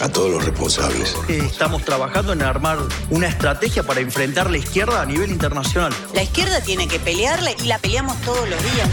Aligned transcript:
A 0.00 0.08
todos 0.08 0.30
los 0.30 0.44
responsables. 0.44 1.16
Estamos 1.28 1.84
trabajando 1.84 2.32
en 2.32 2.42
armar 2.42 2.78
una 3.10 3.26
estrategia 3.26 3.82
para 3.82 4.00
enfrentar 4.00 4.48
la 4.48 4.58
izquierda 4.58 5.02
a 5.02 5.06
nivel 5.06 5.30
internacional. 5.30 5.92
La 6.14 6.22
izquierda 6.22 6.60
tiene 6.60 6.86
que 6.86 7.00
pelearle 7.00 7.56
y 7.62 7.66
la 7.66 7.78
peleamos 7.78 8.16
todos 8.20 8.48
los 8.48 8.60
días. 8.62 8.88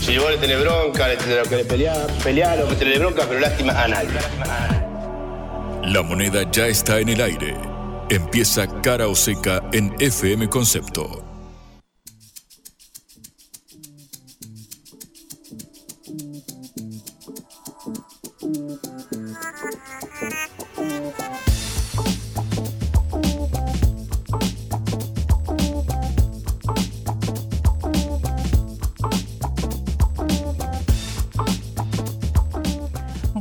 Si 0.00 0.16
vos 0.16 0.30
le 0.30 0.38
tenés 0.38 0.60
bronca, 0.60 1.08
le 1.08 1.16
tenés 1.16 1.48
que 1.48 1.64
pelear, 1.64 2.06
pelear 2.22 2.62
o 2.62 2.68
que 2.68 2.76
tenés 2.76 2.98
bronca, 2.98 3.24
pero 3.28 3.40
lástima 3.40 3.72
a 3.72 3.88
nadie. 3.88 4.08
La 5.82 6.02
moneda 6.02 6.50
ya 6.50 6.66
está 6.66 6.98
en 7.00 7.10
el 7.10 7.20
aire. 7.20 7.54
Empieza 8.08 8.66
cara 8.80 9.08
o 9.08 9.14
seca 9.14 9.62
en 9.72 9.94
FM 9.98 10.48
Concepto. 10.48 11.23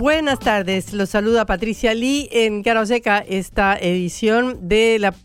Buenas 0.03 0.39
tardes, 0.39 0.91
los 0.91 1.11
saluda 1.11 1.45
Patricia 1.45 1.93
Lee 1.93 2.27
en 2.33 2.61
Cara 2.61 2.85
Seca, 2.85 3.19
esta 3.19 3.77
edición 3.77 4.67
de 4.67 4.99
la 4.99 5.15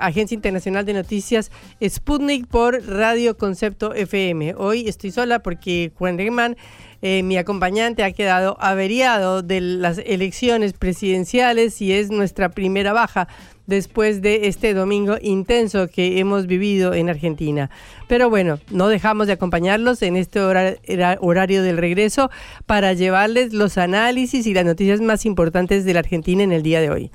Agencia 0.00 0.34
Internacional 0.34 0.84
de 0.84 0.92
Noticias 0.92 1.52
Sputnik 1.80 2.48
por 2.48 2.84
Radio 2.84 3.36
Concepto 3.36 3.94
FM. 3.94 4.56
Hoy 4.56 4.88
estoy 4.88 5.12
sola 5.12 5.38
porque 5.38 5.92
Juan 5.94 6.18
Regman, 6.18 6.56
eh, 7.00 7.22
mi 7.22 7.36
acompañante, 7.36 8.02
ha 8.02 8.10
quedado 8.10 8.56
averiado 8.58 9.42
de 9.42 9.60
las 9.60 9.98
elecciones 9.98 10.72
presidenciales 10.72 11.80
y 11.80 11.92
es 11.92 12.10
nuestra 12.10 12.48
primera 12.48 12.92
baja 12.92 13.28
después 13.68 14.20
de 14.22 14.48
este 14.48 14.74
domingo 14.74 15.16
intenso 15.20 15.86
que 15.86 16.18
hemos 16.18 16.48
vivido 16.48 16.94
en 16.94 17.08
Argentina. 17.08 17.70
Pero 18.08 18.28
bueno, 18.28 18.58
no 18.70 18.88
dejamos 18.88 19.28
de 19.28 19.34
acompañarlos 19.34 20.02
en 20.02 20.16
este 20.16 20.40
horario 20.40 21.62
del 21.62 21.76
regreso 21.76 22.30
para 22.66 22.94
llevarles 22.94 23.52
los 23.52 23.78
análisis 23.78 24.46
y 24.46 24.54
las 24.54 24.64
noticias 24.64 25.00
más 25.00 25.24
importantes 25.26 25.84
de 25.84 25.92
la 25.92 26.00
Argentina 26.00 26.42
en 26.42 26.50
el 26.50 26.62
día 26.62 26.80
de 26.80 26.90
hoy. 26.90 27.10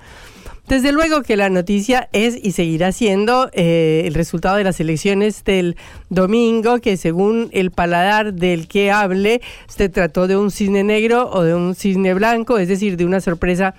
Desde 0.67 0.93
luego 0.93 1.23
que 1.23 1.35
la 1.35 1.49
noticia 1.49 2.07
es 2.13 2.37
y 2.41 2.53
seguirá 2.53 2.93
siendo 2.93 3.49
eh, 3.51 4.03
el 4.05 4.13
resultado 4.13 4.55
de 4.55 4.63
las 4.63 4.79
elecciones 4.79 5.43
del 5.43 5.75
domingo, 6.09 6.79
que 6.79 6.95
según 6.95 7.49
el 7.51 7.71
paladar 7.71 8.33
del 8.33 8.69
que 8.69 8.89
hable, 8.89 9.41
se 9.67 9.89
trató 9.89 10.25
de 10.27 10.37
un 10.37 10.51
cisne 10.51 10.83
negro 10.85 11.29
o 11.29 11.43
de 11.43 11.53
un 11.53 11.75
cisne 11.75 12.13
blanco, 12.13 12.59
es 12.59 12.69
decir, 12.69 12.95
de 12.95 13.05
una 13.05 13.19
sorpresa 13.19 13.75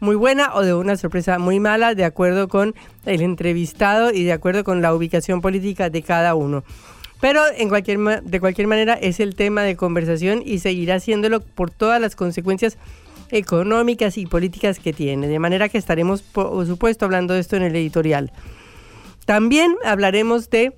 muy 0.00 0.16
buena 0.16 0.54
o 0.54 0.62
de 0.62 0.74
una 0.74 0.96
sorpresa 0.96 1.38
muy 1.38 1.60
mala, 1.60 1.94
de 1.94 2.04
acuerdo 2.04 2.48
con 2.48 2.74
el 3.04 3.22
entrevistado 3.22 4.12
y 4.12 4.24
de 4.24 4.32
acuerdo 4.32 4.64
con 4.64 4.82
la 4.82 4.94
ubicación 4.94 5.40
política 5.40 5.90
de 5.90 6.02
cada 6.02 6.34
uno. 6.34 6.64
Pero 7.20 7.42
en 7.56 7.68
cualquier, 7.68 8.22
de 8.22 8.40
cualquier 8.40 8.68
manera 8.68 8.94
es 8.94 9.18
el 9.18 9.34
tema 9.34 9.62
de 9.62 9.76
conversación 9.76 10.42
y 10.44 10.60
seguirá 10.60 10.96
haciéndolo 10.96 11.40
por 11.40 11.70
todas 11.70 12.00
las 12.00 12.14
consecuencias 12.14 12.78
económicas 13.30 14.18
y 14.18 14.26
políticas 14.26 14.78
que 14.78 14.92
tiene. 14.92 15.26
De 15.26 15.38
manera 15.38 15.68
que 15.68 15.78
estaremos, 15.78 16.22
por 16.22 16.64
supuesto, 16.66 17.04
hablando 17.04 17.34
de 17.34 17.40
esto 17.40 17.56
en 17.56 17.62
el 17.62 17.74
editorial. 17.74 18.32
También 19.26 19.74
hablaremos 19.84 20.48
de 20.48 20.74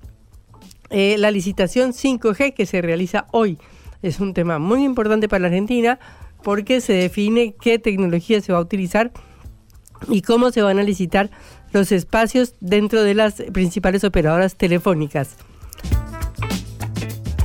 eh, 0.89 1.17
la 1.19 1.31
licitación 1.31 1.93
5G 1.93 2.55
que 2.55 2.67
se 2.67 2.83
realiza 2.83 3.27
hoy. 3.33 3.59
Es 4.03 4.19
un 4.19 4.35
tema 4.35 4.59
muy 4.59 4.83
importante 4.83 5.29
para 5.29 5.43
la 5.43 5.49
Argentina 5.49 6.01
porque 6.43 6.81
se 6.81 6.93
define 6.93 7.55
qué 7.61 7.79
tecnología 7.79 8.41
se 8.41 8.53
va 8.53 8.59
a 8.59 8.63
utilizar 8.63 9.13
y 10.09 10.23
cómo 10.23 10.51
se 10.51 10.63
van 10.63 10.79
a 10.79 10.83
licitar 10.83 11.31
los 11.73 11.93
espacios 11.93 12.55
dentro 12.61 13.03
de 13.03 13.15
las 13.15 13.43
principales 13.53 14.05
operadoras 14.05 14.57
telefónicas. 14.57 15.37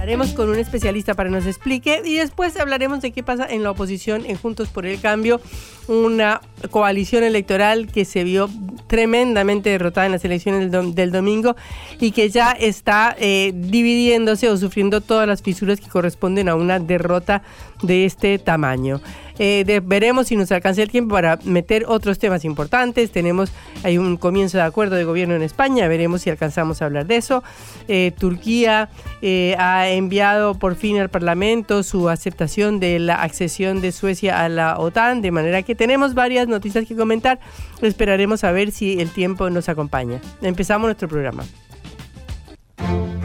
Hablaremos 0.05 0.33
con 0.33 0.49
un 0.49 0.59
especialista 0.59 1.15
para 1.15 1.29
que 1.29 1.35
nos 1.35 1.47
explique 1.47 2.03
y 2.05 2.17
después 2.17 2.55
hablaremos 2.59 3.01
de 3.01 3.09
qué 3.09 3.23
pasa 3.23 3.47
en 3.49 3.63
la 3.63 3.71
oposición 3.71 4.23
en 4.27 4.37
Juntos 4.37 4.69
por 4.69 4.85
el 4.85 5.01
Cambio, 5.01 5.41
una 5.87 6.41
coalición 6.69 7.23
electoral 7.23 7.87
que 7.87 8.05
se 8.05 8.23
vio 8.23 8.47
tremendamente 8.85 9.71
derrotada 9.71 10.05
en 10.05 10.11
las 10.11 10.23
elecciones 10.23 10.69
del, 10.71 11.11
domingo 11.11 11.55
y 11.99 12.11
que 12.11 12.29
ya 12.29 12.51
está 12.51 13.15
eh, 13.17 13.51
dividiéndose 13.55 14.47
o 14.47 14.57
sufriendo 14.57 15.01
todas 15.01 15.27
las 15.27 15.41
fisuras 15.41 15.81
que 15.81 15.89
corresponden 15.89 16.49
a 16.49 16.55
una 16.55 16.77
derrota 16.77 17.41
de 17.81 18.05
este 18.05 18.37
tamaño. 18.37 19.01
Eh, 19.39 19.81
veremos 19.83 20.27
si 20.27 20.35
nos 20.35 20.51
alcanza 20.51 20.81
el 20.81 20.89
tiempo 20.89 21.15
para 21.15 21.37
meter 21.43 21.85
otros 21.87 22.19
temas 22.19 22.45
importantes. 22.45 23.11
Tenemos, 23.11 23.51
hay 23.83 23.97
un 23.97 24.17
comienzo 24.17 24.57
de 24.57 24.63
acuerdo 24.63 24.95
de 24.95 25.03
gobierno 25.03 25.35
en 25.35 25.43
España, 25.43 25.87
veremos 25.87 26.21
si 26.21 26.29
alcanzamos 26.29 26.81
a 26.81 26.85
hablar 26.85 27.05
de 27.05 27.17
eso. 27.17 27.43
Eh, 27.87 28.11
Turquía 28.17 28.89
eh, 29.21 29.55
ha 29.59 29.89
enviado 29.89 30.55
por 30.55 30.75
fin 30.75 30.99
al 30.99 31.09
Parlamento 31.09 31.83
su 31.83 32.09
aceptación 32.09 32.79
de 32.79 32.99
la 32.99 33.21
accesión 33.21 33.81
de 33.81 33.91
Suecia 33.91 34.43
a 34.43 34.49
la 34.49 34.79
OTAN, 34.79 35.21
de 35.21 35.31
manera 35.31 35.63
que 35.63 35.75
tenemos 35.75 36.13
varias 36.13 36.47
noticias 36.47 36.85
que 36.85 36.95
comentar. 36.95 37.39
Esperaremos 37.81 38.43
a 38.43 38.51
ver 38.51 38.71
si 38.71 38.99
el 38.99 39.09
tiempo 39.09 39.49
nos 39.49 39.69
acompaña. 39.69 40.21
Empezamos 40.41 40.87
nuestro 40.87 41.07
programa. 41.07 41.43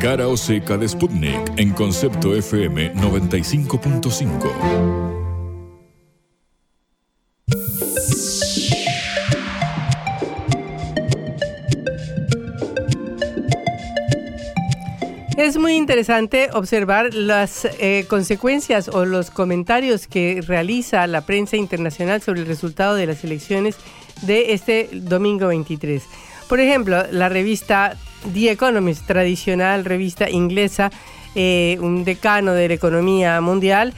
Cara 0.00 0.28
o 0.28 0.36
seca 0.36 0.78
de 0.78 0.88
Sputnik 0.88 1.58
en 1.58 1.72
concepto 1.72 2.34
FM 2.34 2.94
95.5. 2.94 5.09
Es 15.40 15.56
muy 15.56 15.74
interesante 15.74 16.50
observar 16.52 17.14
las 17.14 17.64
eh, 17.64 18.04
consecuencias 18.08 18.88
o 18.88 19.06
los 19.06 19.30
comentarios 19.30 20.06
que 20.06 20.42
realiza 20.46 21.06
la 21.06 21.22
prensa 21.22 21.56
internacional 21.56 22.20
sobre 22.20 22.40
el 22.42 22.46
resultado 22.46 22.94
de 22.94 23.06
las 23.06 23.24
elecciones 23.24 23.76
de 24.20 24.52
este 24.52 24.90
domingo 24.92 25.46
23. 25.46 26.02
Por 26.46 26.60
ejemplo, 26.60 27.04
la 27.10 27.30
revista 27.30 27.96
The 28.34 28.50
Economist, 28.50 29.06
tradicional 29.06 29.86
revista 29.86 30.28
inglesa, 30.28 30.90
eh, 31.34 31.78
un 31.80 32.04
decano 32.04 32.52
de 32.52 32.68
la 32.68 32.74
economía 32.74 33.40
mundial, 33.40 33.94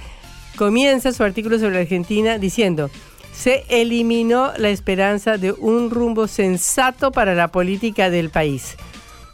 comienza 0.57 1.13
su 1.13 1.25
artículo 1.25 1.59
sobre 1.59 1.81
Argentina 1.81 2.39
diciendo, 2.39 2.89
se 3.33 3.65
eliminó 3.69 4.53
la 4.57 4.69
esperanza 4.69 5.39
de 5.39 5.53
un 5.53 5.91
rumbo 5.91 6.29
sensato 6.29 7.11
para 7.11 7.35
la 7.35 7.49
política 7.49 8.11
del 8.11 8.31
país. 8.31 8.77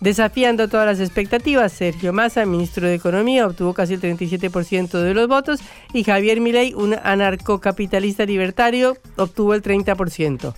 Desafiando 0.01 0.69
todas 0.69 0.87
las 0.87 1.01
expectativas, 1.01 1.73
Sergio 1.73 2.13
Massa, 2.13 2.47
ministro 2.47 2.87
de 2.87 2.95
Economía, 2.95 3.49
obtuvo 3.49 3.75
casi 3.75 3.95
el 3.95 4.01
37% 4.01 5.03
de 5.03 5.13
los 5.13 5.27
votos 5.27 5.61
y 5.93 6.05
Javier 6.05 6.41
Milei, 6.41 6.73
un 6.73 6.95
anarcocapitalista 7.03 8.25
libertario, 8.25 8.97
obtuvo 9.17 9.55
el 9.55 9.63
30%. 9.63 10.55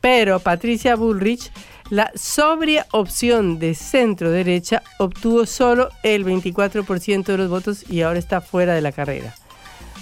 Pero 0.00 0.40
Patricia 0.40 0.96
Bullrich, 0.96 1.52
la 1.90 2.10
sobria 2.16 2.86
opción 2.90 3.60
de 3.60 3.74
centro 3.74 4.32
derecha, 4.32 4.82
obtuvo 4.98 5.46
solo 5.46 5.88
el 6.02 6.24
24% 6.24 7.24
de 7.24 7.38
los 7.38 7.48
votos 7.48 7.88
y 7.88 8.02
ahora 8.02 8.18
está 8.18 8.40
fuera 8.40 8.74
de 8.74 8.80
la 8.80 8.90
carrera 8.90 9.36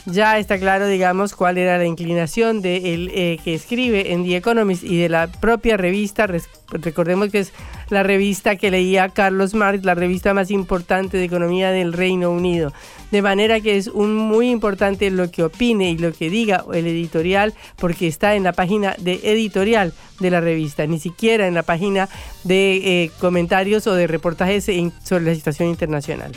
ya 0.06 0.38
está 0.38 0.58
claro, 0.58 0.86
digamos, 0.86 1.34
cuál 1.34 1.58
era 1.58 1.78
la 1.78 1.84
inclinación 1.84 2.60
de 2.60 2.94
el 2.94 3.10
eh, 3.14 3.38
que 3.44 3.54
escribe 3.54 4.12
en 4.12 4.24
The 4.24 4.36
Economist 4.36 4.82
y 4.82 4.98
de 4.98 5.08
la 5.08 5.28
propia 5.28 5.76
revista. 5.76 6.26
Recordemos 6.68 7.30
que 7.30 7.40
es 7.40 7.52
la 7.88 8.02
revista 8.02 8.56
que 8.56 8.70
leía 8.70 9.10
Carlos 9.10 9.54
Marx, 9.54 9.84
la 9.84 9.94
revista 9.94 10.34
más 10.34 10.50
importante 10.50 11.18
de 11.18 11.24
economía 11.24 11.70
del 11.70 11.92
Reino 11.92 12.30
Unido. 12.30 12.72
De 13.10 13.22
manera 13.22 13.60
que 13.60 13.76
es 13.76 13.88
un 13.88 14.16
muy 14.16 14.50
importante 14.50 15.10
lo 15.10 15.30
que 15.30 15.44
opine 15.44 15.90
y 15.90 15.98
lo 15.98 16.12
que 16.12 16.30
diga 16.30 16.64
el 16.72 16.86
editorial, 16.86 17.54
porque 17.76 18.08
está 18.08 18.34
en 18.34 18.42
la 18.42 18.52
página 18.52 18.96
de 18.98 19.20
editorial 19.22 19.92
de 20.18 20.30
la 20.30 20.40
revista, 20.40 20.86
ni 20.86 20.98
siquiera 20.98 21.46
en 21.46 21.54
la 21.54 21.62
página 21.62 22.08
de 22.44 23.04
eh, 23.04 23.10
comentarios 23.20 23.86
o 23.86 23.94
de 23.94 24.06
reportajes 24.06 24.64
sobre 25.04 25.24
la 25.24 25.34
situación 25.34 25.68
internacional. 25.68 26.32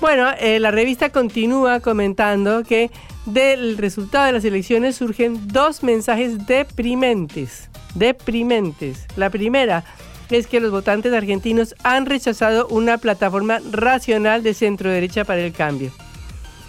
Bueno, 0.00 0.30
eh, 0.38 0.60
la 0.60 0.70
revista 0.70 1.10
continúa 1.10 1.80
comentando 1.80 2.62
que 2.62 2.90
del 3.26 3.76
resultado 3.78 4.26
de 4.26 4.32
las 4.32 4.44
elecciones 4.44 4.96
surgen 4.96 5.48
dos 5.48 5.82
mensajes 5.82 6.46
deprimentes. 6.46 7.68
Deprimentes. 7.94 9.06
La 9.16 9.28
primera, 9.28 9.84
es 10.30 10.46
que 10.46 10.60
los 10.60 10.70
votantes 10.70 11.12
argentinos 11.12 11.74
han 11.82 12.06
rechazado 12.06 12.68
una 12.68 12.98
plataforma 12.98 13.60
racional 13.72 14.42
de 14.42 14.54
centro 14.54 14.90
derecha 14.90 15.24
para 15.24 15.40
el 15.40 15.52
cambio. 15.52 15.90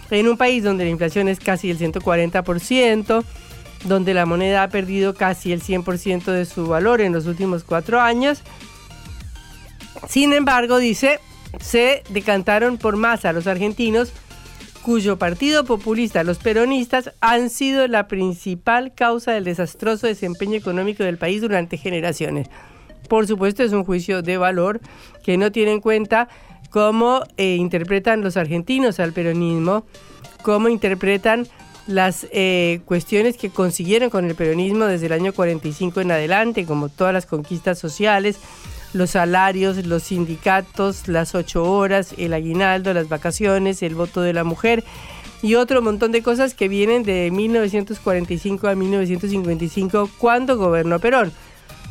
En 0.09 0.27
un 0.27 0.37
país 0.37 0.63
donde 0.63 0.85
la 0.85 0.89
inflación 0.89 1.27
es 1.27 1.39
casi 1.39 1.69
el 1.69 1.77
140%, 1.77 3.23
donde 3.85 4.13
la 4.13 4.25
moneda 4.25 4.63
ha 4.63 4.69
perdido 4.69 5.13
casi 5.13 5.51
el 5.51 5.61
100% 5.61 6.31
de 6.31 6.45
su 6.45 6.67
valor 6.67 7.01
en 7.01 7.13
los 7.13 7.27
últimos 7.27 7.63
cuatro 7.63 7.99
años, 7.99 8.41
sin 10.07 10.33
embargo, 10.33 10.77
dice, 10.77 11.19
se 11.59 12.03
decantaron 12.09 12.77
por 12.77 12.95
masa 12.95 13.33
los 13.33 13.47
argentinos, 13.47 14.11
cuyo 14.81 15.17
partido 15.17 15.65
populista, 15.65 16.23
los 16.23 16.37
peronistas, 16.37 17.11
han 17.19 17.49
sido 17.49 17.87
la 17.87 18.07
principal 18.07 18.93
causa 18.93 19.31
del 19.31 19.43
desastroso 19.43 20.07
desempeño 20.07 20.55
económico 20.55 21.03
del 21.03 21.17
país 21.17 21.41
durante 21.41 21.77
generaciones. 21.77 22.47
Por 23.07 23.27
supuesto, 23.27 23.63
es 23.63 23.73
un 23.73 23.83
juicio 23.83 24.21
de 24.21 24.37
valor 24.37 24.79
que 25.23 25.37
no 25.37 25.51
tiene 25.51 25.73
en 25.73 25.81
cuenta 25.81 26.29
cómo 26.69 27.23
eh, 27.37 27.55
interpretan 27.55 28.21
los 28.21 28.37
argentinos 28.37 28.99
al 28.99 29.13
peronismo, 29.13 29.85
cómo 30.43 30.69
interpretan 30.69 31.47
las 31.87 32.27
eh, 32.31 32.81
cuestiones 32.85 33.35
que 33.35 33.49
consiguieron 33.49 34.11
con 34.11 34.25
el 34.25 34.35
peronismo 34.35 34.85
desde 34.85 35.07
el 35.07 35.13
año 35.13 35.33
45 35.33 36.01
en 36.01 36.11
adelante, 36.11 36.65
como 36.65 36.89
todas 36.89 37.13
las 37.13 37.25
conquistas 37.25 37.79
sociales, 37.79 38.37
los 38.93 39.11
salarios, 39.11 39.85
los 39.85 40.03
sindicatos, 40.03 41.07
las 41.07 41.35
ocho 41.35 41.63
horas, 41.63 42.13
el 42.17 42.33
aguinaldo, 42.33 42.93
las 42.93 43.09
vacaciones, 43.09 43.83
el 43.83 43.95
voto 43.95 44.21
de 44.21 44.33
la 44.33 44.43
mujer 44.43 44.83
y 45.41 45.55
otro 45.55 45.81
montón 45.81 46.11
de 46.11 46.21
cosas 46.21 46.53
que 46.53 46.67
vienen 46.67 47.03
de 47.03 47.31
1945 47.31 48.67
a 48.67 48.75
1955 48.75 50.09
cuando 50.17 50.57
gobernó 50.57 50.99
Perón. 50.99 51.31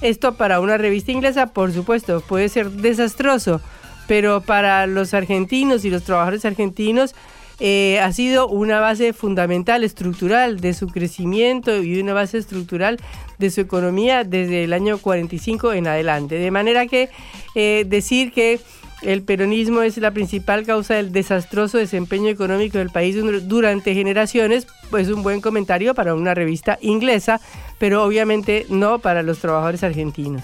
Esto 0.01 0.35
para 0.35 0.61
una 0.61 0.77
revista 0.77 1.13
inglesa, 1.13 1.49
por 1.49 1.73
supuesto, 1.73 2.21
puede 2.21 2.49
ser 2.49 2.71
desastroso, 2.71 3.61
pero 4.07 4.41
para 4.43 4.87
los 4.87 5.15
argentinos 5.15 5.85
y 5.85 5.91
los 5.91 6.05
trabajadores 6.05 6.45
argentinos 6.45 7.15
eh, 7.61 7.99
ha 8.01 8.13
sido 8.13 8.49
una 8.49 8.81
base 8.81 9.13
fundamental, 9.13 9.83
estructural 9.83 10.61
de 10.61 10.75
su 10.75 10.87
crecimiento 10.87 11.83
y 11.83 12.01
una 12.01 12.13
base 12.13 12.39
estructural 12.39 12.99
de 13.39 13.51
su 13.51 13.61
economía 13.61 14.25
desde 14.25 14.65
el 14.65 14.73
año 14.73 14.99
45 14.99 15.73
en 15.73 15.89
adelante. 15.89 16.37
De 16.37 16.51
manera 16.51 16.87
que 16.87 17.09
eh, 17.55 17.85
decir 17.87 18.33
que 18.33 18.61
el 19.03 19.23
peronismo 19.23 19.83
es 19.83 19.97
la 19.99 20.11
principal 20.11 20.65
causa 20.65 20.95
del 20.95 21.13
desastroso 21.13 21.79
desempeño 21.79 22.29
económico 22.29 22.79
del 22.79 22.91
país 22.91 23.17
durante 23.49 23.95
generaciones, 23.95 24.67
pues 24.91 25.09
un 25.09 25.23
buen 25.23 25.41
comentario 25.41 25.95
para 25.95 26.15
una 26.15 26.35
revista 26.35 26.79
inglesa, 26.81 27.41
pero 27.79 28.05
obviamente 28.05 28.67
no 28.69 28.99
para 28.99 29.23
los 29.23 29.39
trabajadores 29.39 29.85
argentinos. 29.85 30.43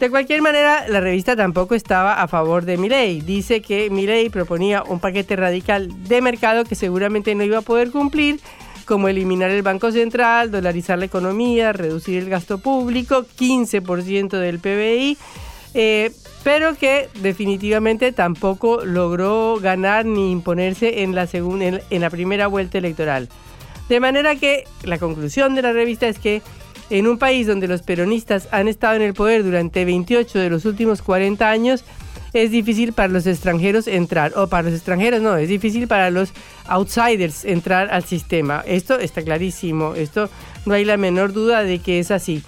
De 0.00 0.08
cualquier 0.08 0.40
manera, 0.40 0.88
la 0.88 1.02
revista 1.02 1.36
tampoco 1.36 1.74
estaba 1.74 2.22
a 2.22 2.26
favor 2.26 2.64
de 2.64 2.78
Milei. 2.78 3.20
Dice 3.20 3.60
que 3.60 3.90
Milei 3.90 4.30
proponía 4.30 4.82
un 4.82 4.98
paquete 4.98 5.36
radical 5.36 5.90
de 6.04 6.22
mercado 6.22 6.64
que 6.64 6.74
seguramente 6.74 7.34
no 7.34 7.44
iba 7.44 7.58
a 7.58 7.60
poder 7.60 7.90
cumplir, 7.90 8.40
como 8.86 9.08
eliminar 9.08 9.50
el 9.50 9.60
Banco 9.60 9.92
Central, 9.92 10.50
dolarizar 10.50 10.98
la 10.98 11.04
economía, 11.04 11.74
reducir 11.74 12.16
el 12.22 12.30
gasto 12.30 12.56
público, 12.56 13.26
15% 13.38 14.38
del 14.38 14.58
PBI, 14.58 15.18
eh, 15.74 16.10
pero 16.44 16.74
que 16.76 17.10
definitivamente 17.20 18.10
tampoco 18.12 18.82
logró 18.82 19.58
ganar 19.60 20.06
ni 20.06 20.32
imponerse 20.32 21.02
en 21.02 21.14
la, 21.14 21.28
en 21.30 22.00
la 22.00 22.08
primera 22.08 22.46
vuelta 22.46 22.78
electoral. 22.78 23.28
De 23.90 24.00
manera 24.00 24.34
que 24.36 24.64
la 24.82 24.96
conclusión 24.96 25.54
de 25.54 25.60
la 25.60 25.74
revista 25.74 26.08
es 26.08 26.18
que 26.18 26.40
en 26.90 27.06
un 27.06 27.18
país 27.18 27.46
donde 27.46 27.68
los 27.68 27.82
peronistas 27.82 28.48
han 28.50 28.68
estado 28.68 28.96
en 28.96 29.02
el 29.02 29.14
poder 29.14 29.44
durante 29.44 29.84
28 29.84 30.38
de 30.38 30.50
los 30.50 30.64
últimos 30.64 31.02
40 31.02 31.48
años, 31.48 31.84
es 32.32 32.50
difícil 32.50 32.92
para 32.92 33.08
los 33.08 33.26
extranjeros 33.26 33.86
entrar, 33.88 34.32
o 34.36 34.48
para 34.48 34.64
los 34.64 34.74
extranjeros 34.74 35.20
no, 35.20 35.36
es 35.36 35.48
difícil 35.48 35.88
para 35.88 36.10
los 36.10 36.32
outsiders 36.66 37.44
entrar 37.44 37.88
al 37.90 38.04
sistema. 38.04 38.62
Esto 38.66 38.98
está 38.98 39.22
clarísimo, 39.22 39.94
esto 39.94 40.28
no 40.66 40.74
hay 40.74 40.84
la 40.84 40.96
menor 40.96 41.32
duda 41.32 41.64
de 41.64 41.78
que 41.78 41.98
es 41.98 42.10
así. 42.10 42.42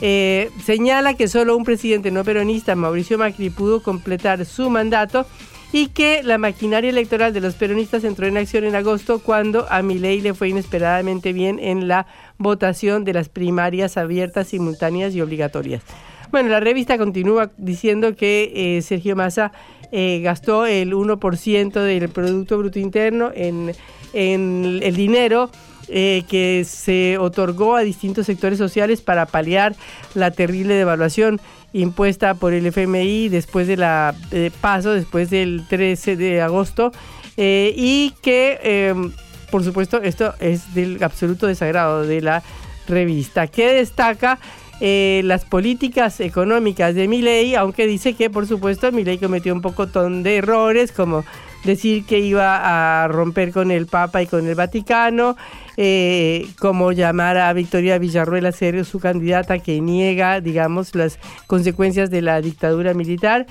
Eh, 0.00 0.50
señala 0.64 1.14
que 1.14 1.28
solo 1.28 1.56
un 1.56 1.64
presidente 1.64 2.10
no 2.10 2.24
peronista, 2.24 2.74
Mauricio 2.74 3.18
Macri, 3.18 3.50
pudo 3.50 3.82
completar 3.82 4.44
su 4.44 4.70
mandato 4.70 5.26
y 5.72 5.88
que 5.88 6.22
la 6.22 6.38
maquinaria 6.38 6.90
electoral 6.90 7.32
de 7.32 7.40
los 7.40 7.54
peronistas 7.54 8.04
entró 8.04 8.26
en 8.26 8.36
acción 8.36 8.64
en 8.64 8.76
agosto 8.76 9.18
cuando 9.18 9.66
a 9.70 9.82
Milei 9.82 10.20
le 10.20 10.34
fue 10.34 10.48
inesperadamente 10.48 11.32
bien 11.32 11.58
en 11.58 11.88
la 11.88 12.06
votación 12.38 13.04
de 13.04 13.12
las 13.14 13.28
primarias 13.28 13.96
abiertas, 13.96 14.48
simultáneas 14.48 15.14
y 15.14 15.20
obligatorias. 15.20 15.82
Bueno, 16.30 16.48
la 16.48 16.60
revista 16.60 16.98
continúa 16.98 17.50
diciendo 17.56 18.16
que 18.16 18.76
eh, 18.76 18.82
Sergio 18.82 19.14
Massa 19.14 19.52
eh, 19.92 20.20
gastó 20.22 20.66
el 20.66 20.92
1% 20.92 21.72
del 21.72 22.08
Producto 22.08 22.58
Bruto 22.58 22.80
Interno 22.80 23.30
en, 23.32 23.72
el 24.12 24.96
dinero 24.96 25.50
eh, 25.86 26.24
que 26.28 26.64
se 26.64 27.18
otorgó 27.18 27.76
a 27.76 27.82
distintos 27.82 28.26
sectores 28.26 28.58
sociales 28.58 29.00
para 29.00 29.26
paliar 29.26 29.76
la 30.14 30.32
terrible 30.32 30.74
devaluación 30.74 31.40
impuesta 31.74 32.34
por 32.34 32.54
el 32.54 32.66
FMI 32.66 33.28
después 33.28 33.66
de 33.66 33.76
la 33.76 34.14
paso, 34.62 34.92
después 34.92 35.28
del 35.28 35.66
13 35.68 36.16
de 36.16 36.40
agosto, 36.40 36.92
eh, 37.36 37.74
y 37.76 38.14
que, 38.22 38.58
em, 38.62 39.12
por 39.50 39.64
supuesto, 39.64 40.00
esto 40.00 40.34
es 40.40 40.72
del 40.74 41.02
absoluto 41.02 41.46
desagrado 41.46 42.02
de 42.06 42.20
la 42.20 42.42
revista, 42.86 43.46
que 43.48 43.72
destaca 43.72 44.38
eh, 44.80 45.22
las 45.24 45.44
políticas 45.44 46.20
económicas 46.20 46.94
de 46.94 47.08
Milei, 47.08 47.54
aunque 47.54 47.86
dice 47.86 48.14
que, 48.14 48.30
por 48.30 48.46
supuesto, 48.46 48.90
Milei 48.92 49.18
cometió 49.18 49.52
un 49.52 49.62
poco 49.62 49.86
de 49.86 50.36
errores, 50.36 50.92
como 50.92 51.24
decir 51.64 52.04
que 52.04 52.20
iba 52.20 53.02
a 53.04 53.08
romper 53.08 53.50
con 53.50 53.70
el 53.70 53.86
Papa 53.86 54.22
y 54.22 54.26
con 54.26 54.46
el 54.46 54.54
Vaticano, 54.54 55.36
eh, 55.76 56.46
como 56.58 56.92
llamar 56.92 57.36
a 57.36 57.52
Victoria 57.52 57.98
Villarruel 57.98 58.46
a 58.46 58.52
ser 58.52 58.84
su 58.84 59.00
candidata 59.00 59.58
que 59.58 59.80
niega, 59.80 60.40
digamos, 60.40 60.94
las 60.94 61.18
consecuencias 61.46 62.10
de 62.10 62.22
la 62.22 62.40
dictadura 62.40 62.94
militar 62.94 63.46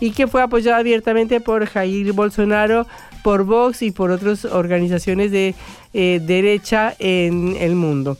y 0.00 0.10
que 0.10 0.26
fue 0.26 0.42
apoyada 0.42 0.78
abiertamente 0.78 1.40
por 1.40 1.66
Jair 1.66 2.12
Bolsonaro, 2.12 2.86
por 3.22 3.44
Vox 3.44 3.82
y 3.82 3.90
por 3.90 4.10
otras 4.10 4.44
organizaciones 4.44 5.30
de 5.30 5.54
eh, 5.92 6.20
derecha 6.22 6.94
en 6.98 7.56
el 7.60 7.74
mundo. 7.74 8.16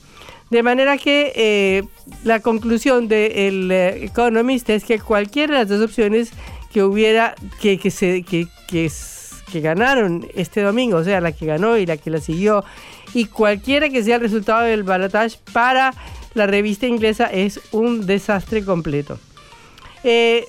De 0.50 0.62
manera 0.62 0.96
que 0.96 1.32
eh, 1.36 1.82
la 2.24 2.40
conclusión 2.40 3.06
del 3.06 3.70
economista 3.70 4.72
es 4.72 4.84
que 4.84 4.98
cualquiera 4.98 5.54
de 5.54 5.58
las 5.60 5.68
dos 5.68 5.82
opciones 5.82 6.32
que 6.72 6.82
hubiera, 6.82 7.34
que, 7.60 7.78
que, 7.78 7.90
se, 7.90 8.22
que, 8.22 8.46
que 8.66 8.88
que 9.50 9.60
ganaron 9.60 10.26
este 10.34 10.62
domingo, 10.62 10.98
o 10.98 11.05
sea, 11.05 11.20
la 11.20 11.32
que 11.32 11.46
ganó 11.46 11.76
y 11.76 11.86
la 11.86 11.96
que 11.96 12.10
la 12.10 12.20
siguió, 12.20 12.64
y 13.14 13.26
cualquiera 13.26 13.88
que 13.88 14.02
sea 14.02 14.17
el 14.17 14.22
resultado 14.22 14.62
del 14.62 14.82
balotage 14.82 15.38
para 15.52 15.93
la 16.34 16.46
revista 16.46 16.86
inglesa 16.86 17.26
es 17.26 17.60
un 17.72 18.06
desastre 18.06 18.64
completo. 18.64 19.19
Eh, 20.05 20.44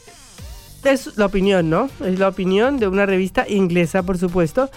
es 0.84 1.18
la 1.18 1.26
opinión, 1.26 1.70
¿no? 1.70 1.90
Es 2.06 2.20
la 2.20 2.30
opinión 2.30 2.78
de 2.78 2.88
una 2.88 3.06
revista 3.06 3.48
inglesa, 3.48 4.04
por 4.04 4.18
supuesto, 4.18 4.70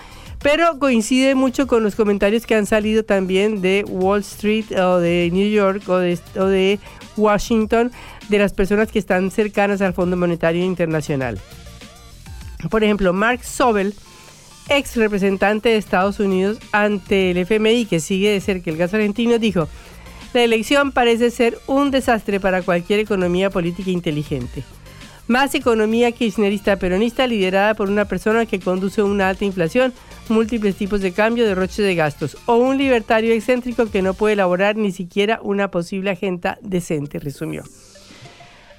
pero 0.43 0.79
coincide 0.79 1.35
mucho 1.35 1.67
con 1.67 1.85
los 1.85 1.95
comentarios 1.95 2.47
que 2.47 2.57
han 2.57 2.67
salido 2.67 3.05
también 3.05 3.63
de 3.63 3.85
Wall 3.89 4.21
Street 4.21 4.73
o 4.77 4.99
de 4.99 5.31
New 5.33 5.49
York 5.49 5.89
o 5.89 5.99
de, 5.99 6.19
o 6.37 6.47
de 6.47 6.81
Washington, 7.17 7.93
de 8.29 8.39
las 8.39 8.53
personas 8.53 8.91
que 8.91 8.99
están 8.99 9.31
cercanas 9.31 9.81
al 9.81 9.95
Fondo 9.95 10.17
Monetario 10.17 10.65
Internacional. 10.65 11.39
Por 12.71 12.83
ejemplo, 12.83 13.13
Mark 13.13 13.45
Sobel, 13.45 13.95
ex 14.77 14.97
representante 14.97 15.69
de 15.69 15.77
Estados 15.77 16.21
Unidos 16.21 16.59
ante 16.73 17.31
el 17.31 17.39
FMI, 17.39 17.87
que 17.87 18.01
sigue 18.01 18.31
de 18.31 18.41
cerca 18.41 18.71
el 18.71 18.77
gas 18.77 18.95
argentino, 18.95 19.39
dijo, 19.39 19.69
la 20.33 20.43
elección 20.43 20.93
parece 20.93 21.31
ser 21.31 21.59
un 21.67 21.91
desastre 21.91 22.41
para 22.41 22.63
cualquier 22.63 23.01
economía 23.01 23.51
política 23.51 23.91
inteligente. 23.91 24.63
Más 25.29 25.55
economía 25.55 26.13
kirchnerista 26.13 26.77
peronista 26.77 27.27
liderada 27.27 27.75
por 27.75 27.89
una 27.89 28.07
persona 28.07 28.47
que 28.47 28.61
conduce 28.61 29.03
una 29.03 29.29
alta 29.29 29.45
inflación, 29.45 29.93
múltiples 30.29 30.75
tipos 30.75 31.01
de 31.01 31.13
cambio, 31.13 31.47
derroche 31.47 31.83
de 31.83 31.95
gastos, 31.95 32.37
o 32.47 32.57
un 32.57 32.79
libertario 32.79 33.33
excéntrico 33.33 33.91
que 33.91 34.03
no 34.03 34.15
puede 34.15 34.35
elaborar 34.35 34.77
ni 34.77 34.91
siquiera 34.91 35.39
una 35.43 35.71
posible 35.71 36.11
agenda 36.11 36.59
decente, 36.63 37.19
resumió. 37.19 37.63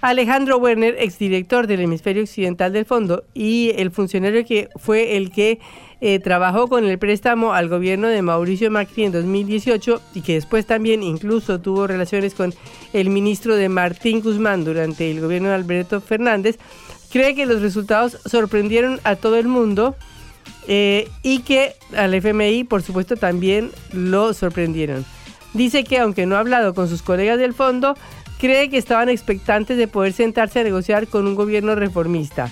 Alejandro 0.04 0.58
Werner, 0.58 0.98
exdirector 1.00 1.66
del 1.66 1.80
hemisferio 1.80 2.24
occidental 2.24 2.74
del 2.74 2.84
fondo 2.84 3.24
y 3.34 3.72
el 3.78 3.90
funcionario 3.90 4.44
que 4.46 4.68
fue 4.76 5.16
el 5.16 5.32
que 5.32 5.60
eh, 6.02 6.20
trabajó 6.20 6.68
con 6.68 6.84
el 6.84 7.00
préstamo 7.00 7.54
al 7.54 7.70
gobierno 7.70 8.10
de 8.10 8.22
Mauricio 8.22 8.70
Macri 8.70 9.06
en 9.06 9.14
2018 9.14 10.02
y 10.14 10.20
que 10.20 10.34
después 10.34 10.66
también 10.66 11.04
incluso 11.04 11.62
tuvo 11.62 11.88
relaciones 11.88 12.34
con 12.34 12.54
el 12.92 13.10
ministro 13.10 13.56
de 13.56 13.70
Martín 13.70 14.20
Guzmán 14.20 14.66
durante 14.66 15.10
el 15.10 15.22
gobierno 15.22 15.48
de 15.48 15.56
Alberto 15.56 16.02
Fernández, 16.02 16.60
cree 17.10 17.34
que 17.34 17.46
los 17.46 17.62
resultados 17.62 18.18
sorprendieron 18.26 19.00
a 19.06 19.16
todo 19.16 19.38
el 19.38 19.48
mundo 19.48 19.96
eh, 20.68 21.08
y 21.22 21.44
que 21.44 21.76
al 21.96 22.14
FMI, 22.14 22.66
por 22.66 22.84
supuesto, 22.84 23.16
también 23.16 23.72
lo 23.94 24.34
sorprendieron. 24.34 25.06
Dice 25.54 25.86
que 25.86 26.00
aunque 26.00 26.26
no 26.26 26.36
ha 26.36 26.40
hablado 26.40 26.74
con 26.74 26.90
sus 26.90 27.04
colegas 27.04 27.38
del 27.38 27.54
fondo, 27.54 27.96
cree 28.44 28.70
que 28.70 28.78
estaban 28.78 29.08
expectantes 29.08 29.78
de 29.78 29.88
poder 29.88 30.12
sentarse 30.12 30.60
a 30.60 30.64
negociar 30.66 31.08
con 31.08 31.26
un 31.28 31.34
gobierno 31.34 31.76
reformista. 31.76 32.52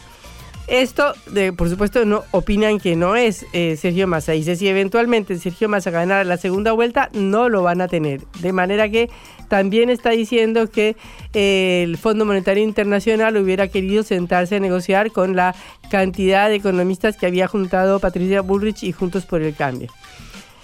Esto, 0.67 1.13
por 1.57 1.67
supuesto, 1.67 2.05
no 2.05 2.23
opinan 2.31 2.79
que 2.79 2.95
no 2.95 3.17
es 3.17 3.45
eh, 3.51 3.75
Sergio 3.75 4.07
Massa. 4.07 4.31
Dice, 4.31 4.55
si 4.55 4.69
eventualmente 4.69 5.37
Sergio 5.37 5.67
Massa 5.67 5.91
ganara 5.91 6.23
la 6.23 6.37
segunda 6.37 6.71
vuelta, 6.71 7.09
no 7.11 7.49
lo 7.49 7.61
van 7.61 7.81
a 7.81 7.89
tener. 7.89 8.21
De 8.39 8.53
manera 8.53 8.87
que 8.87 9.09
también 9.49 9.89
está 9.89 10.11
diciendo 10.11 10.69
que 10.69 10.95
eh, 11.33 11.81
el 11.83 11.97
Fondo 11.97 12.23
Monetario 12.23 12.63
Internacional 12.63 13.35
hubiera 13.35 13.67
querido 13.67 14.03
sentarse 14.03 14.55
a 14.55 14.59
negociar 14.61 15.11
con 15.11 15.35
la 15.35 15.53
cantidad 15.89 16.47
de 16.47 16.55
economistas 16.55 17.17
que 17.17 17.25
había 17.25 17.47
juntado 17.47 17.99
Patricia 17.99 18.39
Bullrich 18.39 18.83
y 18.83 18.93
Juntos 18.93 19.25
por 19.25 19.41
el 19.41 19.53
Cambio. 19.53 19.89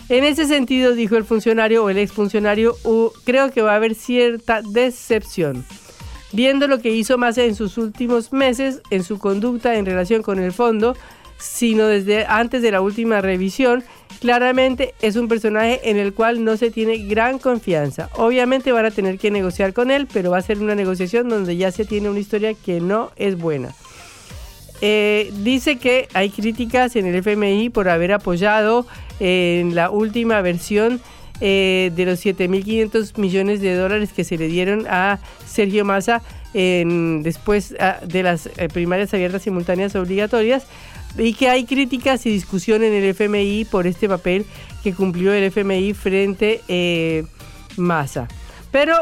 En 0.09 0.23
ese 0.23 0.45
sentido, 0.45 0.93
dijo 0.93 1.17
el 1.17 1.25
funcionario 1.25 1.83
o 1.83 1.89
el 1.89 1.97
exfuncionario, 1.97 2.75
creo 3.25 3.51
que 3.51 3.61
va 3.61 3.73
a 3.73 3.75
haber 3.75 3.95
cierta 3.95 4.61
decepción 4.61 5.65
viendo 6.31 6.67
lo 6.67 6.79
que 6.79 6.91
hizo 6.91 7.17
Massa 7.17 7.43
en 7.43 7.55
sus 7.55 7.77
últimos 7.77 8.33
meses 8.33 8.81
en 8.89 9.03
su 9.03 9.19
conducta 9.19 9.75
en 9.75 9.85
relación 9.85 10.21
con 10.21 10.39
el 10.39 10.51
fondo, 10.51 10.95
sino 11.37 11.85
desde 11.85 12.25
antes 12.25 12.61
de 12.61 12.71
la 12.71 12.81
última 12.81 13.21
revisión, 13.21 13.83
claramente 14.19 14.93
es 15.01 15.15
un 15.15 15.27
personaje 15.27 15.89
en 15.89 15.97
el 15.97 16.13
cual 16.13 16.43
no 16.43 16.57
se 16.57 16.71
tiene 16.71 16.97
gran 16.97 17.37
confianza. 17.37 18.09
Obviamente 18.15 18.71
van 18.71 18.85
a 18.85 18.91
tener 18.91 19.19
que 19.19 19.31
negociar 19.31 19.73
con 19.73 19.91
él, 19.91 20.07
pero 20.11 20.31
va 20.31 20.37
a 20.37 20.41
ser 20.41 20.59
una 20.59 20.75
negociación 20.75 21.29
donde 21.29 21.57
ya 21.57 21.71
se 21.71 21.85
tiene 21.85 22.09
una 22.09 22.19
historia 22.19 22.53
que 22.53 22.81
no 22.81 23.11
es 23.15 23.37
buena. 23.37 23.73
Eh, 24.81 25.31
dice 25.43 25.77
que 25.77 26.07
hay 26.13 26.29
críticas 26.29 26.95
en 26.95 27.07
el 27.07 27.15
FMI 27.15 27.69
por 27.69 27.89
haber 27.89 28.13
apoyado 28.13 28.85
en 29.19 29.75
la 29.75 29.89
última 29.89 30.41
versión 30.41 31.01
eh, 31.39 31.91
de 31.95 32.05
los 32.05 32.25
7.500 32.25 33.15
millones 33.19 33.61
de 33.61 33.75
dólares 33.75 34.11
que 34.11 34.23
se 34.23 34.39
le 34.39 34.47
dieron 34.47 34.87
a 34.89 35.19
Sergio 35.45 35.85
Massa 35.85 36.23
en, 36.55 37.21
después 37.21 37.75
de 38.07 38.23
las 38.23 38.47
eh, 38.47 38.69
primarias 38.73 39.13
abiertas 39.13 39.43
simultáneas 39.43 39.95
obligatorias 39.95 40.65
y 41.15 41.33
que 41.35 41.49
hay 41.49 41.65
críticas 41.65 42.25
y 42.25 42.31
discusión 42.31 42.83
en 42.83 42.91
el 42.91 43.03
FMI 43.03 43.65
por 43.65 43.85
este 43.85 44.09
papel 44.09 44.47
que 44.83 44.93
cumplió 44.93 45.31
el 45.31 45.43
FMI 45.43 45.93
frente 45.93 46.61
eh, 46.67 47.23
Massa. 47.75 48.27
Pero, 48.71 48.95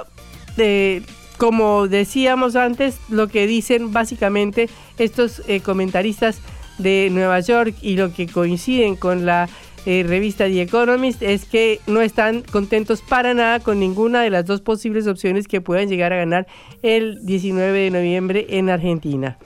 como 1.37 1.87
decíamos 1.87 2.57
antes, 2.57 2.97
lo 3.07 3.29
que 3.29 3.47
dicen 3.47 3.93
básicamente 3.93 4.69
estos 4.97 5.41
comentaristas 5.63 6.39
de 6.77 7.09
Nueva 7.11 7.39
York 7.39 7.75
y 7.81 7.95
lo 7.95 8.13
que 8.13 8.27
coinciden 8.27 8.95
con 8.97 9.25
la 9.25 9.47
eh, 9.85 10.03
revista 10.07 10.45
The 10.45 10.61
Economist 10.61 11.21
es 11.21 11.45
que 11.45 11.79
no 11.85 12.01
están 12.01 12.41
contentos 12.41 13.01
para 13.01 13.33
nada 13.33 13.59
con 13.59 13.79
ninguna 13.79 14.21
de 14.21 14.31
las 14.31 14.45
dos 14.45 14.61
posibles 14.61 15.05
opciones 15.07 15.47
que 15.47 15.61
puedan 15.61 15.89
llegar 15.89 16.11
a 16.11 16.17
ganar 16.17 16.47
el 16.81 17.25
19 17.25 17.79
de 17.79 17.91
noviembre 17.91 18.47
en 18.49 18.69
Argentina. 18.69 19.37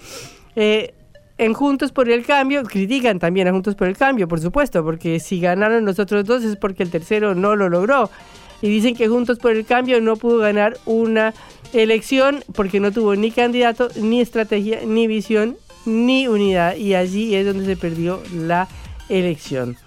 Eh, 0.55 0.93
en 1.37 1.53
Juntos 1.53 1.91
por 1.91 2.09
el 2.09 2.25
Cambio, 2.25 2.63
critican 2.63 3.19
también 3.19 3.47
a 3.47 3.51
Juntos 3.51 3.75
por 3.75 3.87
el 3.87 3.97
Cambio, 3.97 4.27
por 4.27 4.39
supuesto, 4.39 4.83
porque 4.83 5.19
si 5.19 5.39
ganaron 5.39 5.85
los 5.85 5.99
otros 5.99 6.25
dos 6.25 6.43
es 6.43 6.55
porque 6.55 6.83
el 6.83 6.91
tercero 6.91 7.35
no 7.35 7.55
lo 7.55 7.69
logró. 7.69 8.09
Y 8.61 8.69
dicen 8.69 8.95
que 8.95 9.07
Juntos 9.07 9.39
por 9.39 9.51
el 9.51 9.65
Cambio 9.65 10.01
no 10.01 10.17
pudo 10.17 10.39
ganar 10.39 10.77
una 10.85 11.33
elección 11.71 12.43
porque 12.53 12.79
no 12.79 12.91
tuvo 12.91 13.15
ni 13.15 13.31
candidato, 13.31 13.89
ni 14.01 14.19
estrategia, 14.19 14.81
ni 14.85 15.07
visión, 15.07 15.57
ni 15.85 16.27
unidad. 16.27 16.75
Y 16.75 16.95
allí 16.95 17.35
es 17.35 17.45
donde 17.45 17.65
se 17.65 17.77
perdió 17.77 18.21
la 18.33 18.67
elección. 19.07 19.77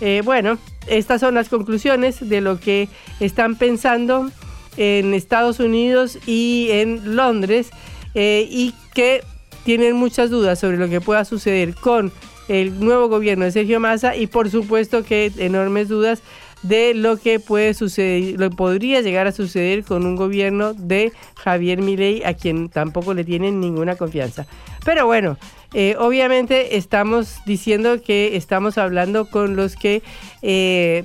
Eh, 0.00 0.22
bueno, 0.24 0.58
estas 0.86 1.20
son 1.20 1.34
las 1.34 1.48
conclusiones 1.48 2.28
de 2.28 2.40
lo 2.40 2.60
que 2.60 2.88
están 3.20 3.56
pensando 3.56 4.30
en 4.76 5.14
Estados 5.14 5.58
Unidos 5.60 6.18
y 6.26 6.68
en 6.70 7.16
Londres 7.16 7.70
eh, 8.14 8.46
y 8.50 8.74
que 8.94 9.22
tienen 9.64 9.96
muchas 9.96 10.30
dudas 10.30 10.58
sobre 10.58 10.76
lo 10.76 10.88
que 10.88 11.00
pueda 11.00 11.24
suceder 11.24 11.74
con 11.74 12.12
el 12.48 12.78
nuevo 12.78 13.08
gobierno 13.08 13.44
de 13.44 13.52
Sergio 13.52 13.80
Massa 13.80 14.14
y 14.14 14.26
por 14.26 14.50
supuesto 14.50 15.02
que 15.02 15.32
enormes 15.38 15.88
dudas 15.88 16.22
de 16.62 16.94
lo 16.94 17.16
que 17.16 17.38
puede 17.38 17.74
suceder, 17.74 18.38
lo 18.38 18.50
que 18.50 18.56
podría 18.56 19.00
llegar 19.00 19.26
a 19.26 19.32
suceder 19.32 19.84
con 19.84 20.06
un 20.06 20.16
gobierno 20.16 20.74
de 20.74 21.12
Javier 21.36 21.82
Milei 21.82 22.22
a 22.24 22.34
quien 22.34 22.68
tampoco 22.68 23.14
le 23.14 23.24
tienen 23.24 23.60
ninguna 23.60 23.96
confianza. 23.96 24.46
Pero 24.84 25.06
bueno, 25.06 25.36
eh, 25.74 25.96
obviamente 25.98 26.76
estamos 26.76 27.36
diciendo 27.44 28.00
que 28.02 28.36
estamos 28.36 28.78
hablando 28.78 29.28
con 29.28 29.56
los 29.56 29.76
que 29.76 30.02
eh, 30.42 31.04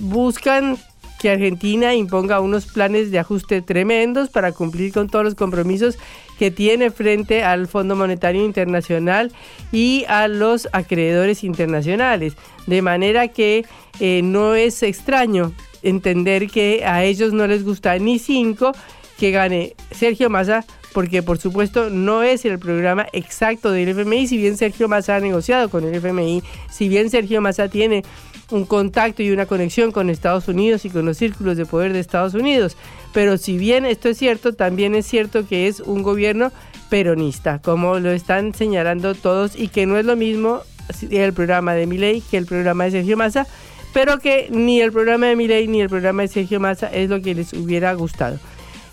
buscan 0.00 0.78
que 1.18 1.30
Argentina 1.30 1.94
imponga 1.94 2.40
unos 2.40 2.66
planes 2.66 3.10
de 3.10 3.18
ajuste 3.18 3.60
tremendos 3.60 4.30
para 4.30 4.52
cumplir 4.52 4.92
con 4.92 5.08
todos 5.08 5.24
los 5.24 5.34
compromisos 5.34 5.98
que 6.38 6.50
tiene 6.50 6.90
frente 6.90 7.42
al 7.42 7.66
Fondo 7.66 7.96
Monetario 7.96 8.44
Internacional 8.44 9.32
y 9.72 10.04
a 10.08 10.28
los 10.28 10.68
acreedores 10.72 11.44
internacionales. 11.44 12.34
De 12.66 12.82
manera 12.82 13.28
que 13.28 13.64
eh, 14.00 14.22
no 14.22 14.54
es 14.54 14.82
extraño 14.82 15.52
entender 15.82 16.48
que 16.48 16.84
a 16.84 17.04
ellos 17.04 17.32
no 17.32 17.46
les 17.46 17.64
gusta 17.64 17.98
ni 17.98 18.18
cinco 18.18 18.72
que 19.18 19.30
gane 19.30 19.74
Sergio 19.90 20.30
Massa 20.30 20.64
porque 20.92 21.22
por 21.22 21.38
supuesto 21.38 21.90
no 21.90 22.22
es 22.22 22.44
el 22.44 22.58
programa 22.58 23.06
exacto 23.12 23.70
del 23.70 23.88
FMI, 23.90 24.26
si 24.26 24.36
bien 24.36 24.56
Sergio 24.56 24.88
Massa 24.88 25.16
ha 25.16 25.20
negociado 25.20 25.68
con 25.68 25.84
el 25.84 25.94
FMI, 25.94 26.42
si 26.70 26.88
bien 26.88 27.10
Sergio 27.10 27.40
Massa 27.40 27.68
tiene 27.68 28.02
un 28.50 28.64
contacto 28.64 29.22
y 29.22 29.30
una 29.30 29.46
conexión 29.46 29.92
con 29.92 30.08
Estados 30.08 30.48
Unidos 30.48 30.84
y 30.84 30.90
con 30.90 31.04
los 31.04 31.18
círculos 31.18 31.56
de 31.56 31.66
poder 31.66 31.92
de 31.92 32.00
Estados 32.00 32.34
Unidos. 32.34 32.76
Pero 33.12 33.38
si 33.38 33.58
bien 33.58 33.86
esto 33.86 34.08
es 34.08 34.18
cierto, 34.18 34.54
también 34.54 34.94
es 34.94 35.06
cierto 35.06 35.46
que 35.46 35.66
es 35.66 35.80
un 35.80 36.02
gobierno 36.02 36.52
peronista, 36.88 37.60
como 37.60 37.98
lo 37.98 38.10
están 38.10 38.54
señalando 38.54 39.14
todos, 39.14 39.56
y 39.56 39.68
que 39.68 39.86
no 39.86 39.96
es 39.98 40.04
lo 40.04 40.16
mismo 40.16 40.62
el 41.10 41.32
programa 41.32 41.74
de 41.74 41.86
Milei 41.86 42.22
que 42.22 42.38
el 42.38 42.46
programa 42.46 42.84
de 42.84 42.92
Sergio 42.92 43.16
Massa, 43.16 43.46
pero 43.92 44.18
que 44.18 44.48
ni 44.50 44.80
el 44.80 44.92
programa 44.92 45.26
de 45.26 45.36
Milei 45.36 45.66
ni 45.68 45.80
el 45.80 45.88
programa 45.88 46.22
de 46.22 46.28
Sergio 46.28 46.60
Massa 46.60 46.88
es 46.88 47.08
lo 47.10 47.20
que 47.20 47.34
les 47.34 47.52
hubiera 47.52 47.92
gustado. 47.94 48.38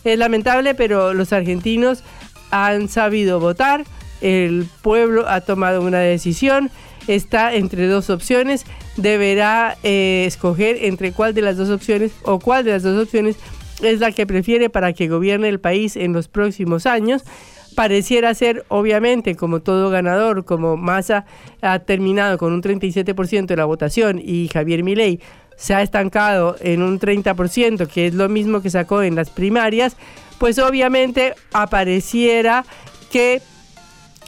Es 0.03 0.17
lamentable, 0.17 0.75
pero 0.75 1.13
los 1.13 1.33
argentinos 1.33 2.03
han 2.51 2.89
sabido 2.89 3.39
votar, 3.39 3.85
el 4.21 4.67
pueblo 4.81 5.27
ha 5.27 5.41
tomado 5.41 5.81
una 5.81 5.99
decisión, 5.99 6.69
está 7.07 7.53
entre 7.53 7.87
dos 7.87 8.09
opciones, 8.09 8.65
deberá 8.97 9.77
eh, 9.83 10.25
escoger 10.27 10.77
entre 10.85 11.11
cuál 11.11 11.33
de 11.33 11.41
las 11.41 11.57
dos 11.57 11.69
opciones 11.69 12.11
o 12.23 12.39
cuál 12.39 12.65
de 12.65 12.71
las 12.71 12.83
dos 12.83 13.01
opciones 13.01 13.37
es 13.81 13.99
la 13.99 14.11
que 14.11 14.25
prefiere 14.25 14.69
para 14.69 14.93
que 14.93 15.07
gobierne 15.07 15.49
el 15.49 15.59
país 15.59 15.95
en 15.95 16.13
los 16.13 16.27
próximos 16.27 16.85
años. 16.85 17.23
Pareciera 17.75 18.33
ser, 18.33 18.65
obviamente, 18.69 19.35
como 19.35 19.59
todo 19.59 19.89
ganador, 19.89 20.45
como 20.45 20.77
Massa 20.77 21.25
ha 21.61 21.79
terminado 21.79 22.37
con 22.37 22.53
un 22.53 22.61
37% 22.61 23.47
de 23.47 23.55
la 23.57 23.65
votación 23.65 24.21
y 24.23 24.47
Javier 24.47 24.83
Milei 24.83 25.19
se 25.57 25.73
ha 25.73 25.81
estancado 25.81 26.55
en 26.59 26.81
un 26.81 26.99
30%, 26.99 27.87
que 27.87 28.07
es 28.07 28.13
lo 28.13 28.29
mismo 28.29 28.61
que 28.61 28.69
sacó 28.69 29.01
en 29.01 29.15
las 29.15 29.29
primarias, 29.29 29.95
pues 30.37 30.59
obviamente 30.59 31.33
apareciera 31.53 32.65
que 33.11 33.41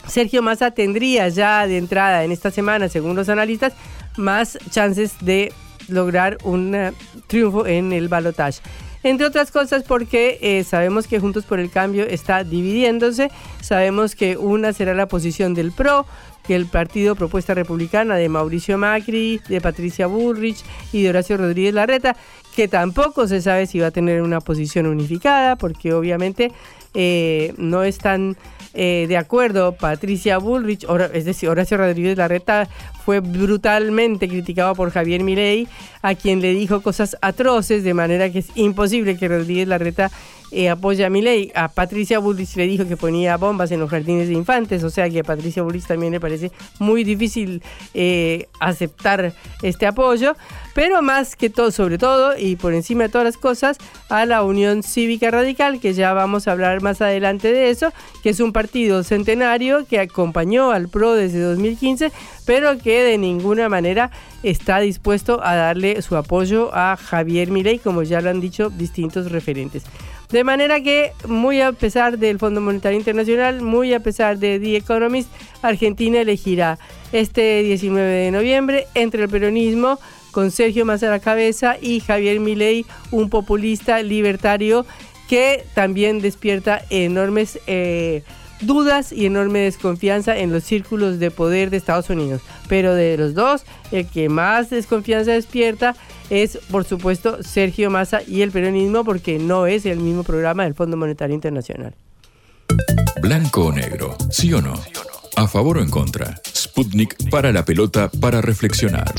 Sergio 0.06 0.42
Massa 0.42 0.70
tendría 0.70 1.28
ya 1.28 1.66
de 1.66 1.76
entrada 1.76 2.24
en 2.24 2.32
esta 2.32 2.50
semana, 2.50 2.88
según 2.88 3.14
los 3.14 3.28
analistas, 3.28 3.74
más 4.16 4.58
chances 4.70 5.12
de 5.20 5.52
lograr 5.88 6.38
un 6.44 6.74
eh, 6.74 6.92
triunfo 7.26 7.66
en 7.66 7.92
el 7.92 8.08
balotaje. 8.08 8.60
Entre 9.08 9.26
otras 9.26 9.50
cosas 9.50 9.84
porque 9.84 10.38
eh, 10.42 10.64
sabemos 10.64 11.06
que 11.06 11.18
Juntos 11.18 11.46
por 11.46 11.60
el 11.60 11.70
Cambio 11.70 12.04
está 12.04 12.44
dividiéndose, 12.44 13.30
sabemos 13.62 14.14
que 14.14 14.36
una 14.36 14.74
será 14.74 14.92
la 14.92 15.08
posición 15.08 15.54
del 15.54 15.72
PRO, 15.72 16.04
que 16.46 16.54
el 16.54 16.66
partido 16.66 17.16
Propuesta 17.16 17.54
Republicana 17.54 18.16
de 18.16 18.28
Mauricio 18.28 18.76
Macri, 18.76 19.40
de 19.48 19.62
Patricia 19.62 20.06
Burrich 20.06 20.62
y 20.92 21.02
de 21.02 21.08
Horacio 21.08 21.38
Rodríguez 21.38 21.72
Larreta, 21.72 22.16
que 22.54 22.68
tampoco 22.68 23.26
se 23.26 23.40
sabe 23.40 23.66
si 23.66 23.80
va 23.80 23.86
a 23.86 23.90
tener 23.92 24.20
una 24.20 24.42
posición 24.42 24.84
unificada, 24.84 25.56
porque 25.56 25.94
obviamente 25.94 26.52
eh, 26.94 27.54
no 27.56 27.82
están 27.82 28.36
eh, 28.74 29.06
de 29.08 29.16
acuerdo. 29.16 29.72
Patricia 29.72 30.38
Bullrich, 30.38 30.86
es 31.12 31.24
decir, 31.24 31.48
Horacio 31.48 31.76
Rodríguez 31.76 32.16
Larreta 32.16 32.68
fue 33.04 33.20
brutalmente 33.20 34.28
criticado 34.28 34.74
por 34.74 34.90
Javier 34.90 35.22
Milei, 35.22 35.66
a 36.02 36.14
quien 36.14 36.40
le 36.40 36.52
dijo 36.52 36.82
cosas 36.82 37.16
atroces, 37.20 37.82
de 37.82 37.94
manera 37.94 38.30
que 38.30 38.40
es 38.40 38.50
imposible 38.54 39.16
que 39.16 39.28
Rodríguez 39.28 39.66
Larreta 39.66 40.10
eh, 40.50 40.68
apoya 40.68 41.06
a 41.06 41.10
mi 41.10 41.22
ley. 41.22 41.52
A 41.54 41.68
Patricia 41.68 42.18
Bullrich 42.18 42.56
le 42.56 42.66
dijo 42.66 42.86
que 42.86 42.96
ponía 42.96 43.36
bombas 43.36 43.70
en 43.70 43.80
los 43.80 43.90
jardines 43.90 44.28
de 44.28 44.34
infantes, 44.34 44.82
o 44.84 44.90
sea 44.90 45.08
que 45.10 45.20
a 45.20 45.24
Patricia 45.24 45.62
Bullrich 45.62 45.86
también 45.86 46.12
le 46.12 46.20
parece 46.20 46.52
muy 46.78 47.04
difícil 47.04 47.62
eh, 47.94 48.48
aceptar 48.60 49.32
este 49.62 49.86
apoyo, 49.86 50.36
pero 50.74 51.02
más 51.02 51.36
que 51.36 51.50
todo, 51.50 51.70
sobre 51.70 51.98
todo 51.98 52.36
y 52.38 52.56
por 52.56 52.74
encima 52.74 53.04
de 53.04 53.08
todas 53.08 53.24
las 53.24 53.36
cosas, 53.36 53.78
a 54.08 54.24
la 54.26 54.42
Unión 54.42 54.82
Cívica 54.82 55.30
Radical, 55.30 55.80
que 55.80 55.92
ya 55.92 56.12
vamos 56.12 56.48
a 56.48 56.52
hablar 56.52 56.82
más 56.82 57.00
adelante 57.00 57.52
de 57.52 57.70
eso, 57.70 57.92
que 58.22 58.30
es 58.30 58.40
un 58.40 58.52
partido 58.52 59.02
centenario 59.02 59.86
que 59.86 60.00
acompañó 60.00 60.70
al 60.70 60.88
PRO 60.88 61.14
desde 61.14 61.40
2015, 61.40 62.12
pero 62.46 62.78
que 62.78 63.02
de 63.02 63.18
ninguna 63.18 63.68
manera 63.68 64.10
está 64.42 64.80
dispuesto 64.80 65.40
a 65.42 65.54
darle 65.54 66.00
su 66.02 66.16
apoyo 66.16 66.70
a 66.72 66.96
Javier 66.96 67.50
Milei, 67.50 67.78
como 67.78 68.02
ya 68.02 68.20
lo 68.20 68.30
han 68.30 68.40
dicho 68.40 68.70
distintos 68.70 69.30
referentes. 69.30 69.84
De 70.30 70.44
manera 70.44 70.82
que, 70.82 71.12
muy 71.26 71.62
a 71.62 71.72
pesar 71.72 72.18
del 72.18 72.38
Fondo 72.38 72.60
Monetario 72.60 72.98
Internacional, 72.98 73.62
muy 73.62 73.94
a 73.94 74.00
pesar 74.00 74.38
de 74.38 74.60
The 74.60 74.76
Economist, 74.76 75.30
Argentina 75.62 76.20
elegirá 76.20 76.78
este 77.12 77.62
19 77.62 78.06
de 78.06 78.30
noviembre 78.30 78.86
entre 78.94 79.22
el 79.22 79.30
peronismo 79.30 79.98
con 80.30 80.50
Sergio 80.50 80.84
Massa 80.84 81.06
a 81.08 81.10
la 81.10 81.20
cabeza 81.20 81.76
y 81.80 82.00
Javier 82.00 82.40
Milei, 82.40 82.84
un 83.10 83.30
populista 83.30 84.02
libertario 84.02 84.84
que 85.28 85.64
también 85.74 86.20
despierta 86.20 86.82
enormes 86.90 87.58
eh, 87.66 88.22
dudas 88.60 89.12
y 89.12 89.26
enorme 89.26 89.60
desconfianza 89.60 90.36
en 90.36 90.52
los 90.52 90.64
círculos 90.64 91.18
de 91.18 91.30
poder 91.30 91.70
de 91.70 91.78
Estados 91.78 92.10
Unidos. 92.10 92.42
Pero 92.68 92.94
de 92.94 93.16
los 93.16 93.34
dos, 93.34 93.64
el 93.92 94.06
que 94.06 94.28
más 94.28 94.70
desconfianza 94.70 95.32
despierta 95.32 95.94
es, 96.30 96.58
por 96.70 96.84
supuesto, 96.84 97.42
Sergio 97.42 97.90
Massa 97.90 98.22
y 98.26 98.42
el 98.42 98.50
peronismo, 98.50 99.04
porque 99.04 99.38
no 99.38 99.66
es 99.66 99.86
el 99.86 99.98
mismo 99.98 100.22
programa 100.22 100.64
del 100.64 100.74
Fondo 100.74 100.96
Monetario 100.96 101.34
Internacional. 101.34 101.94
Blanco 103.20 103.66
o 103.66 103.72
negro, 103.72 104.16
sí 104.30 104.52
o 104.52 104.60
no. 104.60 104.74
A 105.36 105.48
favor 105.48 105.78
o 105.78 105.82
en 105.82 105.90
contra. 105.90 106.40
Sputnik 106.54 107.30
para 107.30 107.52
la 107.52 107.64
pelota 107.64 108.10
para 108.20 108.40
reflexionar. 108.40 109.14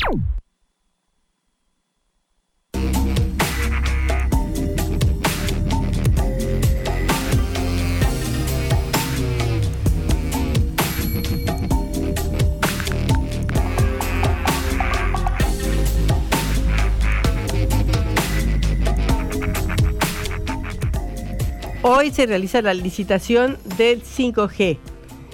Se 22.12 22.26
realiza 22.26 22.60
la 22.62 22.74
licitación 22.74 23.58
del 23.78 24.02
5G. 24.02 24.78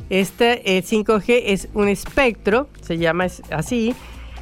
Este 0.09 0.62
5G 0.83 1.42
es 1.47 1.68
un 1.75 1.88
espectro, 1.88 2.68
se 2.80 2.99
llama 2.99 3.26
así, 3.50 3.95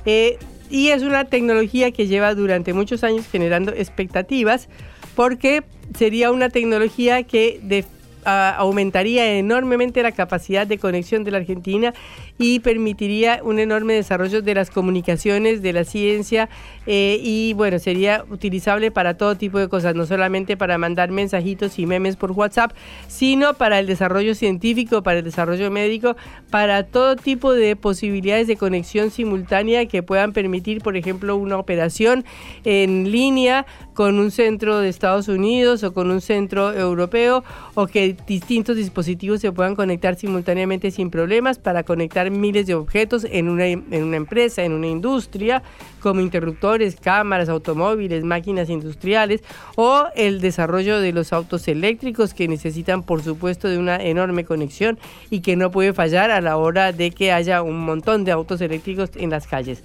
eh, 0.05 0.39
y 0.71 0.89
es 0.89 1.03
una 1.03 1.25
tecnología 1.27 1.91
que 1.93 2.07
lleva 2.07 2.35
durante 2.35 2.73
muchos 2.73 3.05
años 3.05 3.27
generando 3.31 3.73
expectativas 3.73 4.69
porque 5.15 5.63
sería 5.97 6.33
una 6.33 6.49
tecnología 6.49 7.23
que 7.23 7.61
de 7.63 7.85
aumentaría 8.25 9.39
enormemente 9.39 10.03
la 10.03 10.13
capacidad 10.13 10.67
de 10.67 10.79
conexión 10.79 11.25
de 11.25 11.31
la 11.31 11.39
Argentina 11.39 11.95
y 12.39 12.61
permitiría 12.61 13.41
un 13.45 13.59
enorme 13.59 13.95
desarrollo 13.95 14.43
de 14.43 14.55
las 14.55 14.71
comunicaciones, 14.71 15.63
de 15.63 15.73
la 15.73 15.85
ciencia 15.85 16.49
eh, 16.87 17.19
y 17.23 17.55
bueno, 17.55 17.79
sería 17.79 18.25
utilizable 18.31 18.91
para 18.91 19.17
todo 19.17 19.37
tipo 19.37 19.59
de 19.59 19.69
cosas, 19.69 19.95
no 19.95 20.07
solamente 20.07 20.57
para 20.57 20.79
mandar 20.79 21.11
mensajitos 21.11 21.79
y 21.79 21.87
memes 21.87 22.17
por 22.17 22.33
WhatsApp, 22.33 22.73
sino 23.09 23.55
para 23.55 23.79
el 23.79 23.87
desarrollo 23.87 24.35
científico, 24.35 25.03
para 25.03 25.19
el 25.19 25.25
desarrollo 25.25 25.71
médico, 25.71 26.17
para 26.51 26.85
todo 26.85 27.17
tipo 27.17 27.53
de 27.53 27.77
posibilidades 27.77 28.47
de 28.47 28.57
conexión 28.57 29.11
simultánea 29.11 29.87
que 29.87 30.03
puedan 30.03 30.33
permitir, 30.33 30.83
por 30.83 30.97
ejemplo, 30.97 31.37
una 31.37 31.59
operación 31.59 32.25
en 32.65 33.11
línea 33.11 33.67
con 33.95 34.19
un 34.19 34.31
centro 34.31 34.79
de 34.79 34.89
Estados 34.89 35.29
Unidos 35.29 35.83
o 35.85 35.95
con 35.95 36.11
un 36.11 36.21
centro 36.21 36.73
europeo 36.73 37.45
o 37.75 37.87
que 37.87 38.14
distintos 38.27 38.77
dispositivos 38.77 39.41
se 39.41 39.53
puedan 39.53 39.75
conectar 39.75 40.17
simultáneamente 40.17 40.91
sin 40.91 41.11
problemas 41.11 41.59
para 41.59 41.83
conectar 41.83 42.31
miles 42.31 42.67
de 42.67 42.75
objetos 42.75 43.27
en 43.31 43.49
una, 43.49 43.67
en 43.67 44.03
una 44.03 44.17
empresa, 44.17 44.63
en 44.65 44.73
una 44.73 44.87
industria, 44.87 45.63
como 46.01 46.21
interruptores, 46.21 46.97
cámaras, 46.97 47.49
automóviles, 47.49 48.25
máquinas 48.25 48.71
industriales 48.71 49.43
o 49.77 50.05
el 50.15 50.41
desarrollo 50.41 51.01
de 51.01 51.13
los 51.13 51.33
autos 51.33 51.69
eléctricos 51.69 52.35
que 52.35 52.49
necesitan 52.49 53.03
por 53.03 53.23
supuesto 53.23 53.69
de 53.69 53.79
una 53.79 53.97
enorme 53.97 54.45
conexión 54.45 54.99
y 55.31 55.41
que 55.41 55.57
no 55.57 55.71
puede 55.71 55.93
fallar 55.93 56.31
a 56.31 56.41
la 56.41 56.57
hora 56.57 56.93
de 56.93 57.11
que 57.11 57.33
haya 57.33 57.63
un 57.63 57.85
montón 57.85 58.25
de 58.25 58.33
autos 58.33 58.61
eléctricos 58.61 59.11
en 59.17 59.31
las 59.31 59.47
calles. 59.47 59.83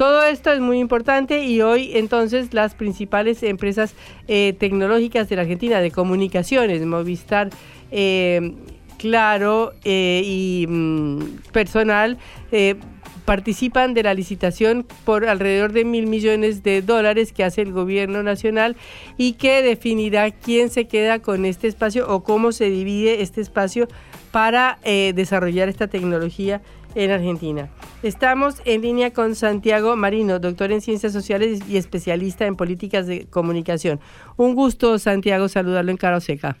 Todo 0.00 0.22
esto 0.22 0.50
es 0.50 0.60
muy 0.60 0.78
importante 0.78 1.44
y 1.44 1.60
hoy 1.60 1.90
entonces 1.92 2.54
las 2.54 2.74
principales 2.74 3.42
empresas 3.42 3.92
eh, 4.28 4.54
tecnológicas 4.58 5.28
de 5.28 5.36
la 5.36 5.42
Argentina 5.42 5.78
de 5.80 5.90
comunicaciones, 5.90 6.80
Movistar, 6.86 7.50
eh, 7.90 8.54
Claro 8.96 9.74
eh, 9.84 10.22
y 10.24 10.64
mm, 10.66 11.18
Personal, 11.52 12.16
participan 13.26 13.92
de 13.92 14.02
la 14.02 14.14
licitación 14.14 14.86
por 15.04 15.26
alrededor 15.26 15.74
de 15.74 15.84
mil 15.84 16.06
millones 16.06 16.62
de 16.62 16.80
dólares 16.80 17.34
que 17.34 17.44
hace 17.44 17.60
el 17.60 17.72
gobierno 17.72 18.22
nacional 18.22 18.76
y 19.18 19.34
que 19.34 19.60
definirá 19.60 20.30
quién 20.30 20.70
se 20.70 20.86
queda 20.86 21.18
con 21.18 21.44
este 21.44 21.68
espacio 21.68 22.08
o 22.08 22.24
cómo 22.24 22.52
se 22.52 22.70
divide 22.70 23.20
este 23.20 23.42
espacio 23.42 23.86
para 24.32 24.78
desarrollar 24.82 25.68
esta 25.68 25.88
tecnología 25.88 26.62
en 26.94 27.10
Argentina. 27.10 27.68
Estamos 28.02 28.62
en 28.64 28.82
línea 28.82 29.12
con 29.12 29.34
Santiago 29.34 29.94
Marino, 29.96 30.38
doctor 30.38 30.72
en 30.72 30.80
Ciencias 30.80 31.12
Sociales 31.12 31.60
y 31.68 31.76
especialista 31.76 32.46
en 32.46 32.56
políticas 32.56 33.06
de 33.06 33.26
comunicación. 33.26 34.00
Un 34.36 34.54
gusto, 34.54 34.98
Santiago, 34.98 35.48
saludarlo 35.48 35.90
en 35.90 35.96
Caro 35.96 36.20
Seca. 36.20 36.56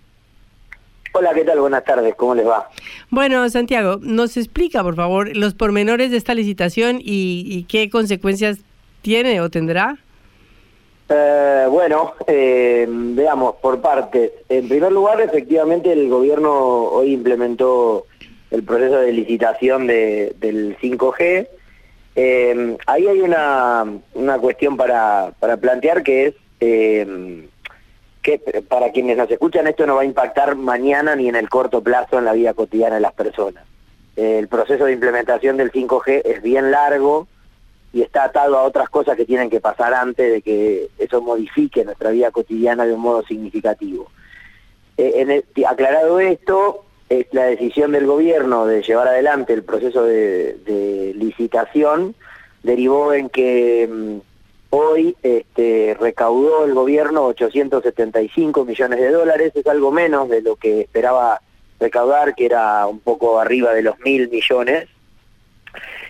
Hola, 1.12 1.34
¿qué 1.34 1.44
tal? 1.44 1.58
Buenas 1.58 1.84
tardes, 1.84 2.14
¿cómo 2.14 2.36
les 2.36 2.46
va? 2.46 2.70
Bueno, 3.10 3.48
Santiago, 3.48 3.98
nos 4.00 4.36
explica, 4.36 4.82
por 4.84 4.94
favor, 4.94 5.36
los 5.36 5.54
pormenores 5.54 6.12
de 6.12 6.16
esta 6.16 6.34
licitación 6.34 6.98
y, 7.00 7.64
qué 7.68 7.90
consecuencias 7.90 8.58
tiene 9.02 9.40
o 9.40 9.50
tendrá. 9.50 9.98
Eh, 11.08 11.66
bueno, 11.68 12.14
eh, 12.28 12.86
veamos 12.88 13.56
por 13.56 13.80
partes. 13.80 14.30
En 14.48 14.68
primer 14.68 14.92
lugar, 14.92 15.20
efectivamente, 15.20 15.92
el 15.92 16.08
gobierno 16.08 16.52
hoy 16.52 17.14
implementó 17.14 18.06
el 18.50 18.62
proceso 18.64 19.00
de 19.00 19.12
licitación 19.12 19.86
de, 19.86 20.34
del 20.38 20.76
5G. 20.78 21.48
Eh, 22.16 22.76
ahí 22.86 23.06
hay 23.06 23.20
una, 23.20 23.84
una 24.14 24.38
cuestión 24.38 24.76
para, 24.76 25.32
para 25.38 25.56
plantear 25.56 26.02
que 26.02 26.26
es 26.26 26.34
eh, 26.60 27.48
que 28.22 28.38
para 28.68 28.90
quienes 28.92 29.16
nos 29.16 29.30
escuchan 29.30 29.66
esto 29.66 29.86
no 29.86 29.96
va 29.96 30.02
a 30.02 30.06
impactar 30.06 30.54
mañana 30.54 31.16
ni 31.16 31.28
en 31.28 31.36
el 31.36 31.48
corto 31.48 31.82
plazo 31.82 32.18
en 32.18 32.26
la 32.26 32.32
vida 32.32 32.52
cotidiana 32.52 32.96
de 32.96 33.00
las 33.00 33.14
personas. 33.14 33.64
el 34.16 34.48
proceso 34.48 34.84
de 34.84 34.92
implementación 34.92 35.56
del 35.56 35.72
5G 35.72 36.22
es 36.24 36.42
bien 36.42 36.70
largo 36.70 37.26
y 37.92 38.02
está 38.02 38.24
atado 38.24 38.58
a 38.58 38.62
otras 38.62 38.88
cosas 38.88 39.16
que 39.16 39.24
tienen 39.24 39.50
que 39.50 39.60
pasar 39.60 39.94
antes 39.94 40.30
de 40.30 40.42
que 40.42 40.90
eso 40.98 41.22
modifique 41.22 41.84
nuestra 41.84 42.10
vida 42.10 42.30
cotidiana 42.30 42.84
de 42.84 42.92
un 42.92 43.00
modo 43.00 43.22
significativo. 43.22 44.10
Eh, 44.96 45.42
aclarado 45.66 46.20
esto, 46.20 46.84
es 47.10 47.26
la 47.32 47.46
decisión 47.46 47.90
del 47.90 48.06
gobierno 48.06 48.66
de 48.66 48.82
llevar 48.82 49.08
adelante 49.08 49.52
el 49.52 49.64
proceso 49.64 50.04
de, 50.04 51.12
licitación 51.16 52.14
derivó 52.62 53.12
en 53.12 53.28
que 53.28 53.88
mm, 53.90 54.16
hoy 54.70 55.16
este, 55.22 55.96
recaudó 55.98 56.64
el 56.64 56.72
gobierno 56.72 57.26
875 57.26 58.64
millones 58.64 59.00
de 59.00 59.10
dólares, 59.10 59.52
es 59.56 59.66
algo 59.66 59.90
menos 59.90 60.28
de 60.28 60.40
lo 60.40 60.54
que 60.54 60.82
esperaba 60.82 61.40
recaudar, 61.80 62.34
que 62.36 62.46
era 62.46 62.86
un 62.86 63.00
poco 63.00 63.40
arriba 63.40 63.74
de 63.74 63.82
los 63.82 63.98
mil 64.00 64.28
millones. 64.30 64.88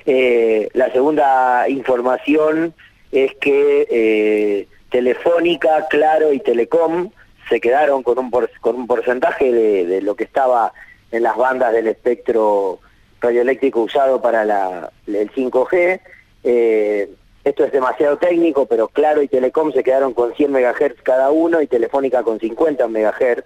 Eh, 0.05 0.69
la 0.75 0.93
segunda 0.93 1.67
información 1.69 2.75
es 3.11 3.35
que 3.37 3.87
eh, 3.91 4.69
Telefónica, 4.91 5.87
Claro 5.89 6.33
y 6.35 6.41
Telecom 6.41 7.11
se 7.49 7.61
quedaron 7.61 8.03
con 8.03 8.19
un, 8.19 8.31
con 8.61 8.77
un 8.77 8.87
porcentaje 8.87 9.51
de 9.51 10.03
lo 10.03 10.15
que 10.15 10.25
estaba 10.25 10.73
en 11.11 11.23
las 11.23 11.37
bandas 11.37 11.73
del 11.73 11.89
espectro 11.89 12.81
radioeléctrico 13.21 13.83
usado 13.83 14.21
para 14.21 14.45
la, 14.45 14.91
el 15.07 15.31
5G. 15.31 16.01
Eh, 16.45 17.11
esto 17.45 17.65
es 17.65 17.73
demasiado 17.73 18.19
técnico, 18.19 18.67
pero 18.67 18.89
Claro 18.89 19.23
y 19.23 19.29
Telecom 19.29 19.73
se 19.73 19.83
quedaron 19.83 20.13
con 20.13 20.35
100 20.35 20.53
MHz 20.53 21.03
cada 21.03 21.31
uno 21.31 21.63
y 21.63 21.67
Telefónica 21.67 22.23
con 22.23 22.39
50 22.39 22.87
MHz. 22.87 23.45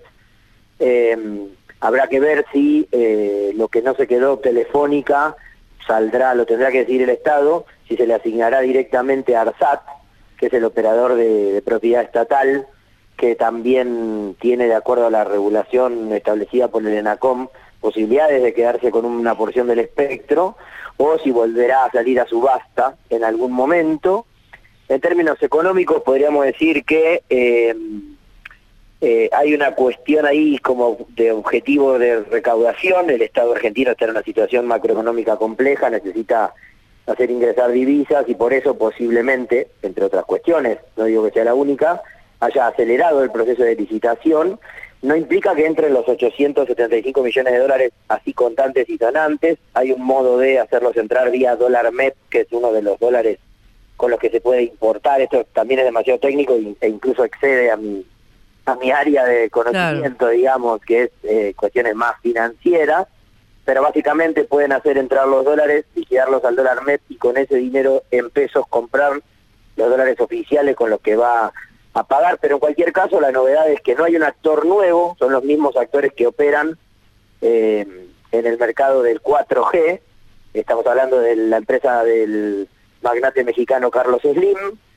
Eh, 0.80 1.48
habrá 1.80 2.08
que 2.08 2.20
ver 2.20 2.44
si 2.52 2.88
eh, 2.90 3.52
lo 3.54 3.68
que 3.68 3.82
no 3.82 3.94
se 3.94 4.06
quedó 4.06 4.38
Telefónica 4.38 5.36
saldrá, 5.86 6.34
lo 6.34 6.46
tendrá 6.46 6.70
que 6.70 6.80
decir 6.80 7.02
el 7.02 7.10
Estado, 7.10 7.66
si 7.88 7.96
se 7.96 8.06
le 8.06 8.14
asignará 8.14 8.60
directamente 8.60 9.36
a 9.36 9.42
ARSAT, 9.42 9.82
que 10.38 10.46
es 10.46 10.52
el 10.54 10.64
operador 10.64 11.14
de 11.14 11.62
propiedad 11.64 12.02
estatal, 12.02 12.66
que 13.16 13.36
también 13.36 14.36
tiene, 14.40 14.66
de 14.66 14.74
acuerdo 14.74 15.06
a 15.06 15.10
la 15.10 15.24
regulación 15.24 16.12
establecida 16.12 16.68
por 16.68 16.86
el 16.86 16.94
ENACOM, 16.94 17.48
posibilidades 17.80 18.42
de 18.42 18.54
quedarse 18.54 18.90
con 18.90 19.04
una 19.04 19.36
porción 19.36 19.66
del 19.66 19.78
espectro, 19.80 20.56
o 20.96 21.18
si 21.18 21.30
volverá 21.30 21.84
a 21.84 21.90
salir 21.90 22.20
a 22.20 22.26
subasta 22.26 22.96
en 23.10 23.24
algún 23.24 23.52
momento. 23.52 24.26
En 24.88 25.00
términos 25.00 25.42
económicos 25.42 26.02
podríamos 26.02 26.44
decir 26.44 26.84
que 26.84 27.22
eh, 27.28 27.74
eh, 29.00 29.28
hay 29.32 29.54
una 29.54 29.74
cuestión 29.74 30.24
ahí 30.24 30.58
como 30.58 31.06
de 31.10 31.32
objetivo 31.32 31.98
de 31.98 32.20
recaudación, 32.20 33.10
el 33.10 33.22
Estado 33.22 33.52
argentino 33.52 33.90
está 33.90 34.06
en 34.06 34.12
una 34.12 34.22
situación 34.22 34.66
macroeconómica 34.66 35.36
compleja, 35.36 35.90
necesita 35.90 36.54
hacer 37.06 37.30
ingresar 37.30 37.70
divisas 37.70 38.24
y 38.28 38.34
por 38.34 38.54
eso 38.54 38.78
posiblemente, 38.78 39.68
entre 39.82 40.04
otras 40.04 40.24
cuestiones, 40.24 40.78
no 40.96 41.04
digo 41.04 41.24
que 41.24 41.32
sea 41.32 41.44
la 41.44 41.54
única, 41.54 42.02
haya 42.44 42.66
acelerado 42.66 43.22
el 43.22 43.30
proceso 43.30 43.62
de 43.62 43.76
licitación, 43.76 44.58
no 45.02 45.16
implica 45.16 45.54
que 45.54 45.66
entren 45.66 45.92
los 45.92 46.08
875 46.08 47.22
millones 47.22 47.52
de 47.52 47.58
dólares 47.58 47.92
así 48.08 48.32
contantes 48.32 48.88
y 48.88 48.96
sonantes. 48.96 49.58
Hay 49.74 49.92
un 49.92 50.02
modo 50.02 50.38
de 50.38 50.58
hacerlos 50.58 50.96
entrar 50.96 51.30
vía 51.30 51.56
dólar 51.56 51.92
MEP, 51.92 52.14
que 52.30 52.40
es 52.40 52.46
uno 52.52 52.72
de 52.72 52.82
los 52.82 52.98
dólares 52.98 53.38
con 53.96 54.10
los 54.10 54.18
que 54.18 54.30
se 54.30 54.40
puede 54.40 54.62
importar. 54.62 55.20
Esto 55.20 55.46
también 55.52 55.80
es 55.80 55.86
demasiado 55.86 56.18
técnico 56.20 56.54
e 56.80 56.88
incluso 56.88 57.24
excede 57.24 57.70
a 57.70 57.76
mi, 57.76 58.04
a 58.64 58.74
mi 58.76 58.90
área 58.90 59.24
de 59.26 59.50
conocimiento, 59.50 60.28
digamos, 60.28 60.80
que 60.80 61.02
es 61.02 61.10
eh, 61.22 61.52
cuestiones 61.54 61.94
más 61.94 62.14
financieras. 62.22 63.06
Pero 63.66 63.82
básicamente 63.82 64.44
pueden 64.44 64.72
hacer 64.72 64.96
entrar 64.98 65.26
los 65.26 65.44
dólares, 65.44 65.84
y 65.94 66.04
quedarlos 66.04 66.44
al 66.44 66.56
dólar 66.56 66.82
MEP 66.82 67.00
y 67.10 67.16
con 67.16 67.36
ese 67.36 67.56
dinero 67.56 68.04
en 68.10 68.30
pesos 68.30 68.66
comprar 68.68 69.20
los 69.76 69.90
dólares 69.90 70.18
oficiales 70.20 70.76
con 70.76 70.90
los 70.90 71.00
que 71.00 71.16
va 71.16 71.52
a 71.94 72.04
pagar, 72.04 72.38
pero 72.40 72.56
en 72.56 72.60
cualquier 72.60 72.92
caso 72.92 73.20
la 73.20 73.30
novedad 73.30 73.70
es 73.70 73.80
que 73.80 73.94
no 73.94 74.04
hay 74.04 74.16
un 74.16 74.24
actor 74.24 74.66
nuevo, 74.66 75.16
son 75.18 75.32
los 75.32 75.44
mismos 75.44 75.76
actores 75.76 76.12
que 76.12 76.26
operan 76.26 76.76
eh, 77.40 77.86
en 78.32 78.46
el 78.46 78.58
mercado 78.58 79.02
del 79.02 79.22
4G, 79.22 80.00
estamos 80.52 80.86
hablando 80.86 81.20
de 81.20 81.36
la 81.36 81.56
empresa 81.56 82.02
del 82.04 82.68
magnate 83.00 83.44
mexicano 83.44 83.90
Carlos 83.90 84.22
Slim, 84.22 84.56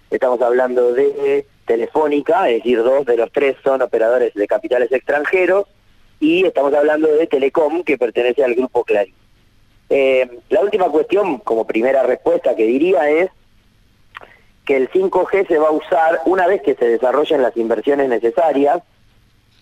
estamos 0.09 0.41
hablando 0.41 0.93
de 0.93 1.45
Telefónica, 1.65 2.49
es 2.49 2.57
decir, 2.57 2.81
dos 2.83 3.05
de 3.05 3.17
los 3.17 3.31
tres 3.31 3.55
son 3.63 3.81
operadores 3.81 4.33
de 4.33 4.47
capitales 4.47 4.91
extranjeros, 4.91 5.67
y 6.19 6.45
estamos 6.45 6.73
hablando 6.73 7.07
de 7.07 7.27
Telecom, 7.27 7.83
que 7.83 7.97
pertenece 7.97 8.43
al 8.43 8.55
grupo 8.55 8.83
Clarín. 8.83 9.13
Eh, 9.89 10.27
la 10.49 10.61
última 10.61 10.89
cuestión, 10.89 11.37
como 11.39 11.67
primera 11.67 12.03
respuesta 12.03 12.55
que 12.55 12.65
diría 12.65 13.09
es, 13.09 13.29
que 14.67 14.75
el 14.75 14.91
5G 14.91 15.47
se 15.47 15.57
va 15.57 15.69
a 15.69 15.71
usar 15.71 16.19
una 16.25 16.45
vez 16.45 16.61
que 16.61 16.75
se 16.75 16.85
desarrollen 16.85 17.41
las 17.41 17.55
inversiones 17.55 18.09
necesarias, 18.09 18.83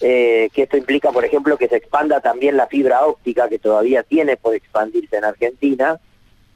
eh, 0.01 0.49
que 0.51 0.63
esto 0.63 0.77
implica, 0.77 1.11
por 1.11 1.23
ejemplo, 1.23 1.57
que 1.57 1.69
se 1.69 1.77
expanda 1.77 2.21
también 2.21 2.57
la 2.57 2.65
fibra 2.65 3.05
óptica, 3.05 3.47
que 3.47 3.59
todavía 3.59 4.01
tiene 4.01 4.35
por 4.35 4.55
expandirse 4.55 5.15
en 5.17 5.25
Argentina, 5.25 5.99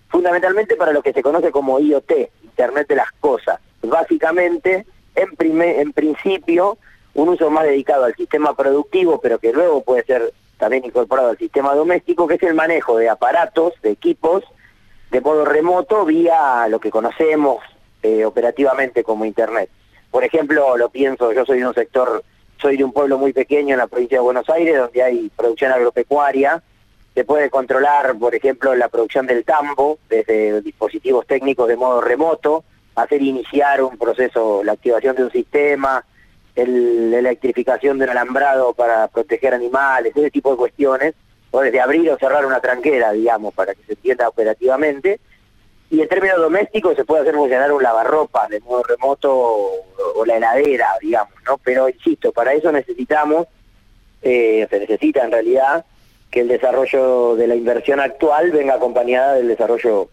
fundamentalmente 0.10 0.76
para 0.76 0.92
lo 0.92 1.04
que 1.04 1.14
se 1.14 1.22
conoce 1.22 1.52
como 1.52 1.80
IoT, 1.80 2.12
Internet 2.44 2.88
de 2.88 2.96
las 2.96 3.12
Cosas. 3.20 3.60
Básicamente, 3.84 4.88
en, 5.14 5.62
en 5.62 5.94
principio, 5.94 6.80
un 7.14 7.30
uso 7.30 7.52
más 7.52 7.66
dedicado 7.66 8.06
al 8.06 8.16
sistema 8.16 8.56
productivo, 8.56 9.22
pero 9.22 9.38
que 9.38 9.54
luego 9.54 9.84
puede 9.84 10.04
ser 10.06 10.34
también 10.58 10.84
incorporado 10.84 11.30
al 11.30 11.38
sistema 11.38 11.76
doméstico, 11.76 12.28
que 12.28 12.36
es 12.36 12.44
el 12.44 12.56
manejo 12.56 12.98
de 12.98 13.10
aparatos, 13.10 13.74
de 13.84 13.92
equipos, 13.92 14.44
de 15.12 15.22
modo 15.22 15.46
remoto 15.46 16.04
vía 16.04 16.68
lo 16.68 16.80
que 16.80 16.90
conocemos 16.90 17.62
eh, 18.04 18.26
operativamente 18.26 19.04
como 19.04 19.26
Internet. 19.26 19.70
Por 20.12 20.24
ejemplo, 20.24 20.78
lo 20.78 20.90
pienso, 20.90 21.32
yo 21.34 21.46
soy 21.46 21.60
de 21.60 21.68
un 21.68 21.74
sector, 21.74 22.24
soy 22.60 22.78
de 22.78 22.84
un 22.84 22.92
pueblo 22.92 23.18
muy 23.18 23.34
pequeño 23.34 23.74
en 23.74 23.80
la 23.80 23.88
provincia 23.88 24.18
de 24.18 24.24
Buenos 24.24 24.50
Aires, 24.50 24.78
donde 24.78 25.04
hay 25.04 25.32
producción 25.36 25.72
agropecuaria, 25.72 26.64
se 27.14 27.26
puede 27.26 27.50
controlar, 27.50 28.16
por 28.18 28.34
ejemplo, 28.34 28.76
la 28.76 28.88
producción 28.88 29.28
del 29.28 29.44
tambo 29.44 30.00
desde 30.10 30.62
dispositivos 30.62 31.28
técnicos 31.28 31.68
de 31.68 31.76
modo 31.76 32.02
remoto, 32.02 32.64
hacer 32.96 33.22
iniciar 33.22 33.82
un 33.84 33.98
proceso, 33.98 34.64
la 34.64 34.74
activación 34.74 35.16
de 35.16 35.24
un 35.24 35.32
sistema, 35.32 36.06
el, 36.56 37.12
la 37.12 37.20
electrificación 37.20 37.98
de 37.98 38.06
un 38.06 38.12
alambrado 38.12 38.74
para 38.74 39.08
proteger 39.08 39.54
animales, 39.54 40.16
ese 40.16 40.32
tipo 40.32 40.52
de 40.52 40.58
cuestiones, 40.58 41.16
o 41.52 41.62
desde 41.62 41.82
abrir 41.82 42.10
o 42.12 42.18
cerrar 42.18 42.46
una 42.46 42.60
tranquera, 42.60 43.12
digamos, 43.12 43.54
para 43.54 43.74
que 43.74 43.84
se 43.84 43.94
entienda 43.94 44.30
operativamente, 44.30 45.20
y 45.90 46.02
en 46.02 46.08
términos 46.08 46.38
domésticos 46.38 46.96
se 46.96 47.06
puede 47.06 47.22
hacer 47.22 47.36
funcionar 47.36 47.72
un 47.72 47.82
lavarropa 47.82 48.48
de 48.48 48.60
modo 48.60 48.84
remoto 48.84 49.32
o, 49.34 50.26
la 50.26 50.38
heladera, 50.38 50.90
digamos, 51.02 51.34
¿no? 51.48 51.58
Pero 51.64 51.90
insisto, 51.90 52.32
para 52.32 52.54
eso 52.54 52.72
necesitamos, 52.72 53.48
eh, 54.22 54.68
se 54.70 54.80
necesita 54.80 55.24
en 55.24 55.32
realidad 55.32 55.86
que 56.30 56.42
el 56.42 56.48
desarrollo 56.48 57.36
de 57.36 57.48
la 57.48 57.56
inversión 57.56 58.00
actual 58.00 58.52
venga 58.52 58.76
acompañada 58.76 59.36
del 59.36 59.48
desarrollo 59.48 60.10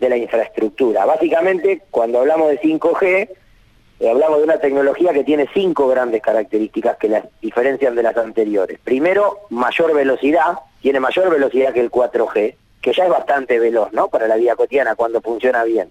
de 0.00 0.08
la 0.08 0.16
infraestructura. 0.16 1.04
Básicamente, 1.04 1.82
cuando 1.90 2.20
hablamos 2.20 2.48
de 2.50 2.60
5G, 2.60 3.28
eh, 4.00 4.08
hablamos 4.08 4.38
de 4.38 4.44
una 4.44 4.58
tecnología 4.58 5.12
que 5.12 5.22
tiene 5.22 5.46
cinco 5.52 5.86
grandes 5.86 6.22
características 6.22 6.96
que 6.96 7.08
la 7.08 7.24
diferencian 7.40 7.94
de 7.94 8.02
las 8.02 8.16
anteriores. 8.16 8.80
Primero, 8.82 9.40
mayor 9.50 9.94
velocidad, 9.94 10.58
tiene 10.80 10.98
mayor 10.98 11.30
velocidad 11.30 11.72
que 11.72 11.80
el 11.80 11.90
4G, 11.90 12.56
que 12.80 12.92
ya 12.92 13.04
es 13.04 13.10
bastante 13.10 13.58
veloz, 13.58 13.92
¿no? 13.92 14.08
Para 14.08 14.26
la 14.26 14.36
vida 14.36 14.56
cotidiana 14.56 14.94
cuando 14.94 15.20
funciona 15.20 15.64
bien. 15.64 15.90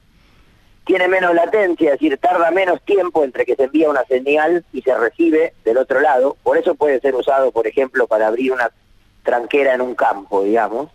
Tiene 0.85 1.07
menos 1.07 1.35
latencia, 1.35 1.93
es 1.93 1.99
decir, 1.99 2.17
tarda 2.17 2.49
menos 2.49 2.81
tiempo 2.81 3.23
entre 3.23 3.45
que 3.45 3.55
se 3.55 3.65
envía 3.65 3.89
una 3.89 4.03
señal 4.05 4.65
y 4.73 4.81
se 4.81 4.95
recibe 4.95 5.53
del 5.63 5.77
otro 5.77 5.99
lado. 5.99 6.35
Por 6.41 6.57
eso 6.57 6.73
puede 6.73 6.99
ser 6.99 7.13
usado, 7.13 7.51
por 7.51 7.67
ejemplo, 7.67 8.07
para 8.07 8.27
abrir 8.27 8.51
una 8.51 8.71
tranquera 9.23 9.75
en 9.75 9.81
un 9.81 9.93
campo, 9.93 10.43
digamos. 10.43 10.89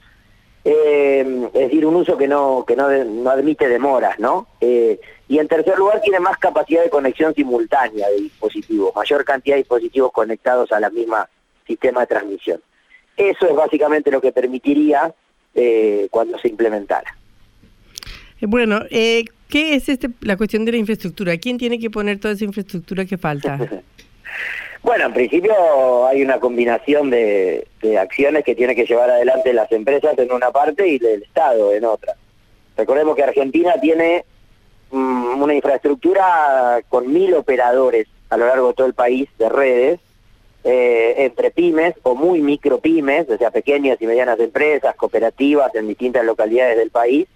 Eh, 0.65 1.49
es 1.53 1.61
decir, 1.61 1.87
un 1.87 1.95
uso 1.95 2.17
que 2.17 2.27
no 2.27 2.65
que 2.67 2.75
no, 2.75 2.89
no 2.89 3.31
admite 3.31 3.69
demoras, 3.69 4.19
¿no? 4.19 4.49
Eh, 4.61 4.99
y 5.29 5.39
en 5.39 5.47
tercer 5.47 5.79
lugar, 5.79 6.01
tiene 6.01 6.21
más 6.21 6.39
capacidad 6.39 6.83
de 6.83 6.91
conexión 6.91 7.35
simultánea 7.35 8.09
de 8.09 8.17
dispositivos, 8.17 8.95
mayor 8.97 9.25
cantidad 9.25 9.57
de 9.57 9.63
dispositivos 9.63 10.11
conectados 10.11 10.73
a 10.73 10.81
la 10.81 10.91
misma 10.91 11.29
sistema 11.67 12.01
de 12.01 12.07
transmisión. 12.07 12.61
Eso 13.17 13.47
es 13.47 13.55
básicamente 13.55 14.11
lo 14.11 14.21
que 14.21 14.33
permitiría 14.33 15.15
eh, 15.55 16.09
cuando 16.11 16.39
se 16.39 16.49
implementara. 16.49 17.17
Eh, 18.41 18.47
bueno, 18.47 18.83
eh, 18.91 19.25
¿qué 19.49 19.75
es 19.75 19.89
este, 19.89 20.11
la 20.21 20.37
cuestión 20.37 20.65
de 20.65 20.73
la 20.73 20.79
infraestructura? 20.79 21.37
¿Quién 21.37 21.59
tiene 21.59 21.79
que 21.79 21.91
poner 21.91 22.19
toda 22.19 22.35
esa 22.35 22.45
infraestructura 22.45 23.05
que 23.05 23.19
falta? 23.19 23.59
bueno, 24.83 25.07
en 25.07 25.13
principio 25.13 26.07
hay 26.07 26.23
una 26.23 26.41
combinación 26.41 27.11
de, 27.11 27.67
acciones 27.99 28.45
que 28.45 28.55
tiene 28.55 28.75
que 28.75 28.87
llevar 28.87 29.11
adelante 29.11 29.53
las 29.53 29.71
empresas 29.73 30.19
en 30.19 30.33
una 30.33 30.51
parte 30.51 30.89
y 30.89 30.97
el 30.97 31.23
Estado 31.23 31.73
en 31.73 31.85
otra. 31.85 32.15
Recordemos 32.77 33.15
que 33.15 33.23
Argentina 33.23 33.75
tiene 33.81 34.25
mm, 34.91 35.41
una 35.41 35.55
infraestructura 35.55 36.81
con 36.89 37.13
mil 37.13 37.35
operadores 37.35 38.09
a 38.31 38.37
lo 38.37 38.47
largo 38.47 38.69
de 38.69 38.75
todo 38.75 38.87
el 38.87 38.95
país 38.95 39.29
de 39.39 39.49
redes, 39.49 40.01
eh, 40.65 41.15
entre 41.19 41.51
pymes 41.51 41.95
o 42.03 42.15
muy 42.15 42.41
micro 42.41 42.79
pymes, 42.79 43.29
o 43.29 43.37
sea, 43.37 43.51
pequeñas 43.51 44.01
y 44.01 44.07
medianas 44.07 44.41
empresas, 44.41 44.97
cooperativas 44.97 45.75
en 45.75 45.89
distintas 45.89 46.25
localidades 46.25 46.79
del 46.79 46.91
país, 46.91 47.29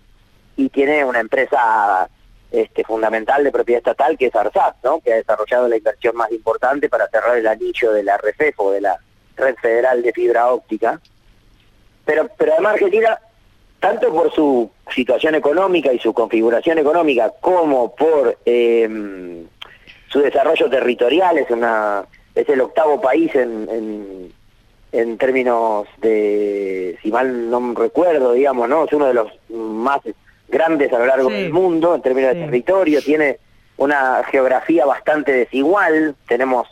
y 0.57 0.71
tiene 0.71 1.05
una 1.05 1.21
empresa 1.21 2.09
este, 2.51 2.85
fundamental 2.85 3.45
de 3.45 3.53
propiedad 3.53 3.81
estatal 3.81 4.17
que 4.17 4.27
es 4.27 4.35
ARSAT, 4.35 4.77
¿no? 4.83 5.01
que 5.01 5.12
ha 5.12 5.17
desarrollado 5.17 5.69
la 5.69 5.77
inversión 5.77 6.17
más 6.17 6.33
importante 6.33 6.88
para 6.88 7.07
cerrar 7.09 7.37
el 7.37 7.47
anillo 7.47 7.93
de 7.93 8.03
la 8.03 8.17
RFEFO, 8.17 8.73
de 8.73 8.81
la 8.81 8.99
Red 9.37 9.57
Federal 9.57 10.03
de 10.03 10.12
Fibra 10.12 10.51
Óptica. 10.51 10.99
Pero, 12.07 12.31
pero 12.38 12.55
además 12.55 12.73
Argentina, 12.75 13.21
tanto 13.79 14.11
por 14.11 14.33
su 14.33 14.71
situación 14.95 15.35
económica 15.35 15.93
y 15.93 15.99
su 15.99 16.14
configuración 16.14 16.79
económica, 16.79 17.31
como 17.41 17.95
por 17.95 18.38
eh, 18.47 19.45
su 20.09 20.21
desarrollo 20.21 20.71
territorial, 20.71 21.37
es 21.37 21.51
una 21.51 22.07
es 22.38 22.48
el 22.48 22.61
octavo 22.61 23.01
país 23.01 23.35
en, 23.35 24.33
en, 24.92 25.18
términos 25.18 25.88
de, 25.98 26.96
si 27.03 27.11
mal 27.11 27.51
no 27.51 27.74
recuerdo, 27.74 28.33
digamos, 28.33 28.68
¿no? 28.68 28.85
Es 28.85 28.92
uno 28.92 29.07
de 29.07 29.14
los 29.14 29.33
más 29.51 30.01
grandes 30.48 30.92
a 30.92 30.98
lo 30.98 31.07
largo 31.07 31.31
del 31.31 31.53
mundo 31.53 31.96
en 31.96 32.03
términos 32.03 32.35
de 32.35 32.44
territorio, 32.44 33.03
tiene 33.03 33.38
una 33.77 34.22
geografía 34.31 34.87
bastante 34.87 35.33
desigual, 35.33 36.14
tenemos 36.29 36.68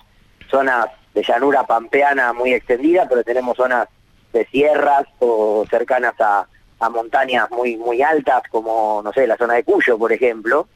zonas 0.48 0.86
de 1.14 1.24
llanura 1.24 1.64
pampeana 1.64 2.32
muy 2.32 2.52
extendida, 2.52 3.08
pero 3.08 3.24
tenemos 3.24 3.56
zonas 3.56 3.88
de 4.32 4.46
sierras 4.46 5.06
o 5.18 5.66
cercanas 5.68 6.14
a, 6.20 6.46
a 6.78 6.90
montañas 6.90 7.50
muy 7.50 7.76
muy 7.76 8.02
altas, 8.02 8.42
como, 8.50 9.00
no 9.02 9.12
sé, 9.12 9.26
la 9.26 9.36
zona 9.36 9.54
de 9.54 9.64
Cuyo, 9.64 9.98
por 9.98 10.12
ejemplo. 10.12 10.68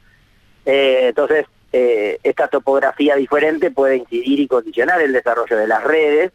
Eh, 0.65 1.07
entonces, 1.07 1.45
eh, 1.71 2.19
esta 2.23 2.47
topografía 2.47 3.15
diferente 3.15 3.71
puede 3.71 3.97
incidir 3.97 4.39
y 4.39 4.47
condicionar 4.47 5.01
el 5.01 5.13
desarrollo 5.13 5.57
de 5.57 5.67
las 5.67 5.83
redes, 5.83 6.31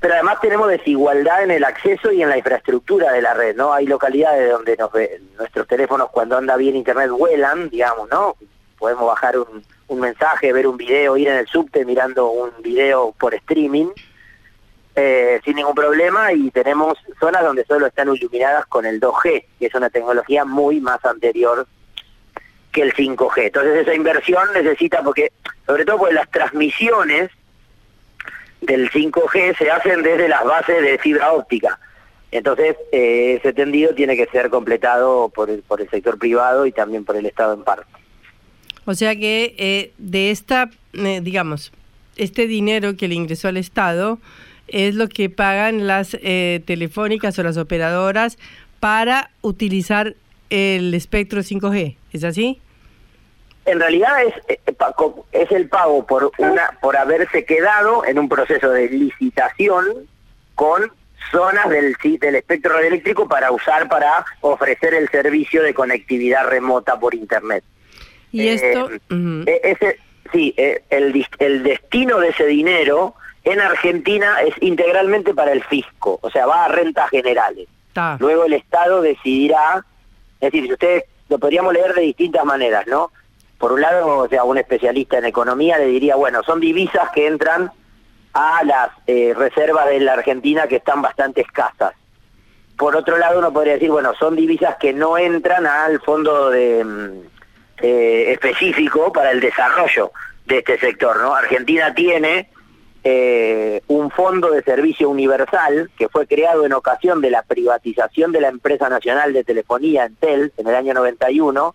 pero 0.00 0.14
además 0.14 0.40
tenemos 0.40 0.68
desigualdad 0.68 1.44
en 1.44 1.50
el 1.50 1.64
acceso 1.64 2.12
y 2.12 2.22
en 2.22 2.28
la 2.28 2.36
infraestructura 2.36 3.12
de 3.12 3.22
la 3.22 3.34
red, 3.34 3.56
¿no? 3.56 3.72
Hay 3.72 3.86
localidades 3.86 4.50
donde 4.50 4.76
nuestros 5.38 5.66
teléfonos 5.66 6.10
cuando 6.10 6.36
anda 6.36 6.56
bien 6.56 6.76
internet 6.76 7.10
vuelan, 7.10 7.70
digamos, 7.70 8.08
¿no? 8.10 8.36
Podemos 8.78 9.06
bajar 9.06 9.38
un, 9.38 9.64
un 9.88 10.00
mensaje, 10.00 10.52
ver 10.52 10.66
un 10.66 10.76
video, 10.76 11.16
ir 11.16 11.28
en 11.28 11.38
el 11.38 11.46
subte 11.46 11.84
mirando 11.84 12.28
un 12.28 12.50
video 12.62 13.14
por 13.18 13.34
streaming, 13.34 13.88
eh, 14.98 15.40
sin 15.44 15.56
ningún 15.56 15.74
problema 15.74 16.32
y 16.32 16.50
tenemos 16.50 16.96
zonas 17.20 17.44
donde 17.44 17.66
solo 17.66 17.86
están 17.86 18.14
iluminadas 18.14 18.64
con 18.64 18.86
el 18.86 18.98
2G, 18.98 19.44
que 19.58 19.66
es 19.66 19.74
una 19.74 19.90
tecnología 19.90 20.46
muy 20.46 20.80
más 20.80 21.04
anterior 21.04 21.66
que 22.76 22.82
el 22.82 22.92
5G. 22.92 23.46
Entonces 23.46 23.78
esa 23.78 23.94
inversión 23.94 24.46
necesita, 24.52 25.02
porque 25.02 25.32
sobre 25.66 25.86
todo 25.86 25.96
porque 25.96 26.14
las 26.14 26.30
transmisiones 26.30 27.30
del 28.60 28.90
5G 28.90 29.56
se 29.56 29.70
hacen 29.70 30.02
desde 30.02 30.28
las 30.28 30.44
bases 30.44 30.82
de 30.82 30.98
fibra 30.98 31.32
óptica. 31.32 31.78
Entonces 32.30 32.76
eh, 32.92 33.38
ese 33.38 33.54
tendido 33.54 33.94
tiene 33.94 34.14
que 34.14 34.26
ser 34.26 34.50
completado 34.50 35.30
por 35.30 35.48
el, 35.48 35.62
por 35.62 35.80
el 35.80 35.88
sector 35.88 36.18
privado 36.18 36.66
y 36.66 36.72
también 36.72 37.06
por 37.06 37.16
el 37.16 37.24
Estado 37.24 37.54
en 37.54 37.64
parte. 37.64 37.90
O 38.84 38.94
sea 38.94 39.16
que 39.16 39.54
eh, 39.56 39.92
de 39.96 40.30
esta, 40.30 40.70
eh, 40.92 41.20
digamos, 41.22 41.72
este 42.16 42.46
dinero 42.46 42.94
que 42.98 43.08
le 43.08 43.14
ingresó 43.14 43.48
al 43.48 43.56
Estado 43.56 44.18
es 44.68 44.96
lo 44.96 45.08
que 45.08 45.30
pagan 45.30 45.86
las 45.86 46.14
eh, 46.20 46.60
telefónicas 46.66 47.38
o 47.38 47.42
las 47.42 47.56
operadoras 47.56 48.36
para 48.80 49.30
utilizar 49.40 50.14
el 50.50 50.92
espectro 50.92 51.40
5G. 51.40 51.96
¿Es 52.12 52.24
así? 52.24 52.60
En 53.66 53.80
realidad 53.80 54.22
es, 54.22 54.34
eh, 54.48 54.60
es 55.32 55.50
el 55.50 55.68
pago 55.68 56.06
por 56.06 56.30
una 56.38 56.78
por 56.80 56.96
haberse 56.96 57.44
quedado 57.44 58.04
en 58.04 58.18
un 58.18 58.28
proceso 58.28 58.70
de 58.70 58.88
licitación 58.88 60.08
con 60.54 60.90
zonas 61.30 61.68
del, 61.68 61.96
del 62.20 62.36
espectro 62.36 62.74
radioeléctrico 62.74 63.28
para 63.28 63.50
usar 63.50 63.88
para 63.88 64.24
ofrecer 64.40 64.94
el 64.94 65.08
servicio 65.08 65.62
de 65.62 65.74
conectividad 65.74 66.46
remota 66.46 66.98
por 66.98 67.14
internet. 67.14 67.64
Y 68.32 68.48
esto, 68.48 68.90
eh, 69.10 69.60
ese, 69.64 69.98
sí, 70.32 70.54
eh, 70.56 70.82
el, 70.90 71.26
el 71.38 71.62
destino 71.62 72.18
de 72.18 72.28
ese 72.28 72.46
dinero 72.46 73.14
en 73.44 73.60
Argentina 73.60 74.40
es 74.42 74.54
integralmente 74.60 75.32
para 75.32 75.52
el 75.52 75.62
fisco, 75.64 76.18
o 76.20 76.30
sea, 76.30 76.46
va 76.46 76.64
a 76.64 76.68
rentas 76.68 77.08
generales. 77.10 77.68
Luego 78.18 78.44
el 78.44 78.52
Estado 78.52 79.00
decidirá, 79.00 79.84
es 80.40 80.52
decir, 80.52 80.66
si 80.66 80.72
ustedes 80.72 81.04
lo 81.28 81.38
podríamos 81.38 81.72
leer 81.72 81.94
de 81.94 82.02
distintas 82.02 82.44
maneras, 82.44 82.86
¿no? 82.86 83.10
Por 83.58 83.72
un 83.72 83.80
lado, 83.80 84.18
o 84.18 84.28
sea, 84.28 84.44
un 84.44 84.58
especialista 84.58 85.18
en 85.18 85.24
economía 85.24 85.78
le 85.78 85.86
diría, 85.86 86.16
bueno, 86.16 86.42
son 86.42 86.60
divisas 86.60 87.10
que 87.14 87.26
entran 87.26 87.72
a 88.34 88.62
las 88.64 88.90
eh, 89.06 89.32
reservas 89.34 89.86
de 89.86 90.00
la 90.00 90.12
Argentina 90.12 90.66
que 90.66 90.76
están 90.76 91.00
bastante 91.00 91.40
escasas. 91.40 91.94
Por 92.76 92.94
otro 92.94 93.16
lado, 93.16 93.38
uno 93.38 93.52
podría 93.52 93.74
decir, 93.74 93.90
bueno, 93.90 94.12
son 94.18 94.36
divisas 94.36 94.76
que 94.76 94.92
no 94.92 95.16
entran 95.16 95.66
al 95.66 96.00
fondo 96.02 96.50
mm, 96.50 97.20
eh, 97.78 98.32
específico 98.32 99.10
para 99.10 99.30
el 99.30 99.40
desarrollo 99.40 100.12
de 100.44 100.58
este 100.58 100.78
sector, 100.78 101.18
¿no? 101.18 101.34
Argentina 101.34 101.94
tiene 101.94 102.50
eh, 103.02 103.82
un 103.86 104.10
fondo 104.10 104.50
de 104.50 104.62
servicio 104.62 105.08
universal 105.08 105.90
que 105.96 106.08
fue 106.08 106.26
creado 106.26 106.66
en 106.66 106.72
ocasión 106.74 107.20
de 107.20 107.30
la 107.30 107.42
privatización 107.42 108.32
de 108.32 108.40
la 108.40 108.48
empresa 108.48 108.88
nacional 108.88 109.32
de 109.32 109.44
telefonía 109.44 110.04
Entel 110.04 110.52
en 110.56 110.66
el 110.66 110.74
año 110.74 110.92
91 110.92 111.74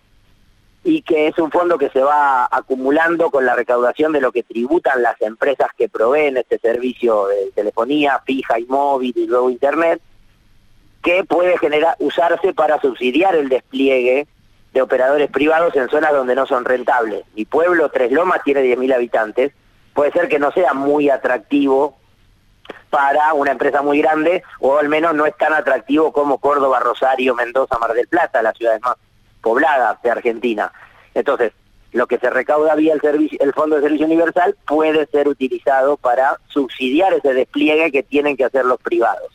y 0.84 1.04
que 1.04 1.28
es 1.28 1.38
un 1.38 1.52
fondo 1.52 1.78
que 1.78 1.90
se 1.90 2.02
va 2.02 2.48
acumulando 2.50 3.30
con 3.30 3.46
la 3.46 3.56
recaudación 3.56 4.14
de 4.14 4.22
lo 4.22 4.32
que 4.32 4.44
tributan 4.44 5.04
las 5.04 5.22
empresas 5.22 5.70
que 5.78 5.90
proveen 5.90 6.38
este 6.38 6.58
servicio 6.58 7.28
de 7.28 7.52
telefonía 7.54 8.20
fija 8.26 8.60
y 8.60 8.66
móvil 8.66 9.14
y 9.16 9.28
luego 9.28 9.50
internet, 9.50 10.02
que 11.04 11.24
puede 11.24 11.58
generar, 11.60 11.96
usarse 12.00 12.54
para 12.54 12.80
subsidiar 12.82 13.36
el 13.36 13.50
despliegue 13.50 14.28
de 14.74 14.82
operadores 14.82 15.30
privados 15.30 15.76
en 15.76 15.90
zonas 15.90 16.14
donde 16.14 16.36
no 16.36 16.48
son 16.48 16.66
rentables. 16.66 17.26
Mi 17.36 17.46
pueblo, 17.46 17.90
Tres 17.90 18.12
Lomas, 18.12 18.42
tiene 18.44 18.64
10.000 18.64 18.96
habitantes, 18.96 19.52
puede 19.94 20.12
ser 20.12 20.30
que 20.30 20.40
no 20.40 20.52
sea 20.52 20.74
muy 20.74 21.10
atractivo 21.10 21.98
para 22.90 23.34
una 23.34 23.52
empresa 23.52 23.82
muy 23.82 24.02
grande, 24.02 24.44
o 24.60 24.78
al 24.78 24.90
menos 24.90 25.14
no 25.14 25.26
es 25.26 25.36
tan 25.38 25.54
atractivo 25.54 26.12
como 26.12 26.40
Córdoba, 26.40 26.80
Rosario, 26.80 27.36
Mendoza, 27.36 27.78
Mar 27.78 27.94
del 27.94 28.08
Plata, 28.08 28.42
las 28.42 28.58
ciudades 28.58 28.82
más 28.82 28.96
poblada 29.42 30.00
de 30.04 30.12
Argentina. 30.12 30.72
Entonces, 31.14 31.54
lo 31.92 32.08
que 32.08 32.18
se 32.20 32.30
recauda 32.30 32.76
vía 32.76 32.94
el, 32.94 33.02
servicio, 33.02 33.38
el 33.42 33.54
Fondo 33.54 33.76
de 33.76 33.82
Servicio 33.82 34.06
Universal 34.06 34.56
puede 34.66 35.06
ser 35.08 35.28
utilizado 35.28 35.98
para 35.98 36.38
subsidiar 36.48 37.14
ese 37.14 37.34
despliegue 37.34 37.92
que 37.92 38.04
tienen 38.04 38.38
que 38.38 38.46
hacer 38.46 38.66
los 38.66 38.80
privados. 38.80 39.32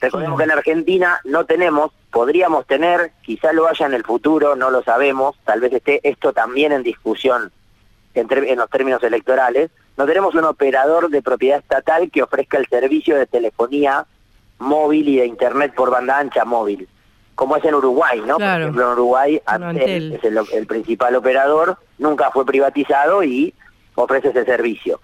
Recordemos 0.00 0.36
que 0.36 0.44
en 0.44 0.50
Argentina 0.50 1.20
no 1.24 1.46
tenemos, 1.46 1.92
podríamos 2.10 2.66
tener, 2.66 3.12
quizá 3.22 3.52
lo 3.52 3.68
haya 3.68 3.86
en 3.86 3.94
el 3.94 4.02
futuro, 4.02 4.56
no 4.56 4.70
lo 4.70 4.82
sabemos, 4.82 5.36
tal 5.44 5.60
vez 5.60 5.72
esté 5.72 6.00
esto 6.02 6.32
también 6.32 6.72
en 6.72 6.82
discusión 6.82 7.52
en, 8.14 8.26
en 8.30 8.58
los 8.58 8.68
términos 8.68 9.02
electorales, 9.04 9.70
no 9.96 10.04
tenemos 10.04 10.34
un 10.34 10.44
operador 10.44 11.08
de 11.08 11.22
propiedad 11.22 11.60
estatal 11.60 12.10
que 12.10 12.22
ofrezca 12.22 12.58
el 12.58 12.66
servicio 12.66 13.16
de 13.16 13.26
telefonía 13.26 14.06
móvil 14.58 15.08
y 15.08 15.18
de 15.18 15.26
internet 15.26 15.72
por 15.74 15.90
banda 15.90 16.18
ancha 16.18 16.44
móvil 16.44 16.88
como 17.42 17.56
es 17.56 17.64
en 17.64 17.74
Uruguay, 17.74 18.22
¿no? 18.24 18.34
Por 18.34 18.44
ejemplo, 18.44 18.84
en 18.84 18.92
Uruguay 18.92 19.42
Antel, 19.46 20.12
es 20.12 20.52
el, 20.52 20.66
principal 20.68 21.16
operador, 21.16 21.76
nunca 21.98 22.30
fue 22.30 22.46
privatizado 22.46 23.24
y 23.24 23.52
ofrece 23.96 24.28
ese 24.28 24.44
servicio. 24.44 25.00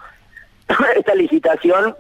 Esta 0.97 1.17
licitación 1.17 1.97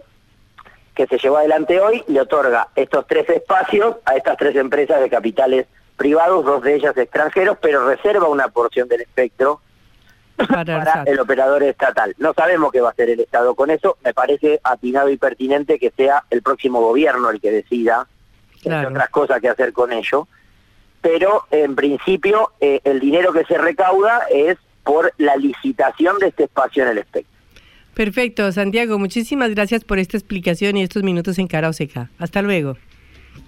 que 0.94 1.08
se 1.08 1.18
llevó 1.18 1.38
adelante 1.38 1.80
hoy 1.80 2.04
le 2.06 2.20
otorga 2.20 2.68
estos 2.76 3.04
tres 3.08 3.28
espacios 3.28 3.96
a 4.04 4.14
estas 4.14 4.36
tres 4.36 4.54
empresas 4.54 5.00
de 5.00 5.10
capitales 5.10 5.66
privados, 5.96 6.44
dos 6.44 6.62
de 6.62 6.76
ellas 6.76 6.96
extranjeros, 6.96 7.58
pero 7.60 7.88
reserva 7.88 8.28
una 8.28 8.46
porción 8.46 8.86
del 8.86 9.00
espectro 9.00 9.60
para, 10.36 11.02
el 11.04 11.18
operador 11.18 11.64
estatal. 11.64 12.14
No 12.18 12.32
sabemos 12.32 12.70
qué 12.70 12.80
va 12.80 12.90
a 12.90 12.92
hacer 12.92 13.10
el 13.10 13.18
Estado 13.18 13.56
con 13.56 13.70
eso, 13.70 13.96
me 14.04 14.14
parece 14.14 14.60
atinado 14.62 15.10
y 15.10 15.16
pertinente 15.16 15.80
que 15.80 15.90
sea 15.96 16.22
el 16.30 16.42
próximo 16.42 16.80
gobierno 16.80 17.28
el 17.28 17.40
que 17.40 17.50
decida 17.50 18.06
otras 18.64 19.08
cosas 19.10 19.40
que 19.40 19.48
hacer 19.48 19.72
con 19.72 19.92
ello. 19.92 20.26
Pero 21.00 21.44
en 21.50 21.76
principio 21.76 22.52
eh, 22.60 22.80
el 22.84 23.00
dinero 23.00 23.32
que 23.32 23.44
se 23.44 23.56
recauda 23.56 24.22
es 24.30 24.56
por 24.84 25.12
la 25.18 25.36
licitación 25.36 26.18
de 26.18 26.28
este 26.28 26.44
espacio 26.44 26.82
en 26.82 26.90
el 26.90 26.98
espectro. 26.98 27.38
Perfecto, 27.94 28.50
Santiago, 28.52 28.98
muchísimas 28.98 29.50
gracias 29.50 29.84
por 29.84 29.98
esta 29.98 30.16
explicación 30.16 30.76
y 30.76 30.82
estos 30.82 31.02
minutos 31.02 31.38
en 31.38 31.48
Cara 31.48 31.72
Seca. 31.72 32.10
Hasta 32.18 32.42
luego. 32.42 32.76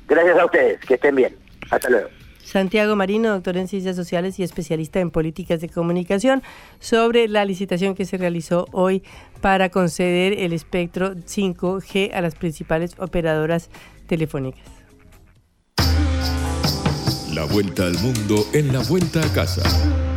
Gracias 0.08 0.38
a 0.38 0.44
ustedes, 0.44 0.80
que 0.80 0.94
estén 0.94 1.14
bien. 1.14 1.36
Hasta 1.70 1.88
luego. 1.88 2.08
Santiago 2.42 2.96
Marino, 2.96 3.30
doctor 3.30 3.56
en 3.56 3.68
Ciencias 3.68 3.94
Sociales 3.94 4.40
y 4.40 4.42
especialista 4.42 4.98
en 4.98 5.12
Políticas 5.12 5.60
de 5.60 5.68
Comunicación, 5.68 6.42
sobre 6.80 7.28
la 7.28 7.44
licitación 7.44 7.94
que 7.94 8.04
se 8.04 8.16
realizó 8.16 8.66
hoy 8.72 9.04
para 9.40 9.68
conceder 9.68 10.32
el 10.32 10.52
espectro 10.52 11.14
5G 11.14 12.12
a 12.12 12.20
las 12.20 12.34
principales 12.34 12.96
operadoras 12.98 13.70
telefónicas. 14.08 14.79
La 17.34 17.44
vuelta 17.44 17.86
al 17.86 17.96
mundo 18.00 18.44
en 18.52 18.72
la 18.72 18.80
vuelta 18.80 19.20
a 19.20 19.32
casa. 19.32 20.09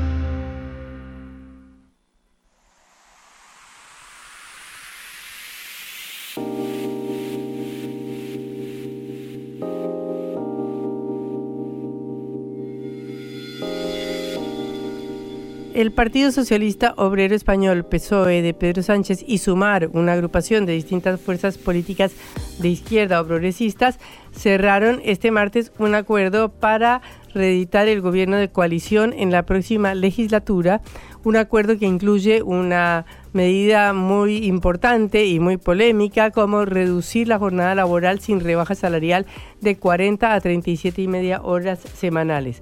El 15.73 15.91
Partido 15.91 16.31
Socialista 16.31 16.93
Obrero 16.97 17.33
Español, 17.33 17.83
PSOE, 17.83 18.43
de 18.43 18.53
Pedro 18.53 18.83
Sánchez 18.83 19.25
y 19.25 19.39
Sumar, 19.39 19.89
una 19.91 20.13
agrupación 20.13 20.67
de 20.67 20.73
distintas 20.73 21.19
fuerzas 21.19 21.57
políticas 21.57 22.12
de 22.59 22.69
izquierda 22.69 23.19
o 23.19 23.25
progresistas, 23.25 23.97
cerraron 24.31 25.01
este 25.03 25.31
martes 25.31 25.71
un 25.79 25.95
acuerdo 25.95 26.49
para 26.49 27.01
reeditar 27.33 27.88
el 27.88 28.01
gobierno 28.01 28.38
de 28.38 28.49
coalición 28.49 29.13
en 29.13 29.31
la 29.31 29.47
próxima 29.47 29.95
legislatura, 29.95 30.81
un 31.23 31.38
acuerdo 31.38 31.79
que 31.79 31.88
incluye 31.88 32.43
una 32.43 33.07
medida 33.33 33.93
muy 33.93 34.45
importante 34.45 35.25
y 35.25 35.39
muy 35.39 35.57
polémica 35.57 36.29
como 36.29 36.65
reducir 36.65 37.27
la 37.27 37.39
jornada 37.39 37.73
laboral 37.73 38.19
sin 38.19 38.41
rebaja 38.41 38.75
salarial 38.75 39.25
de 39.59 39.75
40 39.75 40.36
a 40.36 40.39
37 40.39 41.01
y 41.01 41.07
media 41.07 41.41
horas 41.41 41.79
semanales. 41.95 42.62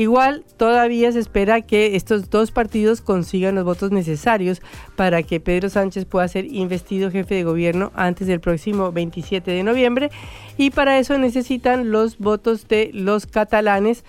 Igual 0.00 0.46
todavía 0.56 1.12
se 1.12 1.18
espera 1.18 1.60
que 1.60 1.94
estos 1.94 2.30
dos 2.30 2.52
partidos 2.52 3.02
consigan 3.02 3.54
los 3.54 3.64
votos 3.64 3.90
necesarios 3.90 4.62
para 4.96 5.22
que 5.22 5.40
Pedro 5.40 5.68
Sánchez 5.68 6.06
pueda 6.06 6.26
ser 6.26 6.46
investido 6.46 7.10
jefe 7.10 7.34
de 7.34 7.44
gobierno 7.44 7.92
antes 7.94 8.26
del 8.26 8.40
próximo 8.40 8.92
27 8.92 9.50
de 9.50 9.62
noviembre. 9.62 10.10
Y 10.56 10.70
para 10.70 10.98
eso 10.98 11.18
necesitan 11.18 11.90
los 11.90 12.16
votos 12.16 12.66
de 12.66 12.90
los 12.94 13.26
catalanes 13.26 14.02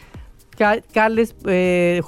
Carles 0.94 1.36
eh, 1.46 2.02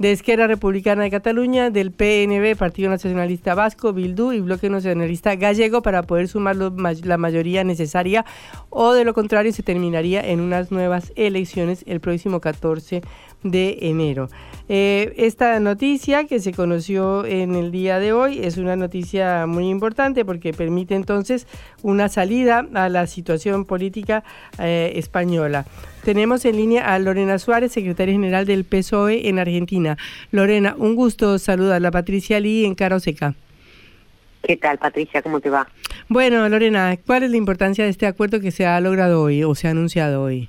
de 0.00 0.12
Esquerra 0.12 0.46
Republicana 0.46 1.02
de 1.02 1.10
Cataluña, 1.10 1.68
del 1.68 1.92
PNB, 1.92 2.56
Partido 2.56 2.88
Nacionalista 2.88 3.54
Vasco, 3.54 3.92
Bildu 3.92 4.32
y 4.32 4.40
Bloque 4.40 4.70
Nacionalista 4.70 5.36
Gallego 5.36 5.82
para 5.82 6.04
poder 6.04 6.26
sumar 6.26 6.56
la 6.56 7.18
mayoría 7.18 7.64
necesaria 7.64 8.24
o 8.70 8.94
de 8.94 9.04
lo 9.04 9.12
contrario 9.12 9.52
se 9.52 9.62
terminaría 9.62 10.26
en 10.26 10.40
unas 10.40 10.70
nuevas 10.70 11.12
elecciones 11.16 11.84
el 11.86 12.00
próximo 12.00 12.40
14 12.40 13.02
de 13.42 13.78
enero. 13.82 14.30
Eh, 14.70 15.12
esta 15.18 15.60
noticia 15.60 16.24
que 16.24 16.40
se 16.40 16.54
conoció 16.54 17.26
en 17.26 17.54
el 17.54 17.70
día 17.70 17.98
de 17.98 18.14
hoy 18.14 18.40
es 18.42 18.56
una 18.56 18.76
noticia 18.76 19.46
muy 19.46 19.68
importante 19.68 20.24
porque 20.24 20.54
permite 20.54 20.94
entonces 20.94 21.46
una 21.82 22.08
salida 22.08 22.66
a 22.72 22.88
la 22.88 23.06
situación 23.06 23.66
política 23.66 24.24
eh, 24.58 24.92
española. 24.94 25.66
Tenemos 26.04 26.46
en 26.46 26.56
línea 26.56 26.94
a 26.94 26.98
Lorena 26.98 27.38
Suárez, 27.38 27.72
secretaria 27.72 28.14
general 28.14 28.46
del 28.46 28.64
PSOE 28.64 29.28
en 29.28 29.38
Argentina. 29.38 29.98
Lorena, 30.30 30.74
un 30.78 30.94
gusto 30.94 31.38
saludarla. 31.38 31.90
Patricia 31.90 32.40
Lee 32.40 32.64
en 32.64 32.74
Caroseca. 32.74 33.34
¿Qué 34.42 34.56
tal, 34.56 34.78
Patricia? 34.78 35.20
¿Cómo 35.20 35.40
te 35.40 35.50
va? 35.50 35.68
Bueno, 36.08 36.48
Lorena, 36.48 36.96
¿cuál 37.06 37.24
es 37.24 37.30
la 37.30 37.36
importancia 37.36 37.84
de 37.84 37.90
este 37.90 38.06
acuerdo 38.06 38.40
que 38.40 38.50
se 38.50 38.64
ha 38.64 38.80
logrado 38.80 39.22
hoy 39.22 39.44
o 39.44 39.54
se 39.54 39.68
ha 39.68 39.72
anunciado 39.72 40.22
hoy? 40.22 40.48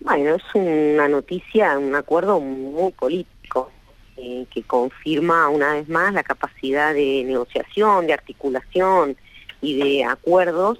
Bueno, 0.00 0.34
es 0.34 0.42
una 0.54 1.08
noticia, 1.08 1.78
un 1.78 1.94
acuerdo 1.94 2.38
muy 2.38 2.92
político. 2.92 3.70
eh, 4.18 4.46
que 4.50 4.62
confirma 4.62 5.48
una 5.50 5.74
vez 5.74 5.88
más 5.90 6.12
la 6.14 6.22
capacidad 6.22 6.94
de 6.94 7.22
negociación, 7.24 8.06
de 8.06 8.14
articulación 8.14 9.14
y 9.60 9.76
de 9.76 10.04
acuerdos 10.04 10.78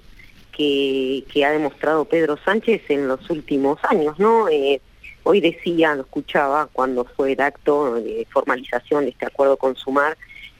que, 0.57 1.45
ha 1.45 1.51
demostrado 1.51 2.07
Pedro 2.07 2.38
Sánchez 2.42 2.83
en 2.88 3.09
los 3.09 3.29
últimos 3.29 3.79
años, 3.85 4.19
¿no? 4.19 4.49
Eh, 4.49 4.81
hoy 5.23 5.40
decía, 5.40 5.95
lo 5.95 6.03
escuchaba 6.03 6.69
cuando 6.73 7.05
fue 7.05 7.33
el 7.33 7.40
acto 7.40 7.97
de 7.97 8.27
formalización 8.31 9.05
de 9.05 9.11
este 9.11 9.27
acuerdo 9.27 9.59
con 9.59 9.77
Sumar, 9.77 10.16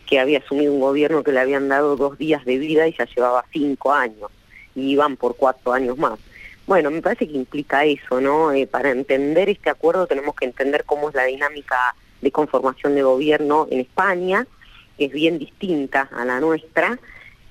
que 0.07 0.21
había 0.21 0.39
asumido 0.39 0.73
un 0.73 0.81
gobierno 0.81 1.23
que 1.25 1.33
le 1.33 1.41
habían 1.41 1.69
dado 1.69 1.97
dos 1.97 2.19
días 2.19 2.45
de 2.45 2.59
vida 2.59 2.87
y 2.87 2.95
ya 2.97 3.07
llevaba 3.07 3.45
cinco 3.53 3.93
años, 3.93 4.31
y 4.75 4.91
iban 4.91 5.17
por 5.17 5.37
cuatro 5.37 5.73
años 5.73 5.97
más. 5.97 6.19
Bueno, 6.67 6.91
me 6.91 7.01
parece 7.01 7.27
que 7.27 7.37
implica 7.37 7.85
eso, 7.85 8.21
¿no? 8.21 8.53
Eh, 8.53 8.67
para 8.67 8.91
entender 8.91 9.49
este 9.49 9.71
acuerdo 9.71 10.07
tenemos 10.07 10.35
que 10.35 10.45
entender 10.45 10.85
cómo 10.85 11.09
es 11.09 11.15
la 11.15 11.25
dinámica 11.25 11.95
de 12.21 12.31
conformación 12.31 12.95
de 12.97 13.03
gobierno 13.03 13.67
en 13.71 13.81
España, 13.81 14.47
que 14.99 15.07
es 15.07 15.13
bien 15.13 15.39
distinta 15.39 16.11
a 16.13 16.25
la 16.25 16.41
nuestra. 16.41 16.99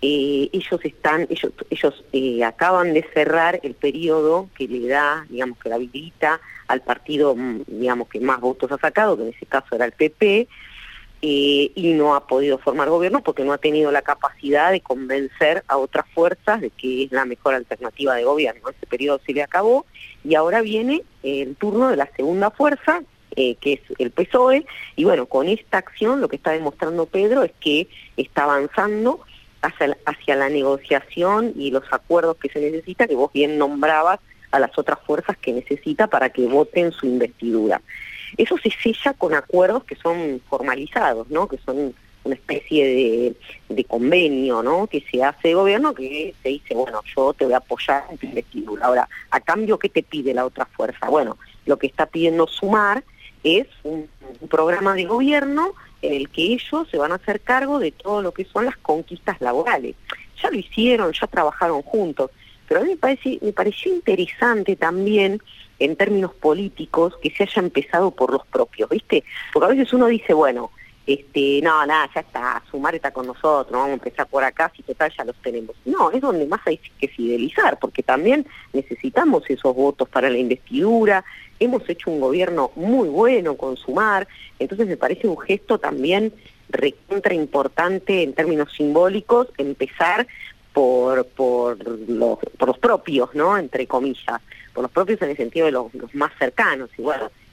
Eh, 0.01 0.49
ellos 0.51 0.79
están, 0.84 1.27
ellos, 1.29 1.51
ellos 1.69 2.03
eh, 2.12 2.43
acaban 2.43 2.93
de 2.93 3.03
cerrar 3.13 3.60
el 3.63 3.73
periodo 3.73 4.49
que 4.58 4.67
le 4.67 4.88
da, 4.88 5.25
digamos, 5.29 5.58
que 5.58 5.69
la 5.69 5.75
habilita 5.75 6.39
al 6.67 6.81
partido, 6.81 7.36
mm, 7.36 7.63
digamos, 7.67 8.10
que 8.10 8.19
más 8.19 8.39
votos 8.39 8.71
ha 8.71 8.77
sacado, 8.77 9.17
que 9.17 9.23
en 9.23 9.29
ese 9.29 9.45
caso 9.45 9.75
era 9.75 9.86
el 9.86 9.93
PP, 9.93 10.47
eh, 11.21 11.71
y 11.73 11.93
no 11.93 12.13
ha 12.13 12.27
podido 12.27 12.60
formar 12.60 12.89
gobierno 12.89 13.23
porque 13.23 13.43
no 13.43 13.53
ha 13.53 13.58
tenido 13.58 13.91
la 13.91 14.03
capacidad 14.03 14.71
de 14.71 14.81
convencer 14.81 15.63
a 15.67 15.77
otras 15.77 16.05
fuerzas 16.13 16.62
de 16.62 16.69
que 16.69 17.05
es 17.05 17.12
la 17.12 17.25
mejor 17.25 17.55
alternativa 17.55 18.13
de 18.13 18.25
gobierno. 18.25 18.69
Ese 18.69 18.86
periodo 18.86 19.19
se 19.25 19.34
le 19.34 19.41
acabó 19.41 19.86
y 20.23 20.36
ahora 20.36 20.62
viene 20.62 21.03
el 21.23 21.55
turno 21.55 21.89
de 21.89 21.95
la 21.95 22.10
segunda 22.15 22.51
fuerza, 22.51 23.01
eh, 23.36 23.55
que 23.55 23.73
es 23.73 23.81
el 23.97 24.12
PSOE, 24.12 24.65
y 24.95 25.03
bueno, 25.03 25.25
con 25.25 25.47
esta 25.47 25.79
acción 25.79 26.21
lo 26.21 26.27
que 26.27 26.36
está 26.36 26.51
demostrando 26.51 27.08
Pedro 27.08 27.43
es 27.43 27.53
que 27.60 27.88
está 28.17 28.43
avanzando 28.43 29.21
hacia, 29.65 29.97
hacia 30.06 30.36
la 30.36 30.49
negociación 30.49 31.54
y 31.56 31.71
los 31.71 31.84
acuerdos 31.91 32.38
que 32.38 32.49
se 32.49 32.60
necesita, 32.60 33.08
que 33.08 33.15
vos 33.15 33.32
bien 33.34 33.58
nombrabas 33.58 34.19
a 34.51 34.60
las 34.60 34.78
otras 34.78 34.99
fuerzas 35.06 35.38
que 35.38 35.54
necesita 35.54 36.08
para 36.08 36.30
que 36.30 36.47
voten 36.47 36.91
su 36.91 37.06
investidura. 37.06 37.82
Eso 38.38 38.58
se 38.58 38.71
sella 38.71 39.13
con 39.13 39.34
acuerdos 39.34 39.84
que 39.84 39.95
son 39.95 40.41
formalizados, 40.49 41.30
¿no? 41.30 41.47
Que 41.47 41.58
son 41.58 41.93
una 42.25 42.36
especie 42.36 43.36
de, 43.69 43.84
convenio, 43.86 44.63
¿no? 44.63 44.88
Que 44.88 45.01
se 45.10 45.23
hace 45.23 45.49
de 45.49 45.54
gobierno 45.54 45.93
que 45.93 46.34
se 46.41 46.49
dice, 46.49 46.73
bueno, 46.73 47.01
yo 47.15 47.34
te 47.34 47.45
voy 47.45 47.54
a 47.54 47.58
apoyar 47.58 48.04
en 48.10 48.17
tu 48.17 48.25
investidura. 48.25 48.86
Ahora, 48.86 49.08
a 49.30 49.39
cambio, 49.39 49.78
¿qué 49.78 49.89
te 49.89 50.04
pide 50.04 50.34
la 50.34 50.45
otra 50.45 50.65
fuerza? 50.65 51.08
Bueno, 51.08 51.38
lo 51.65 51.78
que 51.78 51.88
está 51.88 52.08
pidiendo 52.08 52.47
Sumar 52.47 53.04
es 53.43 53.67
un, 53.84 54.10
programa 54.49 54.95
de 54.95 55.06
gobierno 55.06 55.73
en 56.01 56.13
el 56.13 56.29
que 56.29 56.43
ellos 56.53 56.88
se 56.89 56.97
van 56.97 57.12
a 57.12 57.15
hacer 57.15 57.41
cargo 57.41 57.79
de 57.79 57.91
todo 57.91 58.21
lo 58.21 58.31
que 58.34 58.45
son 58.45 58.65
las 58.65 58.77
conquistas 58.77 59.39
laborales. 59.41 59.95
Ya 60.41 60.49
lo 60.49 60.58
hicieron, 60.58 61.13
ya 61.13 61.27
trabajaron 61.27 61.81
juntos, 61.81 62.31
pero 62.67 62.81
a 62.81 62.84
mí 62.84 62.91
me, 62.91 62.97
parece, 62.97 63.39
me 63.41 63.53
pareció 63.53 63.93
interesante 63.93 64.75
también 64.75 65.41
en 65.79 65.95
términos 65.95 66.34
políticos 66.34 67.13
que 67.21 67.31
se 67.31 67.43
haya 67.43 67.62
empezado 67.62 68.12
por 68.12 68.31
los 68.31 68.45
propios, 68.47 68.89
¿viste? 68.89 69.23
Porque 69.53 69.65
a 69.65 69.75
veces 69.75 69.93
uno 69.93 70.08
dice, 70.08 70.34
bueno, 70.34 70.71
este, 71.07 71.61
no, 71.61 71.85
nada, 71.85 72.09
ya 72.13 72.21
está, 72.21 72.63
Sumar 72.69 72.95
está 72.95 73.11
con 73.11 73.27
nosotros, 73.27 73.71
vamos 73.71 73.89
a 73.89 73.93
empezar 73.93 74.27
por 74.27 74.43
acá, 74.43 74.71
si 74.75 74.83
total 74.83 75.11
ya 75.15 75.23
los 75.23 75.35
tenemos. 75.37 75.75
No, 75.85 76.11
es 76.11 76.21
donde 76.21 76.45
más 76.45 76.61
hay 76.65 76.79
que 76.99 77.07
fidelizar, 77.07 77.77
porque 77.79 78.03
también 78.03 78.45
necesitamos 78.73 79.43
esos 79.49 79.75
votos 79.75 80.09
para 80.09 80.29
la 80.29 80.37
investidura, 80.37 81.23
hemos 81.59 81.87
hecho 81.89 82.09
un 82.09 82.19
gobierno 82.19 82.71
muy 82.75 83.07
bueno 83.07 83.55
con 83.55 83.77
Sumar, 83.77 84.27
entonces 84.59 84.87
me 84.87 84.97
parece 84.97 85.27
un 85.27 85.37
gesto 85.37 85.77
también 85.77 86.33
recontra 86.69 87.33
importante 87.33 88.23
en 88.23 88.33
términos 88.33 88.73
simbólicos 88.75 89.47
empezar 89.57 90.27
por, 90.73 91.25
por, 91.27 91.77
los, 92.09 92.39
por 92.57 92.67
los 92.67 92.77
propios, 92.79 93.33
¿no? 93.33 93.57
Entre 93.57 93.87
comillas, 93.87 94.41
por 94.73 94.83
los 94.83 94.91
propios 94.91 95.21
en 95.21 95.29
el 95.29 95.37
sentido 95.37 95.67
de 95.67 95.71
los, 95.71 95.87
más 96.13 96.31
cercanos. 96.37 96.89
Y 96.97 97.01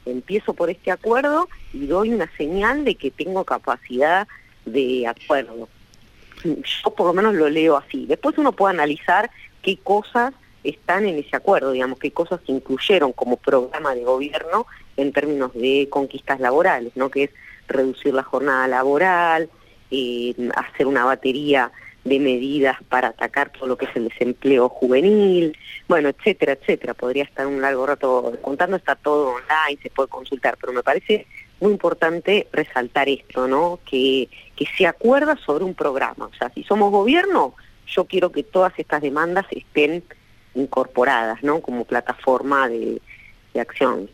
empiezo 0.07 0.55
por 0.55 0.71
este 0.71 0.91
acuerdo 0.91 1.49
y 1.73 1.87
doy 1.87 2.11
una 2.11 2.31
señal 2.37 2.85
de 2.85 2.95
que 2.95 3.11
tengo 3.11 3.45
capacidad 3.45 4.27
de 4.65 5.07
acuerdo. 5.07 5.69
Yo 6.45 6.91
por 6.95 7.07
lo 7.07 7.13
menos 7.13 7.35
lo 7.35 7.49
leo 7.49 7.77
así. 7.77 8.07
Después 8.07 8.37
uno 8.39 8.53
puede 8.53 8.75
analizar 8.75 9.31
qué 9.63 9.77
cosas 9.77 10.35
están 10.65 11.07
en 11.07 11.19
ese 11.19 11.37
acuerdo, 11.37 11.73
digamos, 11.73 11.99
qué 11.99 12.13
cosas 12.13 12.41
se 12.47 12.53
incluyeron 12.53 13.13
como 13.13 13.37
programa 13.37 13.95
de 13.95 14.05
gobierno 14.05 14.67
en 14.97 15.13
términos 15.13 15.53
de 15.55 15.89
conquistas 15.91 16.41
laborales, 16.41 16.93
¿no? 16.97 17.11
Que 17.11 17.25
es 17.25 17.31
reducir 17.69 18.15
la 18.15 18.23
jornada 18.23 18.69
laboral, 18.69 19.49
eh, 19.91 20.35
hacer 20.55 20.87
una 20.87 21.05
batería 21.05 21.73
de 22.05 22.19
medidas 22.19 22.77
para 22.89 23.09
atacar 23.09 23.51
todo 23.51 23.67
lo 23.67 23.77
que 23.77 23.85
es 23.85 23.95
el 23.95 24.09
desempleo 24.09 24.69
juvenil, 24.69 25.57
bueno, 25.89 26.09
etcétera, 26.09 26.53
etcétera. 26.53 26.95
Podría 26.95 27.25
estar 27.25 27.47
un 27.47 27.61
largo 27.61 27.87
rato 27.87 28.39
contando, 28.43 28.77
está 28.77 28.97
todo 28.97 29.35
online, 29.35 29.81
se 29.83 29.91
puede 29.91 30.09
consultar, 30.09 30.57
pero 30.61 30.73
me 30.73 30.83
parece 30.83 31.27
muy 31.61 31.73
importante 31.73 32.49
resaltar 32.53 33.09
esto, 33.09 33.47
¿no? 33.47 33.79
Que, 33.89 34.29
que 34.57 34.67
se 34.77 34.87
acuerda 34.87 35.37
sobre 35.47 35.65
un 35.65 35.75
programa. 35.75 36.27
O 36.27 36.35
sea, 36.35 36.51
si 36.53 36.65
somos 36.65 36.91
gobierno, 36.91 37.55
yo 37.87 38.05
quiero 38.07 38.33
que 38.33 38.43
todas 38.43 38.73
estas 38.79 39.01
demandas 39.01 39.47
estén 39.51 40.03
incorporadas, 40.55 41.43
¿no? 41.45 41.61
Como 41.61 41.85
plataforma 41.85 42.69
de, 42.69 43.01
de 43.55 43.61
acción. 43.61 44.11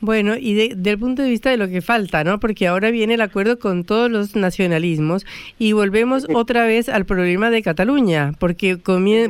Bueno, 0.00 0.36
y 0.36 0.54
de, 0.54 0.74
del 0.76 0.98
punto 0.98 1.22
de 1.22 1.30
vista 1.30 1.50
de 1.50 1.56
lo 1.56 1.68
que 1.68 1.80
falta, 1.80 2.24
¿no? 2.24 2.38
Porque 2.38 2.66
ahora 2.66 2.90
viene 2.90 3.14
el 3.14 3.20
acuerdo 3.22 3.58
con 3.58 3.84
todos 3.84 4.10
los 4.10 4.36
nacionalismos 4.36 5.24
y 5.58 5.72
volvemos 5.72 6.26
otra 6.34 6.66
vez 6.66 6.88
al 6.88 7.06
problema 7.06 7.50
de 7.50 7.62
Cataluña, 7.62 8.32
porque 8.38 8.76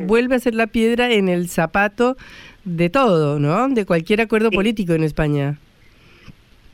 vuelve 0.01 0.35
a 0.35 0.39
ser 0.39 0.53
la 0.53 0.67
piedra 0.67 1.11
en 1.11 1.29
el 1.29 1.47
zapato 1.47 2.17
de 2.65 2.89
todo, 2.89 3.39
¿no? 3.39 3.69
De 3.69 3.85
cualquier 3.85 4.21
acuerdo 4.21 4.51
político 4.51 4.93
en 4.93 5.03
España. 5.03 5.57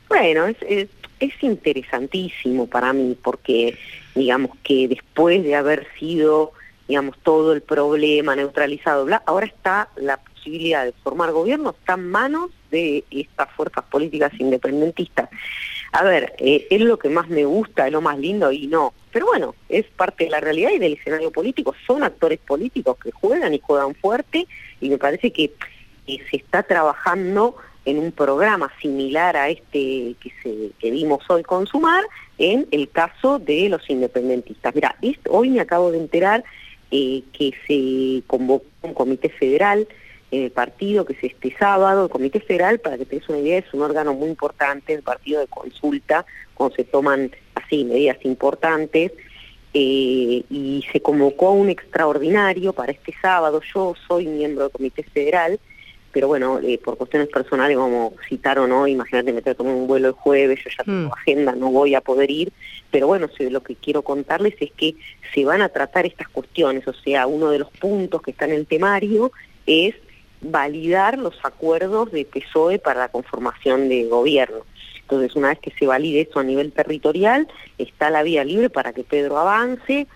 Bueno, 0.08 0.46
es, 0.46 0.56
es, 0.68 0.88
es 1.20 1.32
interesantísimo 1.42 2.66
para 2.66 2.92
mí 2.92 3.16
porque, 3.22 3.78
digamos, 4.14 4.50
que 4.64 4.88
después 4.88 5.44
de 5.44 5.54
haber 5.54 5.86
sido, 5.98 6.52
digamos, 6.88 7.16
todo 7.22 7.52
el 7.52 7.62
problema 7.62 8.34
neutralizado, 8.34 9.04
bla, 9.04 9.22
ahora 9.26 9.46
está 9.46 9.88
la 9.96 10.16
posibilidad 10.16 10.84
de 10.84 10.92
formar 11.04 11.30
gobierno, 11.30 11.70
está 11.78 11.94
en 11.94 12.10
manos 12.10 12.50
de 12.72 13.04
estas 13.10 13.48
fuerzas 13.52 13.84
políticas 13.84 14.32
independentistas. 14.38 15.30
A 15.92 16.02
ver, 16.02 16.34
eh, 16.38 16.66
es 16.70 16.80
lo 16.80 16.98
que 16.98 17.08
más 17.08 17.28
me 17.28 17.44
gusta, 17.44 17.86
es 17.86 17.92
lo 17.92 18.00
más 18.00 18.18
lindo 18.18 18.50
y 18.50 18.66
no. 18.66 18.92
Pero 19.12 19.26
bueno, 19.26 19.54
es 19.68 19.86
parte 19.86 20.24
de 20.24 20.30
la 20.30 20.40
realidad 20.40 20.70
y 20.72 20.78
del 20.78 20.94
escenario 20.94 21.30
político. 21.30 21.74
Son 21.86 22.02
actores 22.02 22.40
políticos 22.40 22.96
que 22.98 23.12
juegan 23.12 23.54
y 23.54 23.60
juegan 23.60 23.94
fuerte 23.94 24.48
y 24.80 24.88
me 24.88 24.98
parece 24.98 25.32
que, 25.32 25.52
se 26.04 26.36
está 26.36 26.64
trabajando 26.64 27.54
en 27.84 27.98
un 27.98 28.10
programa 28.10 28.70
similar 28.82 29.36
a 29.36 29.48
este 29.48 30.14
que, 30.20 30.32
se, 30.42 30.70
que 30.78 30.90
vimos 30.90 31.22
hoy 31.30 31.42
con 31.42 31.66
Sumar 31.66 32.04
en 32.38 32.66
el 32.70 32.90
caso 32.90 33.38
de 33.38 33.68
los 33.68 33.88
independentistas. 33.88 34.74
Mira, 34.74 34.96
hoy 35.30 35.50
me 35.50 35.60
acabo 35.60 35.90
de 35.90 35.98
enterar 35.98 36.44
eh, 36.90 37.22
que 37.32 37.52
se 37.66 38.26
convocó 38.26 38.66
un 38.82 38.92
comité 38.92 39.30
federal 39.30 39.86
el 40.32 40.50
partido 40.50 41.04
que 41.04 41.12
es 41.12 41.24
este 41.24 41.54
sábado, 41.56 42.04
el 42.04 42.10
Comité 42.10 42.40
Federal, 42.40 42.80
para 42.80 42.96
que 42.96 43.04
te 43.04 43.16
des 43.16 43.28
una 43.28 43.38
idea, 43.38 43.58
es 43.58 43.72
un 43.74 43.82
órgano 43.82 44.14
muy 44.14 44.30
importante, 44.30 44.94
el 44.94 45.02
partido 45.02 45.40
de 45.40 45.46
consulta, 45.46 46.24
cuando 46.54 46.74
se 46.74 46.84
toman 46.84 47.30
así 47.54 47.84
medidas 47.84 48.16
importantes, 48.24 49.12
eh, 49.74 50.42
y 50.50 50.84
se 50.90 51.00
convocó 51.02 51.52
un 51.52 51.68
extraordinario 51.68 52.72
para 52.72 52.92
este 52.92 53.14
sábado. 53.20 53.60
Yo 53.74 53.94
soy 54.08 54.26
miembro 54.26 54.64
del 54.64 54.72
Comité 54.72 55.02
Federal, 55.02 55.60
pero 56.12 56.28
bueno, 56.28 56.60
eh, 56.62 56.78
por 56.82 56.96
cuestiones 56.96 57.28
personales, 57.28 57.76
como 57.76 58.14
citaron 58.26 58.72
hoy, 58.72 58.92
imagínate, 58.92 59.34
me 59.34 59.42
tengo 59.42 59.64
un 59.64 59.86
vuelo 59.86 60.08
el 60.08 60.14
jueves, 60.14 60.60
yo 60.64 60.70
ya 60.70 60.84
tengo 60.84 61.08
mm. 61.08 61.12
agenda, 61.12 61.52
no 61.52 61.70
voy 61.70 61.94
a 61.94 62.00
poder 62.00 62.30
ir, 62.30 62.52
pero 62.90 63.06
bueno, 63.06 63.28
lo 63.38 63.62
que 63.62 63.76
quiero 63.76 64.00
contarles 64.00 64.54
es 64.60 64.72
que 64.72 64.94
se 65.34 65.44
van 65.44 65.60
a 65.60 65.68
tratar 65.68 66.06
estas 66.06 66.28
cuestiones, 66.28 66.88
o 66.88 66.94
sea, 66.94 67.26
uno 67.26 67.50
de 67.50 67.58
los 67.58 67.70
puntos 67.70 68.22
que 68.22 68.30
está 68.30 68.46
en 68.46 68.52
el 68.52 68.66
temario 68.66 69.30
es 69.66 69.94
validar 70.42 71.18
los 71.18 71.38
acuerdos 71.44 72.10
de 72.12 72.24
PSOE 72.24 72.78
para 72.78 73.00
la 73.00 73.08
conformación 73.08 73.88
de 73.88 74.04
gobierno. 74.04 74.64
Entonces, 75.02 75.36
una 75.36 75.48
vez 75.48 75.58
que 75.58 75.72
se 75.78 75.86
valide 75.86 76.22
eso 76.22 76.40
a 76.40 76.44
nivel 76.44 76.72
territorial, 76.72 77.48
está 77.78 78.10
la 78.10 78.22
vía 78.22 78.44
libre 78.44 78.70
para 78.70 78.92
que 78.92 79.04
Pedro 79.04 79.38
avance. 79.38 80.06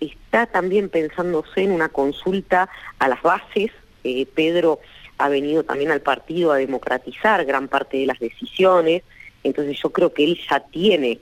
Está 0.00 0.46
también 0.46 0.88
pensándose 0.88 1.62
en 1.62 1.72
una 1.72 1.88
consulta 1.88 2.68
a 2.98 3.08
las 3.08 3.22
bases. 3.22 3.70
Eh, 4.04 4.26
Pedro 4.34 4.80
ha 5.18 5.28
venido 5.28 5.64
también 5.64 5.90
al 5.90 6.00
partido 6.00 6.52
a 6.52 6.58
democratizar 6.58 7.44
gran 7.44 7.68
parte 7.68 7.98
de 7.98 8.06
las 8.06 8.18
decisiones. 8.18 9.02
Entonces, 9.42 9.78
yo 9.82 9.90
creo 9.90 10.12
que 10.12 10.24
él 10.24 10.38
ya 10.48 10.60
tiene 10.60 11.20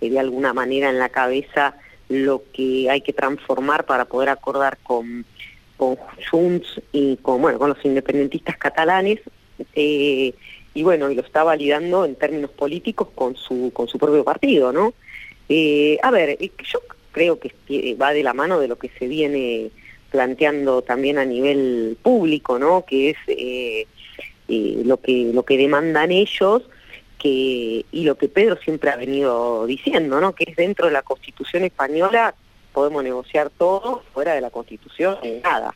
eh, 0.00 0.10
de 0.10 0.18
alguna 0.18 0.52
manera 0.52 0.90
en 0.90 0.98
la 0.98 1.08
cabeza 1.08 1.74
lo 2.08 2.42
que 2.52 2.90
hay 2.90 3.00
que 3.00 3.12
transformar 3.12 3.86
para 3.86 4.04
poder 4.04 4.28
acordar 4.28 4.78
con 4.82 5.24
con 5.82 5.98
Junts 6.30 6.80
y 6.92 7.16
con, 7.16 7.42
bueno, 7.42 7.58
con 7.58 7.70
los 7.70 7.84
independentistas 7.84 8.56
catalanes, 8.56 9.18
eh, 9.74 10.32
y 10.74 10.82
bueno, 10.84 11.10
y 11.10 11.16
lo 11.16 11.22
está 11.22 11.42
validando 11.42 12.04
en 12.04 12.14
términos 12.14 12.50
políticos 12.50 13.08
con 13.16 13.34
su, 13.34 13.72
con 13.72 13.88
su 13.88 13.98
propio 13.98 14.22
partido, 14.22 14.72
¿no? 14.72 14.94
Eh, 15.48 15.98
a 16.00 16.12
ver, 16.12 16.38
yo 16.38 16.80
creo 17.10 17.40
que 17.40 17.52
va 18.00 18.12
de 18.12 18.22
la 18.22 18.32
mano 18.32 18.60
de 18.60 18.68
lo 18.68 18.76
que 18.76 18.90
se 18.96 19.08
viene 19.08 19.70
planteando 20.12 20.82
también 20.82 21.18
a 21.18 21.24
nivel 21.24 21.98
público, 22.00 22.60
¿no? 22.60 22.84
Que 22.84 23.10
es 23.10 23.16
eh, 23.26 23.86
eh, 24.48 24.82
lo 24.84 24.98
que 24.98 25.32
lo 25.34 25.44
que 25.44 25.56
demandan 25.56 26.12
ellos, 26.12 26.62
que 27.18 27.84
y 27.90 28.04
lo 28.04 28.16
que 28.16 28.28
Pedro 28.28 28.56
siempre 28.62 28.90
ha 28.90 28.96
venido 28.96 29.66
diciendo, 29.66 30.20
¿no? 30.20 30.32
Que 30.32 30.44
es 30.46 30.54
dentro 30.56 30.86
de 30.86 30.92
la 30.92 31.02
Constitución 31.02 31.64
española 31.64 32.36
podemos 32.72 33.04
negociar 33.04 33.50
todo, 33.50 34.02
fuera 34.12 34.34
de 34.34 34.40
la 34.40 34.50
Constitución 34.50 35.18
nada. 35.42 35.74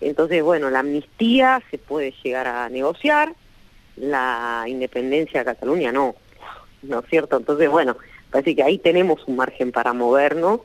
Entonces, 0.00 0.42
bueno, 0.42 0.70
la 0.70 0.80
amnistía 0.80 1.62
se 1.70 1.78
puede 1.78 2.14
llegar 2.22 2.46
a 2.46 2.68
negociar, 2.68 3.32
la 3.96 4.64
independencia 4.66 5.40
de 5.40 5.46
Cataluña 5.46 5.92
no, 5.92 6.14
¿no 6.82 7.00
es 7.00 7.06
cierto? 7.08 7.36
Entonces, 7.36 7.70
bueno, 7.70 7.96
parece 8.30 8.54
que 8.54 8.62
ahí 8.62 8.78
tenemos 8.78 9.26
un 9.26 9.36
margen 9.36 9.72
para 9.72 9.92
movernos 9.92 10.60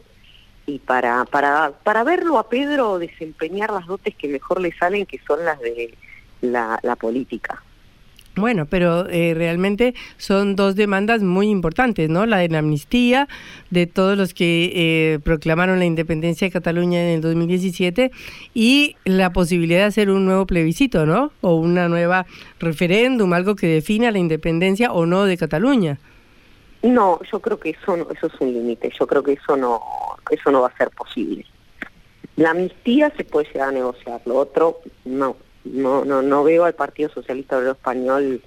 y 0.65 0.79
para, 0.79 1.25
para, 1.25 1.71
para 1.83 2.03
verlo 2.03 2.37
a 2.37 2.49
Pedro 2.49 2.99
desempeñar 2.99 3.71
las 3.71 3.87
dotes 3.87 4.15
que 4.15 4.27
mejor 4.27 4.61
le 4.61 4.71
salen, 4.73 5.05
que 5.05 5.19
son 5.19 5.43
las 5.43 5.59
de 5.59 5.93
la 6.41 6.95
política. 6.99 7.63
Bueno, 8.35 8.65
pero 8.65 9.09
eh, 9.09 9.33
realmente 9.35 9.93
son 10.17 10.55
dos 10.55 10.75
demandas 10.75 11.21
muy 11.21 11.49
importantes, 11.49 12.09
¿no? 12.09 12.25
La 12.25 12.37
de 12.37 12.47
la 12.47 12.59
amnistía 12.59 13.27
de 13.71 13.87
todos 13.87 14.17
los 14.17 14.33
que 14.33 14.71
eh, 14.73 15.19
proclamaron 15.19 15.79
la 15.79 15.85
independencia 15.85 16.47
de 16.47 16.51
Cataluña 16.51 17.01
en 17.01 17.15
el 17.15 17.21
2017 17.21 18.09
y 18.53 18.95
la 19.03 19.33
posibilidad 19.33 19.79
de 19.81 19.85
hacer 19.85 20.09
un 20.09 20.25
nuevo 20.25 20.45
plebiscito, 20.45 21.05
¿no? 21.05 21.33
O 21.41 21.55
una 21.55 21.89
nueva 21.89 22.25
referéndum, 22.59 23.33
algo 23.33 23.55
que 23.55 23.67
defina 23.67 24.11
la 24.11 24.19
independencia 24.19 24.93
o 24.93 25.05
no 25.05 25.25
de 25.25 25.35
Cataluña. 25.35 25.99
No, 26.83 27.19
yo 27.29 27.41
creo 27.41 27.59
que 27.59 27.71
eso 27.71 27.97
no, 27.97 28.07
eso 28.11 28.27
es 28.27 28.33
un 28.39 28.53
límite. 28.53 28.91
Yo 28.97 29.07
creo 29.07 29.23
que 29.23 29.33
eso 29.33 29.57
no 29.57 29.81
eso 30.29 30.51
no 30.51 30.61
va 30.61 30.67
a 30.69 30.77
ser 30.77 30.89
posible. 30.91 31.45
La 32.37 32.51
amnistía 32.51 33.11
se 33.17 33.25
puede 33.25 33.47
llegar 33.51 33.69
a 33.69 33.71
negociar, 33.73 34.21
lo 34.25 34.37
otro 34.37 34.79
no 35.03 35.35
no, 35.63 36.05
no, 36.05 36.21
no 36.21 36.43
veo 36.43 36.65
al 36.65 36.73
Partido 36.73 37.09
Socialista 37.09 37.57
Obrero 37.57 37.73
Español, 37.73 38.41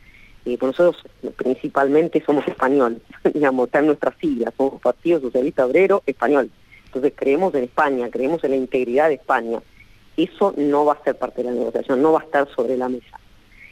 eh, 0.45 0.59
nosotros 0.61 1.03
principalmente 1.37 2.23
somos 2.25 2.47
españoles, 2.47 3.01
digamos, 3.35 3.67
está 3.67 3.79
en 3.79 3.87
nuestras 3.87 4.17
siglas, 4.19 4.53
somos 4.57 4.81
Partido 4.81 5.21
Socialista 5.21 5.67
Obrero 5.67 6.03
Español. 6.07 6.51
Entonces 6.87 7.13
creemos 7.17 7.55
en 7.55 7.65
España, 7.65 8.09
creemos 8.11 8.45
en 8.45 8.51
la 8.51 8.57
integridad 8.57 9.09
de 9.09 9.15
España. 9.15 9.61
Eso 10.17 10.55
no 10.57 10.85
va 10.85 10.93
a 10.93 11.03
ser 11.03 11.17
parte 11.17 11.43
de 11.43 11.51
la 11.51 11.57
negociación, 11.57 12.01
no 12.01 12.13
va 12.13 12.21
a 12.21 12.25
estar 12.25 12.49
sobre 12.55 12.77
la 12.77 12.89
mesa. 12.89 13.19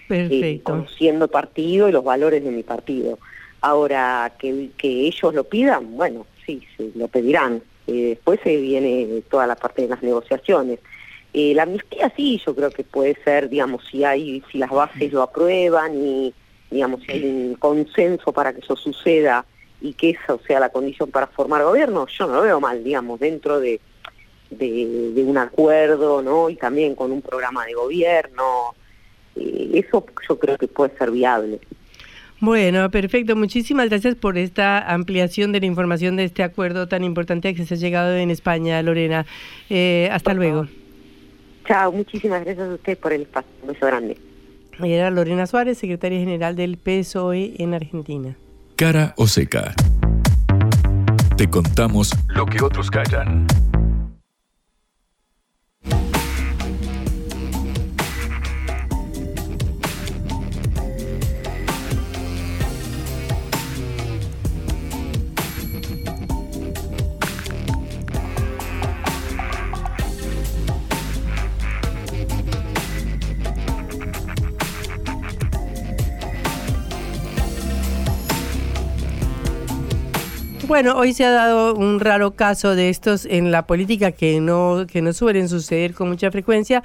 Perfecto. 0.08 0.44
Eh, 0.44 0.60
conociendo 0.64 1.26
el 1.26 1.30
partido 1.30 1.88
y 1.88 1.92
los 1.92 2.02
valores 2.02 2.42
de 2.42 2.50
mi 2.50 2.64
partido. 2.64 3.18
Ahora, 3.60 4.32
que, 4.38 4.70
que 4.76 5.06
ellos 5.06 5.34
lo 5.34 5.44
pidan, 5.44 5.96
bueno, 5.96 6.26
sí, 6.44 6.66
sí 6.76 6.90
lo 6.96 7.06
pedirán. 7.06 7.62
Eh, 7.86 8.08
después 8.16 8.40
se 8.42 8.56
viene 8.56 9.22
toda 9.30 9.46
la 9.46 9.54
parte 9.54 9.82
de 9.82 9.88
las 9.88 10.02
negociaciones. 10.02 10.80
Eh, 11.34 11.54
la 11.54 11.62
amnistía 11.62 12.12
sí, 12.14 12.40
yo 12.44 12.54
creo 12.54 12.70
que 12.70 12.84
puede 12.84 13.16
ser, 13.24 13.48
digamos, 13.48 13.82
si 13.90 14.04
hay, 14.04 14.42
si 14.50 14.58
las 14.58 14.70
bases 14.70 15.12
lo 15.12 15.22
aprueban 15.22 15.94
y, 15.94 16.34
digamos, 16.70 17.00
si 17.02 17.12
hay 17.12 17.24
un 17.24 17.54
consenso 17.54 18.32
para 18.32 18.52
que 18.52 18.60
eso 18.60 18.76
suceda 18.76 19.46
y 19.80 19.94
que 19.94 20.10
esa 20.10 20.36
sea 20.46 20.60
la 20.60 20.68
condición 20.68 21.10
para 21.10 21.26
formar 21.28 21.64
gobierno, 21.64 22.06
yo 22.06 22.26
no 22.26 22.34
lo 22.34 22.42
veo 22.42 22.60
mal, 22.60 22.84
digamos, 22.84 23.18
dentro 23.18 23.60
de, 23.60 23.80
de, 24.50 25.24
un 25.26 25.38
acuerdo, 25.38 26.22
¿no? 26.22 26.50
Y 26.50 26.56
también 26.56 26.94
con 26.94 27.10
un 27.12 27.22
programa 27.22 27.64
de 27.64 27.74
gobierno. 27.74 28.74
Eh, 29.36 29.70
eso 29.74 30.04
yo 30.28 30.38
creo 30.38 30.58
que 30.58 30.68
puede 30.68 30.96
ser 30.98 31.10
viable. 31.10 31.60
Bueno, 32.40 32.90
perfecto. 32.90 33.36
Muchísimas 33.36 33.88
gracias 33.88 34.16
por 34.16 34.36
esta 34.36 34.92
ampliación 34.92 35.52
de 35.52 35.60
la 35.60 35.66
información 35.66 36.16
de 36.16 36.24
este 36.24 36.42
acuerdo 36.42 36.88
tan 36.88 37.04
importante 37.04 37.54
que 37.54 37.64
se 37.64 37.74
ha 37.74 37.76
llegado 37.76 38.14
en 38.16 38.30
España, 38.30 38.82
Lorena. 38.82 39.26
Eh, 39.70 40.08
hasta 40.10 40.34
luego. 40.34 40.66
Chao, 41.66 41.92
muchísimas 41.92 42.44
gracias 42.44 42.68
a 42.68 42.74
usted 42.74 42.98
por 42.98 43.12
el 43.12 43.22
espacio. 43.22 43.50
Un 43.62 43.68
beso 43.68 43.86
grande. 43.86 44.16
Era 44.82 45.10
Lorena 45.10 45.46
Suárez, 45.46 45.78
secretaria 45.78 46.18
general 46.18 46.56
del 46.56 46.76
PSOE 46.76 47.54
en 47.58 47.74
Argentina. 47.74 48.36
Cara 48.76 49.14
o 49.16 49.26
seca. 49.26 49.74
Te 51.36 51.48
contamos 51.48 52.12
lo 52.28 52.46
que 52.46 52.62
otros 52.62 52.90
callan. 52.90 53.46
Bueno, 80.72 80.94
hoy 80.96 81.12
se 81.12 81.26
ha 81.26 81.30
dado 81.30 81.74
un 81.74 82.00
raro 82.00 82.30
caso 82.30 82.74
de 82.74 82.88
estos 82.88 83.26
en 83.26 83.50
la 83.50 83.66
política 83.66 84.10
que 84.10 84.40
no, 84.40 84.86
que 84.90 85.02
no 85.02 85.12
suelen 85.12 85.50
suceder 85.50 85.92
con 85.92 86.08
mucha 86.08 86.30
frecuencia. 86.30 86.82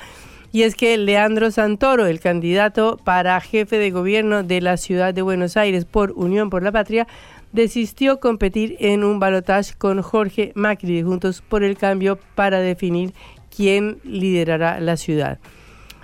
Y 0.51 0.63
es 0.63 0.75
que 0.75 0.97
Leandro 0.97 1.51
Santoro, 1.51 2.05
el 2.05 2.19
candidato 2.19 2.99
para 3.01 3.39
jefe 3.39 3.77
de 3.77 3.91
gobierno 3.91 4.43
de 4.43 4.59
la 4.59 4.75
ciudad 4.75 5.13
de 5.13 5.21
Buenos 5.21 5.55
Aires 5.55 5.85
por 5.85 6.11
Unión 6.17 6.49
por 6.49 6.63
la 6.63 6.73
Patria, 6.73 7.07
desistió 7.53 8.19
competir 8.19 8.75
en 8.81 9.05
un 9.05 9.19
balotaje 9.19 9.73
con 9.77 10.01
Jorge 10.01 10.51
Macri 10.53 10.97
de 10.97 11.03
Juntos 11.03 11.41
por 11.41 11.63
el 11.63 11.77
Cambio 11.77 12.19
para 12.35 12.59
definir 12.59 13.13
quién 13.55 13.99
liderará 14.03 14.81
la 14.81 14.97
ciudad. 14.97 15.39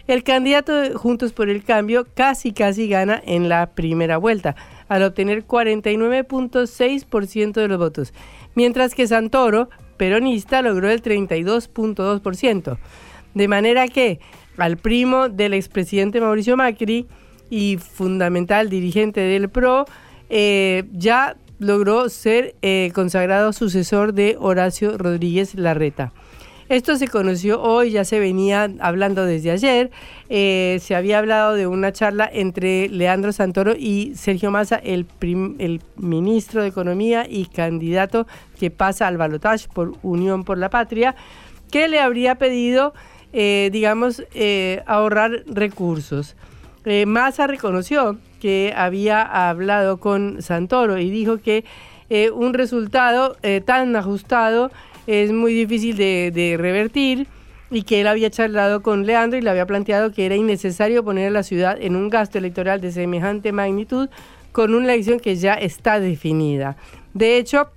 El 0.07 0.23
candidato 0.23 0.73
de 0.73 0.93
Juntos 0.93 1.33
por 1.33 1.49
el 1.49 1.65
Cambio 1.65 2.07
casi 2.13 2.53
casi 2.53 2.87
gana 2.87 3.21
en 3.25 3.49
la 3.49 3.71
primera 3.71 4.15
vuelta, 4.15 4.55
al 4.93 5.01
obtener 5.01 5.47
49.6% 5.47 7.53
de 7.53 7.67
los 7.67 7.79
votos, 7.79 8.13
mientras 8.53 8.93
que 8.93 9.07
Santoro, 9.07 9.71
peronista, 9.97 10.61
logró 10.61 10.91
el 10.91 11.01
32.2%. 11.01 12.77
De 13.33 13.47
manera 13.47 13.87
que 13.87 14.19
al 14.55 14.77
primo 14.77 15.29
del 15.29 15.55
expresidente 15.55 16.21
Mauricio 16.21 16.55
Macri 16.57 17.07
y 17.49 17.77
fundamental 17.77 18.69
dirigente 18.69 19.21
del 19.21 19.49
PRO, 19.49 19.85
eh, 20.29 20.83
ya 20.91 21.37
logró 21.57 22.07
ser 22.09 22.53
eh, 22.61 22.91
consagrado 22.93 23.51
sucesor 23.51 24.13
de 24.13 24.37
Horacio 24.39 24.99
Rodríguez 24.99 25.55
Larreta. 25.55 26.13
Esto 26.73 26.95
se 26.95 27.07
conoció 27.07 27.61
hoy, 27.61 27.91
ya 27.91 28.03
se 28.03 28.19
venía 28.19 28.67
hablando 28.79 29.25
desde 29.25 29.51
ayer. 29.51 29.91
Eh, 30.27 30.79
se 30.81 30.95
había 30.95 31.19
hablado 31.19 31.53
de 31.53 31.67
una 31.67 31.91
charla 31.91 32.27
entre 32.33 32.89
Leandro 32.89 33.31
Santoro 33.31 33.75
y 33.77 34.13
Sergio 34.15 34.49
Massa, 34.49 34.77
el, 34.77 35.05
ministro 35.97 36.63
de 36.63 36.69
Economía 36.69 37.27
y 37.29 37.45
candidato 37.45 38.25
que 38.59 38.71
pasa 38.71 39.05
al 39.05 39.17
balotaje 39.17 39.67
por 39.71 39.93
Unión 40.01 40.45
por 40.45 40.57
la 40.57 40.71
Patria, 40.71 41.15
que 41.69 41.87
le 41.87 41.99
habría 41.99 42.39
pedido, 42.39 42.95
eh, 43.33 43.69
digamos, 43.71 44.23
eh, 44.33 44.81
ahorrar 44.87 45.43
recursos. 45.45 46.35
Massa 47.05 47.45
reconoció 47.45 48.17
que 48.41 48.73
había 48.75 49.21
hablado 49.21 49.99
con 49.99 50.41
Santoro 50.41 50.97
y 50.97 51.11
dijo 51.11 51.37
que 51.37 51.65
un 52.33 52.53
resultado 52.53 53.37
tan 53.65 53.95
ajustado 53.95 54.71
es 55.07 55.31
muy 55.31 55.53
difícil 55.53 55.97
de, 55.97 56.55
revertir 56.57 57.27
y 57.71 57.83
que 57.83 58.01
él 58.01 58.07
había 58.07 58.29
charlado 58.29 58.83
con 58.83 59.05
Leandro 59.05 59.39
y 59.39 59.41
le 59.41 59.49
había 59.49 59.65
planteado 59.65 60.11
que 60.11 60.25
era 60.25 60.35
innecesario 60.35 61.03
poner 61.03 61.27
a 61.27 61.31
la 61.31 61.43
ciudad 61.43 61.77
en 61.81 61.95
un 61.95 62.09
gasto 62.09 62.37
electoral 62.37 62.81
de 62.81 62.91
semejante 62.91 63.51
magnitud 63.51 64.09
con 64.51 64.75
una 64.75 64.93
elección 64.93 65.19
que 65.19 65.35
ya 65.35 65.55
está 65.55 65.99
definida. 65.99 66.77
De 67.13 67.37
hecho, 67.37 67.69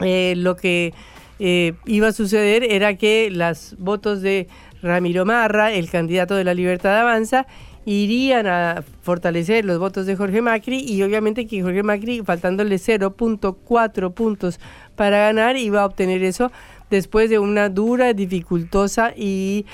eh, 0.00 0.34
lo 0.36 0.56
que 0.56 0.94
eh, 1.40 1.74
iba 1.86 2.08
a 2.08 2.12
suceder 2.12 2.64
era 2.64 2.96
que 2.96 3.30
los 3.30 3.74
votos 3.78 4.22
de 4.22 4.46
Ramiro 4.82 5.24
Marra, 5.24 5.72
el 5.72 5.90
candidato 5.90 6.36
de 6.36 6.44
la 6.44 6.54
Libertad 6.54 6.98
Avanza, 7.00 7.46
irían 7.84 8.46
a 8.46 8.84
fortalecer 9.02 9.64
los 9.64 9.78
votos 9.78 10.04
de 10.04 10.14
Jorge 10.14 10.42
Macri 10.42 10.78
y 10.80 11.02
obviamente 11.02 11.46
que 11.46 11.62
Jorge 11.62 11.82
Macri, 11.82 12.22
faltándole 12.22 12.76
0.4 12.76 14.12
puntos 14.12 14.60
para 14.98 15.20
ganar, 15.20 15.56
iba 15.56 15.82
a 15.82 15.86
obtener 15.86 16.24
eso 16.24 16.50
después 16.90 17.30
de 17.30 17.38
una 17.38 17.68
dura, 17.68 18.12
dificultosa 18.12 19.12
y, 19.16 19.64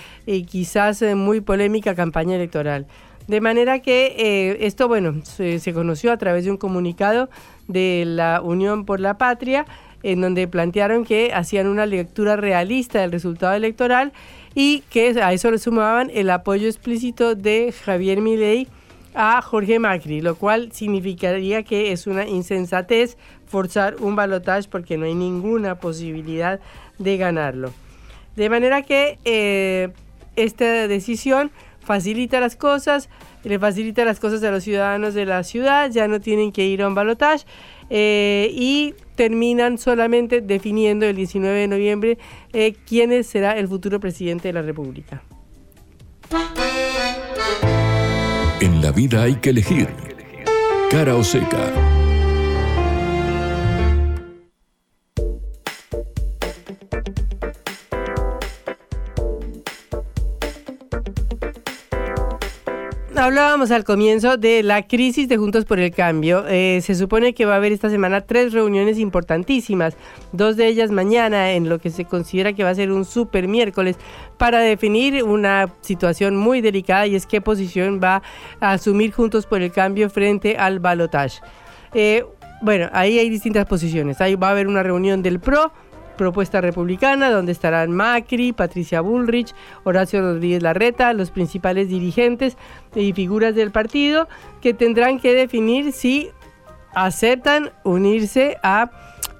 quizás 0.47 1.01
eh, 1.01 1.15
muy 1.15 1.41
polémica 1.41 1.95
campaña 1.95 2.37
electoral. 2.37 2.87
De 3.27 3.41
manera 3.41 3.79
que 3.81 4.15
eh, 4.19 4.59
esto, 4.67 4.87
bueno, 4.87 5.25
se, 5.25 5.59
se, 5.59 5.73
conoció 5.73 6.13
a 6.13 6.19
través 6.19 6.45
de 6.45 6.51
un 6.51 6.59
comunicado 6.59 7.31
de 7.69 8.05
la 8.07 8.43
Unión 8.43 8.85
por 8.85 9.01
la 9.01 9.17
Patria, 9.17 9.65
en 10.03 10.21
donde 10.21 10.47
plantearon 10.47 11.05
que 11.07 11.33
hacían 11.33 11.69
una 11.69 11.87
lectura 11.87 12.37
realista 12.37 13.01
del 13.01 13.11
resultado 13.11 13.55
electoral 13.55 14.13
y 14.55 14.81
que 14.91 15.19
a 15.23 15.33
eso 15.33 15.51
le 15.51 15.57
sumaban 15.57 16.11
el 16.13 16.29
apoyo 16.29 16.67
explícito 16.67 17.35
de 17.35 17.73
Javier 17.73 18.21
Milei 18.21 18.69
a 19.15 19.41
Jorge 19.43 19.79
Macri, 19.79 20.21
lo 20.21 20.35
cual 20.37 20.73
significaría 20.73 21.63
que 21.63 21.93
es 21.93 22.07
una 22.07 22.27
insensatez 22.27 23.17
forzar 23.47 23.97
un 24.01 24.17
balotaje 24.17 24.69
porque 24.69 24.97
no 24.99 25.07
hay 25.07 25.15
ninguna 25.15 25.77
posibilidad 25.77 26.61
de 26.99 27.17
ganarlo. 27.17 27.73
De 28.37 28.51
manera 28.51 28.83
que 28.83 29.19
eh, 29.25 29.91
esta 30.37 30.89
decisión 30.89 31.51
facilita 31.81 32.41
las 32.41 32.57
cosas, 32.57 33.09
le 33.45 33.59
facilita 33.59 34.05
las 34.05 34.19
cosas 34.19 34.43
a 34.43 34.51
los 34.51 34.65
ciudadanos 34.65 35.15
de 35.15 35.27
la 35.27 35.45
ciudad, 35.45 35.91
ya 35.91 36.09
no 36.09 36.21
tienen 36.21 36.51
que 36.51 36.67
ir 36.67 36.83
a 36.83 36.89
un 36.89 36.95
balotaje 36.95 37.45
eh, 37.91 38.51
y 38.53 38.95
terminan 39.15 39.79
solamente 39.79 40.41
definiendo 40.41 41.07
el 41.07 41.15
19 41.15 41.57
de 41.57 41.69
noviembre 41.69 42.19
eh, 42.53 42.75
quién 42.87 43.23
será 43.23 43.57
el 43.57 43.69
futuro 43.69 44.01
presidente 44.01 44.49
de 44.49 44.55
la 44.55 44.63
República. 44.63 45.23
En 48.65 48.81
la 48.81 48.93
vida 48.93 49.25
hay 49.25 49.35
que 49.35 49.51
elegir 49.51 49.91
cara 50.91 51.17
o 51.17 51.23
seca. 51.23 51.94
Hablábamos 63.17 63.71
al 63.71 63.85
comienzo 63.85 64.37
de 64.37 64.65
la 64.65 64.89
crisis 64.89 65.29
de 65.29 65.37
Juntos 65.37 65.65
por 65.65 65.79
el 65.79 65.93
Cambio. 65.93 66.45
Eh, 66.49 66.81
se 66.83 66.97
supone 66.97 67.33
que 67.33 67.47
va 67.47 67.55
a 67.55 67.57
haber 67.59 67.71
esta 67.71 67.89
semana 67.89 68.23
tres 68.23 68.53
reuniones 68.53 68.99
importantísimas, 68.99 69.97
dos 70.33 70.57
de 70.57 70.67
ellas 70.67 70.91
mañana 70.91 71.53
en 71.53 71.69
lo 71.69 71.79
que 71.79 71.91
se 71.91 72.07
considera 72.07 72.55
que 72.55 72.65
va 72.65 72.71
a 72.71 72.75
ser 72.75 72.91
un 72.91 73.05
super 73.05 73.47
miércoles 73.47 73.97
para 74.37 74.59
definir 74.59 75.23
una 75.23 75.73
situación 75.81 76.37
muy 76.37 76.61
delicada 76.61 77.07
y 77.07 77.15
es 77.15 77.25
qué 77.27 77.41
posición 77.41 78.01
va 78.03 78.21
a 78.59 78.73
asumir 78.73 79.13
Juntos 79.13 79.47
por 79.47 79.63
el 79.63 79.71
Cambio 79.71 80.11
frente 80.11 80.57
al 80.57 80.81
balotaje. 80.81 81.41
Eh, 81.95 82.25
bueno, 82.63 82.89
ahí 82.93 83.21
hay 83.21 83.31
distintas 83.31 83.67
posiciones. 83.67 84.21
Ahí 84.21 84.35
va 84.35 84.49
a 84.49 84.51
haber 84.51 84.67
una 84.67 84.83
reunión 84.83 85.23
del 85.23 85.39
PRO, 85.39 85.73
propuesta 86.17 86.61
republicana, 86.61 87.31
donde 87.31 87.53
estarán 87.53 87.93
Macri, 87.93 88.53
Patricia 88.53 89.01
Bullrich, 89.01 89.55
Horacio 89.85 90.21
Rodríguez 90.21 90.63
Larreta, 90.63 91.13
los 91.13 91.31
principales 91.31 91.89
dirigentes 91.89 92.57
y 92.95 93.13
figuras 93.13 93.55
del 93.55 93.71
partido, 93.71 94.29
que 94.61 94.75
tendrán 94.75 95.21
que 95.21 95.35
definir 95.35 95.93
si 95.93 96.31
aceptan 96.95 97.73
unirse 97.83 98.57
a 98.63 98.91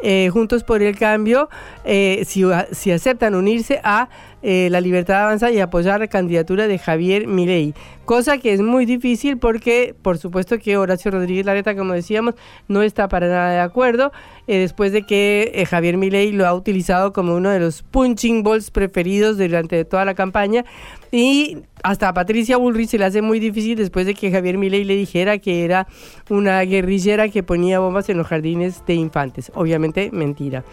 eh, 0.01 0.29
Juntos 0.31 0.65
por 0.65 0.83
el 0.83 0.99
Cambio, 0.99 1.49
eh, 1.85 2.25
si, 2.27 2.45
si 2.73 2.91
aceptan 2.91 3.35
unirse 3.35 3.81
a 3.85 4.09
eh, 4.47 4.69
la 4.71 4.83
libertad 4.83 5.23
avanza 5.23 5.51
y 5.51 5.59
apoyar 5.59 6.01
la 6.01 6.07
candidatura 6.07 6.69
de 6.69 6.79
Javier 6.79 7.27
Milei. 7.27 7.73
Cosa 8.05 8.37
que 8.37 8.53
es 8.53 8.61
muy 8.61 8.85
difícil 8.85 9.39
porque, 9.39 9.95
por 10.03 10.19
supuesto, 10.19 10.59
que 10.59 10.77
Horacio 10.77 11.11
Rodríguez 11.11 11.47
Lareta, 11.47 11.75
como 11.75 11.95
decíamos, 11.95 12.35
no 12.69 12.83
está 12.83 13.09
para 13.09 13.27
nada 13.27 13.53
de 13.53 13.61
acuerdo, 13.61 14.13
eh, 14.47 14.59
después 14.59 14.93
de 14.93 15.07
que 15.07 15.51
eh, 15.55 15.65
Javier 15.65 15.97
Milei 15.97 16.31
lo 16.31 16.47
ha 16.47 16.53
utilizado 16.53 17.15
como 17.15 17.35
uno 17.35 17.49
de 17.49 17.59
los 17.59 17.83
punching 17.83 18.43
balls 18.43 18.71
preferidos 18.71 19.39
durante 19.39 19.83
toda 19.87 20.05
la 20.05 20.13
campaña. 20.13 20.67
Y 21.11 21.63
hasta 21.83 22.11
a 22.11 22.13
Patricia 22.13 22.59
Bullrich 22.59 22.91
se 22.91 22.99
le 22.99 23.07
hace 23.07 23.23
muy 23.23 23.41
difícil 23.41 23.79
después 23.79 24.05
de 24.05 24.13
que 24.13 24.31
Javier 24.31 24.59
Milei 24.59 24.85
le 24.85 24.95
dijera 24.95 25.39
que 25.39 25.65
era 25.65 25.87
una 26.29 26.61
guerrillera 26.61 27.31
que 27.31 27.43
ponía 27.43 27.79
bombas 27.79 28.11
en 28.11 28.19
los 28.19 28.27
jardines 28.27 28.85
de 28.85 28.93
infantes. 28.93 29.51
Obviamente, 29.55 30.11
mentira. 30.13 30.65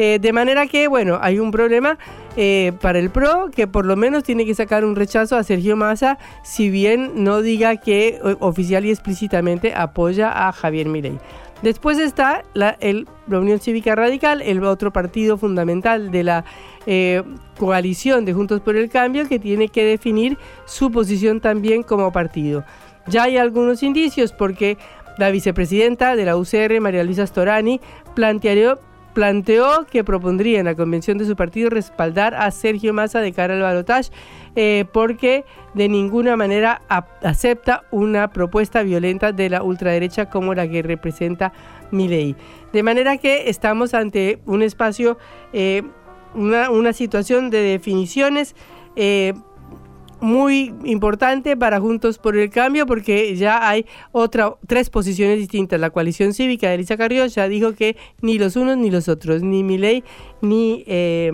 Eh, 0.00 0.20
de 0.20 0.32
manera 0.32 0.68
que, 0.68 0.86
bueno, 0.86 1.18
hay 1.20 1.40
un 1.40 1.50
problema 1.50 1.98
eh, 2.36 2.72
para 2.80 3.00
el 3.00 3.10
PRO 3.10 3.50
que 3.50 3.66
por 3.66 3.84
lo 3.84 3.96
menos 3.96 4.22
tiene 4.22 4.46
que 4.46 4.54
sacar 4.54 4.84
un 4.84 4.94
rechazo 4.94 5.36
a 5.36 5.42
Sergio 5.42 5.76
Massa, 5.76 6.18
si 6.44 6.70
bien 6.70 7.24
no 7.24 7.42
diga 7.42 7.76
que 7.78 8.20
eh, 8.24 8.36
oficial 8.38 8.86
y 8.86 8.90
explícitamente 8.90 9.74
apoya 9.74 10.48
a 10.48 10.52
Javier 10.52 10.86
Milei. 10.86 11.18
Después 11.62 11.98
está 11.98 12.44
la, 12.54 12.76
el, 12.78 13.08
Unión 13.26 13.58
Cívica 13.58 13.96
Radical, 13.96 14.40
el 14.40 14.62
otro 14.62 14.92
partido 14.92 15.36
fundamental 15.36 16.12
de 16.12 16.22
la 16.22 16.44
coalición 17.58 18.24
de 18.24 18.32
Juntos 18.32 18.62
por 18.62 18.76
el 18.76 18.88
Cambio, 18.88 19.28
que 19.28 19.38
tiene 19.38 19.68
que 19.68 19.84
definir 19.84 20.38
su 20.64 20.90
posición 20.90 21.40
también 21.40 21.82
como 21.82 22.12
partido. 22.12 22.64
Ya 23.08 23.24
hay 23.24 23.36
algunos 23.36 23.82
indicios 23.82 24.32
porque 24.32 24.78
la 25.18 25.30
vicepresidenta 25.30 26.14
de 26.14 26.24
la 26.24 26.36
UCR, 26.36 26.80
María 26.80 27.04
Luisa 27.04 27.26
Storani, 27.26 27.80
planteó, 28.14 28.78
planteó 29.14 29.86
que 29.90 30.04
propondría 30.04 30.60
en 30.60 30.66
la 30.66 30.74
convención 30.74 31.18
de 31.18 31.24
su 31.24 31.34
partido 31.34 31.70
respaldar 31.70 32.34
a 32.34 32.50
Sergio 32.50 32.92
Massa 32.94 33.20
de 33.20 33.32
cara 33.32 33.54
al 33.54 33.62
balotaje 33.62 34.10
eh, 34.56 34.84
porque 34.92 35.44
de 35.74 35.88
ninguna 35.88 36.36
manera 36.36 36.82
acepta 37.22 37.84
una 37.90 38.32
propuesta 38.32 38.82
violenta 38.82 39.32
de 39.32 39.50
la 39.50 39.62
ultraderecha 39.62 40.30
como 40.30 40.54
la 40.54 40.68
que 40.68 40.82
representa 40.82 41.52
Milei. 41.90 42.34
De 42.72 42.82
manera 42.82 43.18
que 43.18 43.48
estamos 43.48 43.94
ante 43.94 44.40
un 44.46 44.62
espacio, 44.62 45.16
eh, 45.52 45.82
una, 46.34 46.70
una, 46.70 46.92
situación 46.92 47.50
de 47.50 47.60
definiciones 47.60 48.54
eh, 48.96 49.34
muy 50.20 50.74
importante 50.84 51.56
para 51.56 51.80
Juntos 51.80 52.18
por 52.18 52.36
el 52.36 52.50
Cambio 52.50 52.86
porque 52.86 53.36
ya 53.36 53.68
hay 53.68 53.86
otra, 54.12 54.54
tres 54.66 54.90
posiciones 54.90 55.38
distintas. 55.38 55.80
La 55.80 55.90
coalición 55.90 56.32
cívica 56.32 56.68
de 56.68 56.74
Elisa 56.74 56.96
Carrió 56.96 57.26
ya 57.26 57.48
dijo 57.48 57.74
que 57.74 57.96
ni 58.20 58.38
los 58.38 58.56
unos 58.56 58.76
ni 58.76 58.90
los 58.90 59.08
otros, 59.08 59.42
ni 59.42 59.62
Milei 59.62 60.04
ni 60.40 60.84
eh. 60.86 61.32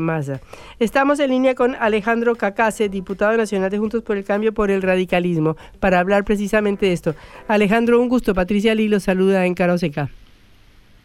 Estamos 0.78 1.20
en 1.20 1.30
línea 1.30 1.54
con 1.54 1.74
Alejandro 1.74 2.36
Cacase, 2.36 2.88
diputado 2.88 3.36
nacional 3.36 3.70
de 3.70 3.78
Juntos 3.78 4.02
por 4.02 4.16
el 4.16 4.24
Cambio 4.24 4.52
por 4.52 4.70
el 4.70 4.82
radicalismo, 4.82 5.56
para 5.80 5.98
hablar 6.00 6.24
precisamente 6.24 6.86
de 6.86 6.92
esto. 6.92 7.14
Alejandro, 7.48 8.00
un 8.00 8.08
gusto. 8.08 8.34
Patricia 8.34 8.74
Lilo 8.74 9.00
saluda 9.00 9.46
en 9.46 9.54
Caroseca. 9.54 10.10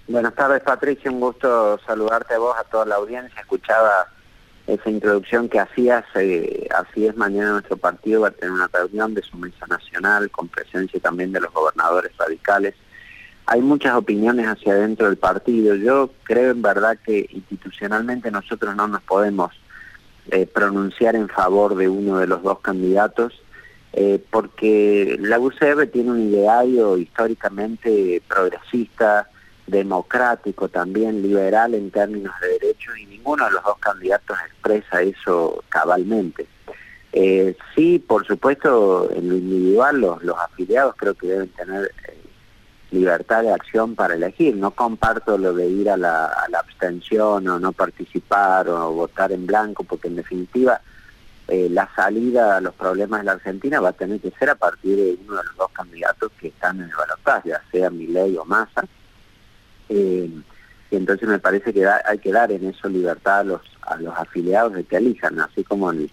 Buenas 0.08 0.34
tardes, 0.34 0.62
Patricia. 0.64 1.12
Un 1.12 1.20
gusto 1.20 1.80
saludarte 1.86 2.34
a 2.34 2.40
vos, 2.40 2.56
a 2.58 2.64
toda 2.64 2.86
la 2.86 2.96
audiencia. 2.96 3.40
Escuchaba 3.40 4.08
esa 4.74 4.90
introducción 4.90 5.50
que 5.50 5.60
hacías, 5.60 6.06
eh, 6.16 6.68
así 6.76 7.08
es, 7.08 7.18
mañana 7.18 7.54
nuestro 7.54 7.78
partido 7.78 8.22
va 8.22 8.28
a 8.28 8.32
tener 8.32 8.52
una 8.52 8.68
reunión 8.68 9.14
de 9.14 9.24
su 9.24 9.38
mesa 9.38 9.66
nacional 9.68 10.30
con 10.30 10.48
presencia 10.48 11.00
también 11.00 11.32
de 11.32 11.42
los 11.42 11.52
gobernadores 11.52 12.12
radicales. 12.18 12.76
Hay 13.48 13.62
muchas 13.62 13.96
opiniones 13.96 14.46
hacia 14.46 14.74
adentro 14.74 15.08
del 15.08 15.18
partido. 15.18 15.74
Yo 15.76 16.12
creo 16.24 16.52
en 16.52 16.62
verdad 16.62 17.00
que 17.04 17.28
institucionalmente 17.32 18.30
nosotros 18.30 18.76
no 18.76 18.88
nos 18.88 19.02
podemos 19.02 19.52
eh, 20.30 20.46
pronunciar 20.46 21.16
en 21.16 21.30
favor 21.30 21.76
de 21.76 21.90
uno 21.90 22.20
de 22.20 22.28
los 22.28 22.44
dos 22.44 22.60
candidatos, 22.60 23.34
eh, 23.94 24.24
porque 24.30 25.18
la 25.20 25.40
UCR 25.40 25.88
tiene 25.88 26.12
un 26.12 26.30
ideario 26.30 26.96
históricamente 26.96 28.22
progresista, 28.28 29.28
democrático 29.70 30.68
también, 30.70 31.22
liberal 31.22 31.74
en 31.74 31.92
términos 31.92 32.34
de 32.42 32.60
derechos 32.60 32.98
y 32.98 33.06
ninguno 33.06 33.46
de 33.46 33.52
los 33.52 33.64
dos 33.64 33.78
candidatos 33.80 34.38
expresa 34.48 35.02
eso 35.02 35.64
cabalmente. 35.70 36.48
Eh, 37.12 37.56
sí, 37.76 38.00
por 38.00 38.26
supuesto, 38.26 39.10
en 39.12 39.30
lo 39.30 39.36
individual 39.36 40.00
los, 40.00 40.24
los 40.24 40.38
afiliados 40.38 40.96
creo 40.96 41.16
que 41.16 41.28
deben 41.28 41.50
tener 41.50 41.92
eh, 42.08 42.18
libertad 42.92 43.42
de 43.44 43.52
acción 43.52 43.96
para 43.96 44.14
elegir. 44.14 44.56
No 44.56 44.72
comparto 44.72 45.38
lo 45.38 45.54
de 45.54 45.68
ir 45.68 45.90
a 45.90 45.98
la, 45.98 46.26
abstención 46.58 47.48
o 47.48 47.60
no 47.60 47.72
participar 47.72 48.70
o 48.70 48.92
votar 48.92 49.32
en 49.32 49.48
blanco, 49.48 49.84
porque 49.84 50.08
en 50.08 50.18
definitiva 50.18 50.82
eh, 51.48 51.68
la 51.70 51.90
salida 51.96 52.58
a 52.58 52.62
los 52.62 52.76
problemas 52.76 53.22
de 53.22 53.26
la 53.26 53.32
Argentina 53.34 53.80
va 53.80 53.90
a 53.90 53.94
tener 53.94 54.20
que 54.20 54.32
ser 54.32 54.52
a 54.52 54.56
partir 54.56 54.96
de 54.96 55.18
uno 55.26 55.38
de 55.38 55.44
los 55.46 55.56
dos 55.56 55.72
candidatos 55.72 56.32
que 56.40 56.50
están 56.50 56.78
en 56.78 56.90
el 56.90 56.96
balotaje, 56.96 57.50
ya 57.50 57.62
sea 57.72 57.90
Milei 57.90 58.38
o 58.38 58.46
Massa 58.46 58.84
eh, 59.90 60.30
y 60.92 60.96
entonces 60.96 61.28
me 61.28 61.40
parece 61.40 61.74
que 61.74 61.86
hay 61.88 62.18
que 62.18 62.32
dar 62.32 62.52
en 62.52 62.66
eso 62.66 62.90
libertad 62.90 63.40
a 63.40 63.44
los, 63.44 63.62
a 63.82 63.96
los 63.98 64.16
afiliados 64.18 64.74
de 64.74 64.84
que 64.84 64.98
elijan, 64.98 65.40
así 65.40 65.64
como 65.64 65.92
el, 65.92 66.10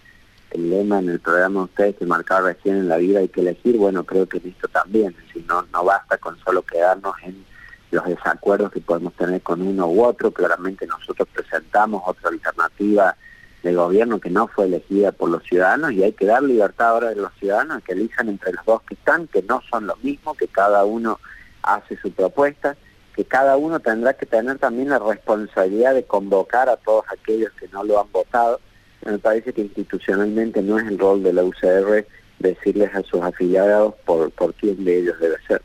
lema 0.53 0.99
en 0.99 1.09
el 1.09 1.19
programa 1.19 1.59
de 1.59 1.65
ustedes 1.65 1.95
que 1.97 2.05
marcaba 2.05 2.49
recién 2.49 2.77
en 2.77 2.87
la 2.87 2.97
vida 2.97 3.19
hay 3.19 3.27
que 3.27 3.41
elegir, 3.41 3.77
bueno, 3.77 4.03
creo 4.03 4.27
que 4.27 4.37
en 4.37 4.47
esto 4.47 4.67
también, 4.67 5.15
si 5.33 5.39
no, 5.41 5.65
no 5.71 5.83
basta 5.83 6.17
con 6.17 6.37
solo 6.39 6.63
quedarnos 6.63 7.15
en 7.23 7.45
los 7.91 8.05
desacuerdos 8.05 8.71
que 8.71 8.81
podemos 8.81 9.13
tener 9.13 9.41
con 9.41 9.61
uno 9.61 9.87
u 9.87 10.03
otro, 10.03 10.31
claramente 10.31 10.87
nosotros 10.87 11.27
presentamos 11.33 12.01
otra 12.05 12.29
alternativa 12.29 13.15
de 13.61 13.73
gobierno 13.73 14.19
que 14.19 14.29
no 14.29 14.47
fue 14.47 14.65
elegida 14.65 15.11
por 15.11 15.29
los 15.29 15.43
ciudadanos 15.43 15.91
y 15.91 16.03
hay 16.03 16.13
que 16.13 16.25
dar 16.25 16.41
libertad 16.41 16.89
ahora 16.89 17.09
de 17.09 17.15
los 17.17 17.33
ciudadanos 17.35 17.83
que 17.83 17.93
elijan 17.93 18.29
entre 18.29 18.53
los 18.53 18.65
dos 18.65 18.81
que 18.83 18.93
están, 18.93 19.27
que 19.27 19.43
no 19.43 19.61
son 19.69 19.87
los 19.87 20.01
mismos, 20.03 20.37
que 20.37 20.47
cada 20.47 20.85
uno 20.85 21.19
hace 21.61 21.97
su 21.97 22.11
propuesta 22.11 22.77
que 23.17 23.25
cada 23.25 23.57
uno 23.57 23.79
tendrá 23.79 24.13
que 24.13 24.27
tener 24.27 24.59
también 24.59 24.89
la 24.89 24.99
responsabilidad 24.99 25.95
de 25.95 26.03
convocar 26.03 26.69
a 26.69 26.77
todos 26.77 27.03
aquellos 27.11 27.51
que 27.53 27.67
no 27.69 27.83
lo 27.83 27.99
han 27.99 28.11
votado. 28.11 28.61
Me 29.03 29.17
parece 29.17 29.53
que 29.53 29.61
institucionalmente 29.61 30.61
no 30.61 30.77
es 30.77 30.85
el 30.85 30.99
rol 30.99 31.23
de 31.23 31.33
la 31.33 31.43
UCR 31.43 32.05
decirles 32.37 32.93
a 32.93 33.01
sus 33.01 33.19
afiliados 33.21 33.95
por, 34.05 34.29
por 34.31 34.53
quién 34.53 34.85
de 34.85 34.99
ellos 34.99 35.19
debe 35.19 35.35
ser. 35.47 35.63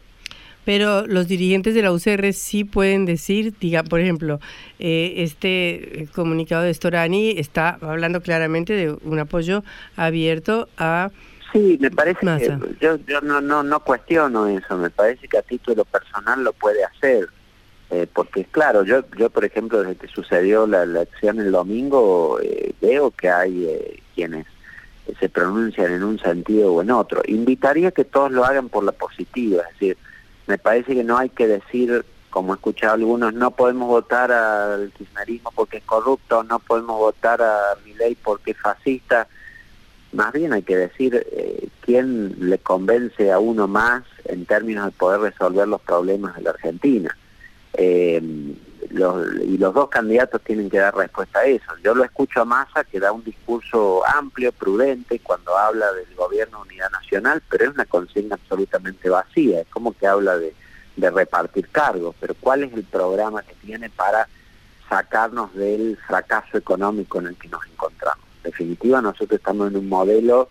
Pero 0.65 1.07
los 1.07 1.29
dirigentes 1.29 1.75
de 1.75 1.83
la 1.83 1.93
UCR 1.93 2.33
sí 2.33 2.65
pueden 2.65 3.05
decir, 3.05 3.53
diga, 3.61 3.83
por 3.83 4.01
ejemplo, 4.01 4.41
eh, 4.79 5.15
este 5.19 6.09
comunicado 6.15 6.63
de 6.63 6.73
Storani 6.73 7.35
está 7.37 7.77
hablando 7.83 8.23
claramente 8.23 8.73
de 8.73 8.97
un 9.05 9.19
apoyo 9.19 9.63
abierto 9.95 10.69
a 10.79 11.11
Sí, 11.53 11.77
me 11.79 11.91
parece 11.91 12.21
que 12.21 12.59
yo, 12.81 12.97
yo 13.07 13.21
no, 13.21 13.43
no, 13.43 13.63
no 13.63 13.81
cuestiono 13.81 14.47
eso, 14.47 14.79
me 14.79 14.89
parece 14.89 15.29
que 15.29 15.37
a 15.37 15.43
título 15.43 15.85
personal 15.85 16.43
lo 16.43 16.55
puede 16.55 16.83
hacer. 16.83 17.29
Eh, 17.93 18.07
porque 18.11 18.47
claro, 18.47 18.85
yo, 18.85 19.05
yo 19.19 19.29
por 19.29 19.45
ejemplo, 19.45 19.83
desde 19.83 19.97
que 19.97 20.09
sucedió 20.09 20.67
la 20.67 20.83
elección 20.83 21.39
el 21.39 21.53
domingo, 21.53 22.39
eh, 22.41 22.73
veo 22.81 23.11
que 23.11 23.29
hay 23.29 23.67
eh, 23.67 24.03
quienes 24.15 24.47
se 25.21 25.29
pronuncian 25.29 25.93
en 25.93 26.03
un 26.03 26.19
sentido 26.19 26.73
o 26.73 26.81
en 26.81 26.91
otro. 26.91 27.21
Invitaría 27.27 27.91
que 27.91 28.07
todos 28.07 28.33
lo 28.33 28.47
hagan 28.47 28.71
por 28.71 28.83
la 28.83 28.93
positiva, 28.93 29.65
es 29.65 29.73
decir, 29.75 29.99
me 30.47 30.57
parece 30.57 30.95
que 30.95 31.05
no 31.05 31.19
hay 31.19 31.29
que 31.29 31.47
decir, 31.47 32.03
como 32.31 32.55
he 32.55 32.57
escuchado 32.57 32.95
algunos, 32.95 33.35
no 33.35 33.51
podemos 33.51 33.89
votar 33.89 34.33
al 34.33 34.91
kirchnerismo 34.93 35.53
porque 35.55 35.77
es 35.77 35.85
corrupto, 35.85 36.45
no 36.45 36.61
podemos 36.61 36.97
votar 36.97 37.43
a 37.43 37.77
mi 37.85 37.93
ley 37.93 38.15
porque 38.15 38.53
es 38.53 38.59
fascista. 38.59 39.29
Más 40.15 40.33
bien 40.33 40.55
hay 40.55 40.63
que 40.63 40.79
decir 40.79 41.27
quién 41.83 42.37
le 42.49 42.57
convence 42.57 43.31
a 43.31 43.39
uno 43.39 43.69
más 43.69 44.03
en 44.25 44.47
términos 44.47 44.87
de 44.87 44.93
poder 44.93 45.21
resolver 45.21 45.69
los 45.69 45.83
problemas 45.83 46.37
de 46.37 46.43
la 46.43 46.51
Argentina. 46.51 47.15
Eh, 47.75 48.21
los, 48.91 49.27
y 49.43 49.57
los 49.59 49.73
dos 49.73 49.89
candidatos 49.89 50.43
tienen 50.43 50.69
que 50.69 50.79
dar 50.79 50.95
respuesta 50.95 51.41
a 51.41 51.45
eso. 51.45 51.73
Yo 51.83 51.95
lo 51.95 52.05
escucho 52.05 52.43
a 52.43 52.45
Massa 52.45 52.85
que 52.85 53.01
da 53.01 53.13
un 53.13 53.25
discurso 53.25 54.03
amplio, 54.07 54.53
prudente, 54.53 55.19
cuando 55.21 55.57
habla 55.57 55.91
del 55.93 56.15
gobierno 56.15 56.59
de 56.59 56.69
unidad 56.69 56.91
nacional, 56.91 57.43
pero 57.49 57.65
es 57.65 57.71
una 57.71 57.87
consigna 57.87 58.35
absolutamente 58.35 59.09
vacía, 59.09 59.61
es 59.61 59.69
como 59.69 59.97
que 59.97 60.07
habla 60.07 60.37
de, 60.37 60.55
de 60.97 61.11
repartir 61.11 61.69
cargos, 61.69 62.15
pero 62.21 62.35
¿cuál 62.39 62.65
es 62.65 62.73
el 62.75 62.85
programa 62.85 63.43
que 63.43 63.55
tiene 63.65 63.89
para 63.89 64.29
sacarnos 64.89 65.55
del 65.55 65.97
fracaso 66.07 66.59
económico 66.59 67.19
en 67.19 67.29
el 67.29 67.37
que 67.37 67.49
nos 67.49 67.65
encontramos? 67.67 68.25
En 68.45 68.51
definitiva, 68.51 69.01
nosotros 69.01 69.39
estamos 69.39 69.71
en 69.71 69.77
un 69.77 69.89
modelo 69.89 70.51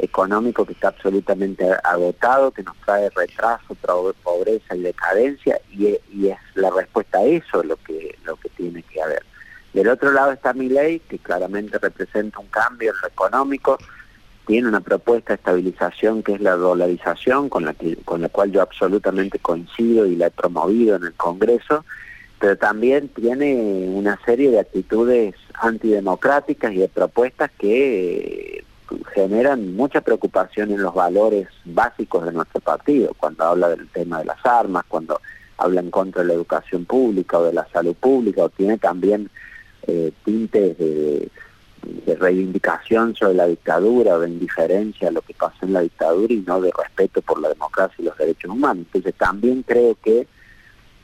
económico 0.00 0.64
que 0.64 0.72
está 0.72 0.88
absolutamente 0.88 1.64
agotado, 1.84 2.50
que 2.50 2.62
nos 2.62 2.76
trae 2.78 3.10
retraso, 3.10 3.74
pobreza 4.22 4.74
y 4.74 4.80
decadencia, 4.80 5.60
y, 5.70 5.86
es 6.28 6.38
la 6.54 6.70
respuesta 6.70 7.18
a 7.18 7.24
eso 7.24 7.62
lo 7.62 7.76
que, 7.76 8.16
lo 8.24 8.36
que 8.36 8.48
tiene 8.50 8.82
que 8.82 9.02
haber. 9.02 9.22
Del 9.72 9.88
otro 9.88 10.10
lado 10.12 10.32
está 10.32 10.52
mi 10.52 10.68
ley, 10.68 11.00
que 11.00 11.18
claramente 11.18 11.78
representa 11.78 12.38
un 12.38 12.48
cambio 12.48 12.92
en 12.92 13.00
lo 13.00 13.08
económico, 13.08 13.78
tiene 14.46 14.68
una 14.68 14.80
propuesta 14.80 15.32
de 15.32 15.36
estabilización 15.36 16.22
que 16.22 16.34
es 16.34 16.40
la 16.40 16.56
dolarización, 16.56 17.48
con 17.48 17.64
la, 17.64 17.74
que, 17.74 17.96
con 17.96 18.22
la 18.22 18.28
cual 18.28 18.50
yo 18.50 18.62
absolutamente 18.62 19.38
coincido 19.38 20.06
y 20.06 20.16
la 20.16 20.26
he 20.26 20.30
promovido 20.30 20.96
en 20.96 21.04
el 21.04 21.12
Congreso, 21.14 21.84
pero 22.40 22.56
también 22.56 23.08
tiene 23.08 23.54
una 23.90 24.18
serie 24.24 24.50
de 24.50 24.60
actitudes 24.60 25.34
antidemocráticas 25.54 26.72
y 26.72 26.78
de 26.78 26.88
propuestas 26.88 27.50
que 27.58 28.64
generan 29.14 29.74
mucha 29.74 30.00
preocupación 30.00 30.70
en 30.70 30.82
los 30.82 30.94
valores 30.94 31.48
básicos 31.64 32.24
de 32.24 32.32
nuestro 32.32 32.60
partido, 32.60 33.14
cuando 33.16 33.44
habla 33.44 33.68
del 33.68 33.88
tema 33.88 34.20
de 34.20 34.26
las 34.26 34.44
armas, 34.44 34.84
cuando 34.88 35.20
habla 35.58 35.80
en 35.80 35.90
contra 35.90 36.22
de 36.22 36.28
la 36.28 36.34
educación 36.34 36.84
pública 36.84 37.38
o 37.38 37.44
de 37.44 37.52
la 37.52 37.66
salud 37.72 37.94
pública, 37.94 38.44
o 38.44 38.48
tiene 38.48 38.78
también 38.78 39.30
eh, 39.86 40.12
tintes 40.24 40.78
de, 40.78 41.28
reivindicación 42.06 43.14
sobre 43.14 43.34
la 43.34 43.46
dictadura 43.46 44.18
de 44.18 44.28
indiferencia 44.28 45.08
a 45.08 45.10
lo 45.10 45.22
que 45.22 45.32
pasó 45.32 45.64
en 45.64 45.72
la 45.72 45.80
dictadura 45.80 46.34
y 46.34 46.44
no 46.46 46.60
de 46.60 46.70
respeto 46.76 47.22
por 47.22 47.40
la 47.40 47.48
democracia 47.48 47.96
y 47.98 48.02
los 48.02 48.18
derechos 48.18 48.50
humanos. 48.50 48.84
Entonces 48.86 49.14
también 49.14 49.62
creo 49.62 49.96
que 50.02 50.26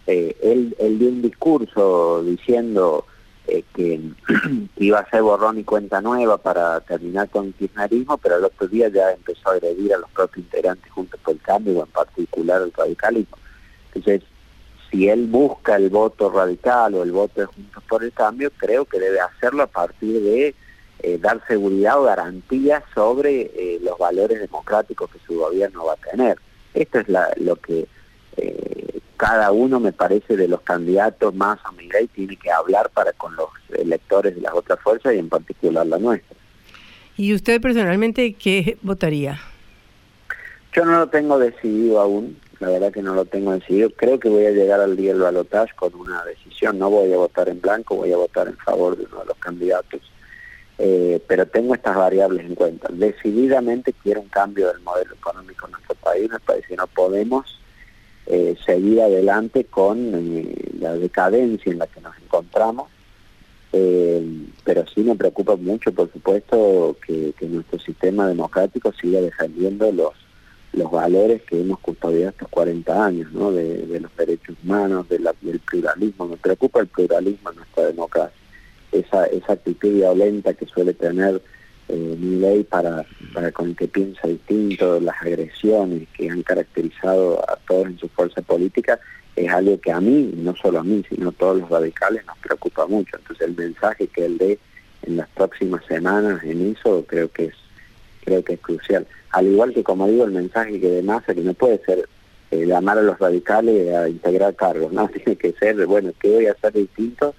eh, 0.06 0.36
él, 0.42 0.76
él 0.78 0.98
dio 0.98 1.08
un 1.08 1.22
discurso 1.22 2.22
diciendo 2.22 3.06
eh, 3.46 3.64
que, 3.74 4.00
iba 4.76 4.98
a 4.98 5.10
ser 5.10 5.22
borrón 5.22 5.58
y 5.58 5.64
cuenta 5.64 6.00
nueva 6.00 6.38
para 6.38 6.80
terminar 6.80 7.28
con 7.30 7.46
el 7.46 7.54
kirchnerismo, 7.54 8.18
pero 8.18 8.36
el 8.36 8.44
otro 8.44 8.66
día 8.68 8.88
ya 8.88 9.12
empezó 9.12 9.50
a 9.50 9.52
agredir 9.52 9.94
a 9.94 9.98
los 9.98 10.10
propios 10.10 10.46
integrantes 10.46 10.90
juntos 10.92 11.20
por 11.22 11.34
el 11.34 11.40
cambio, 11.40 11.84
en 11.84 11.90
particular 11.90 12.62
el 12.62 12.72
radicalismo. 12.72 13.36
Entonces, 13.94 14.22
si 14.90 15.08
él 15.08 15.26
busca 15.26 15.76
el 15.76 15.90
voto 15.90 16.30
radical 16.30 16.94
o 16.94 17.02
el 17.02 17.12
voto 17.12 17.40
de 17.40 17.46
Juntos 17.46 17.82
por 17.88 18.04
el 18.04 18.12
Cambio, 18.12 18.50
creo 18.56 18.84
que 18.84 19.00
debe 19.00 19.20
hacerlo 19.20 19.64
a 19.64 19.66
partir 19.66 20.22
de 20.22 20.54
eh, 21.00 21.18
dar 21.18 21.42
seguridad 21.48 22.00
o 22.00 22.04
garantía 22.04 22.84
sobre 22.94 23.50
eh, 23.54 23.78
los 23.82 23.98
valores 23.98 24.40
democráticos 24.40 25.10
que 25.10 25.18
su 25.26 25.38
gobierno 25.40 25.86
va 25.86 25.94
a 25.94 26.10
tener. 26.10 26.38
Esto 26.72 27.00
es 27.00 27.08
lo 27.38 27.56
que 27.56 27.88
cada 29.16 29.50
uno, 29.50 29.80
me 29.80 29.92
parece, 29.92 30.36
de 30.36 30.48
los 30.48 30.60
candidatos 30.60 31.34
más 31.34 31.58
a 31.64 31.72
Miguel 31.72 32.08
tiene 32.14 32.36
que 32.36 32.50
hablar 32.50 32.90
para 32.90 33.12
con 33.12 33.34
los 33.36 33.48
electores 33.76 34.34
de 34.34 34.40
las 34.40 34.54
otras 34.54 34.78
fuerzas 34.80 35.14
y 35.14 35.18
en 35.18 35.28
particular 35.28 35.86
la 35.86 35.98
nuestra. 35.98 36.36
¿Y 37.16 37.34
usted 37.34 37.60
personalmente 37.60 38.34
qué 38.34 38.78
votaría? 38.82 39.40
Yo 40.72 40.84
no 40.84 40.98
lo 40.98 41.08
tengo 41.08 41.38
decidido 41.38 42.00
aún, 42.00 42.38
la 42.60 42.68
verdad 42.68 42.92
que 42.92 43.02
no 43.02 43.14
lo 43.14 43.24
tengo 43.24 43.52
decidido. 43.52 43.90
Creo 43.96 44.20
que 44.20 44.28
voy 44.28 44.46
a 44.46 44.50
llegar 44.50 44.80
al 44.80 44.96
día 44.96 45.12
del 45.12 45.22
balotaje 45.22 45.74
con 45.74 45.94
una 45.94 46.22
decisión. 46.24 46.78
No 46.78 46.90
voy 46.90 47.12
a 47.12 47.16
votar 47.16 47.48
en 47.48 47.60
blanco, 47.60 47.96
voy 47.96 48.12
a 48.12 48.16
votar 48.16 48.48
en 48.48 48.56
favor 48.58 48.96
de 48.96 49.04
uno 49.06 49.20
de 49.20 49.26
los 49.26 49.38
candidatos. 49.38 50.00
Eh, 50.78 51.22
pero 51.26 51.46
tengo 51.46 51.74
estas 51.74 51.96
variables 51.96 52.44
en 52.44 52.54
cuenta. 52.54 52.88
Decididamente 52.90 53.94
quiero 54.02 54.20
un 54.20 54.28
cambio 54.28 54.68
del 54.68 54.80
modelo 54.80 55.14
económico 55.14 55.66
en 55.66 55.72
nuestro 55.72 55.94
país. 55.96 56.30
Me 56.30 56.40
parece 56.40 56.68
que 56.68 56.76
no 56.76 56.86
podemos 56.86 57.58
eh, 58.26 58.56
seguir 58.66 59.00
adelante 59.00 59.64
con 59.64 60.12
eh, 60.14 60.72
la 60.80 60.94
decadencia 60.96 61.70
en 61.70 61.78
la 61.78 61.86
que 61.86 62.00
nos 62.00 62.16
encontramos. 62.18 62.90
Eh, 63.72 64.46
pero 64.64 64.84
sí 64.92 65.02
me 65.02 65.14
preocupa 65.14 65.54
mucho, 65.56 65.92
por 65.92 66.10
supuesto, 66.12 66.96
que, 67.06 67.34
nuestro 67.42 67.78
sistema 67.78 68.26
democrático 68.26 68.92
siga 68.92 69.20
defendiendo 69.20 69.92
los, 69.92 70.12
los 70.72 70.90
valores 70.90 71.42
que 71.42 71.60
hemos 71.60 71.78
custodiado 71.80 72.30
estos 72.30 72.48
40 72.48 73.04
años, 73.04 73.32
¿no? 73.32 73.52
de, 73.52 74.00
los 74.00 74.16
derechos 74.16 74.56
humanos, 74.64 75.08
de 75.08 75.18
del 75.42 75.60
pluralismo. 75.60 76.26
Me 76.26 76.36
preocupa 76.36 76.80
el 76.80 76.88
pluralismo 76.88 77.50
en 77.50 77.56
nuestra 77.56 77.86
democracia, 77.86 78.36
esa, 78.90 79.26
esa 79.26 79.52
actitud 79.52 79.92
violenta 79.92 80.54
que 80.54 80.66
suele 80.66 80.94
tener 80.94 81.40
eh, 81.88 82.16
mi 82.18 82.36
ley 82.36 82.64
para, 82.64 83.04
para 83.32 83.52
con 83.52 83.70
el 83.70 83.76
que 83.76 83.88
piensa 83.88 84.26
distinto, 84.26 85.00
las 85.00 85.20
agresiones 85.22 86.08
que 86.16 86.28
han 86.28 86.42
caracterizado 86.42 87.40
a 87.48 87.56
todos 87.68 87.86
en 87.86 87.98
su 87.98 88.08
fuerza 88.08 88.42
política, 88.42 88.98
es 89.36 89.52
algo 89.52 89.78
que 89.80 89.92
a 89.92 90.00
mí, 90.00 90.32
no 90.34 90.56
solo 90.56 90.80
a 90.80 90.84
mí, 90.84 91.04
sino 91.08 91.28
a 91.28 91.32
todos 91.32 91.60
los 91.60 91.68
radicales 91.68 92.24
nos 92.26 92.38
preocupa 92.38 92.86
mucho. 92.86 93.16
Entonces 93.18 93.46
el 93.46 93.54
mensaje 93.54 94.08
que 94.08 94.24
él 94.24 94.38
dé 94.38 94.58
en 95.02 95.18
las 95.18 95.28
próximas 95.28 95.84
semanas 95.86 96.42
en 96.42 96.74
eso 96.74 97.04
creo 97.06 97.30
que 97.30 97.46
es 97.46 97.54
creo 98.24 98.42
que 98.42 98.54
es 98.54 98.60
crucial. 98.60 99.06
Al 99.30 99.46
igual 99.46 99.72
que 99.72 99.84
como 99.84 100.08
digo 100.08 100.24
el 100.24 100.32
mensaje 100.32 100.80
que 100.80 100.90
de 100.90 101.02
Massa 101.02 101.34
que 101.34 101.42
no 101.42 101.54
puede 101.54 101.78
ser 101.84 102.08
eh, 102.50 102.66
llamar 102.66 102.98
a 102.98 103.02
los 103.02 103.18
radicales 103.18 103.94
a 103.94 104.08
integrar 104.08 104.56
cargos, 104.56 104.92
no 104.92 105.06
tiene 105.14 105.36
que 105.36 105.52
ser 105.52 105.86
bueno 105.86 106.12
qué 106.18 106.28
voy 106.30 106.46
a 106.46 106.52
hacer 106.52 106.72
distinto 106.72 107.34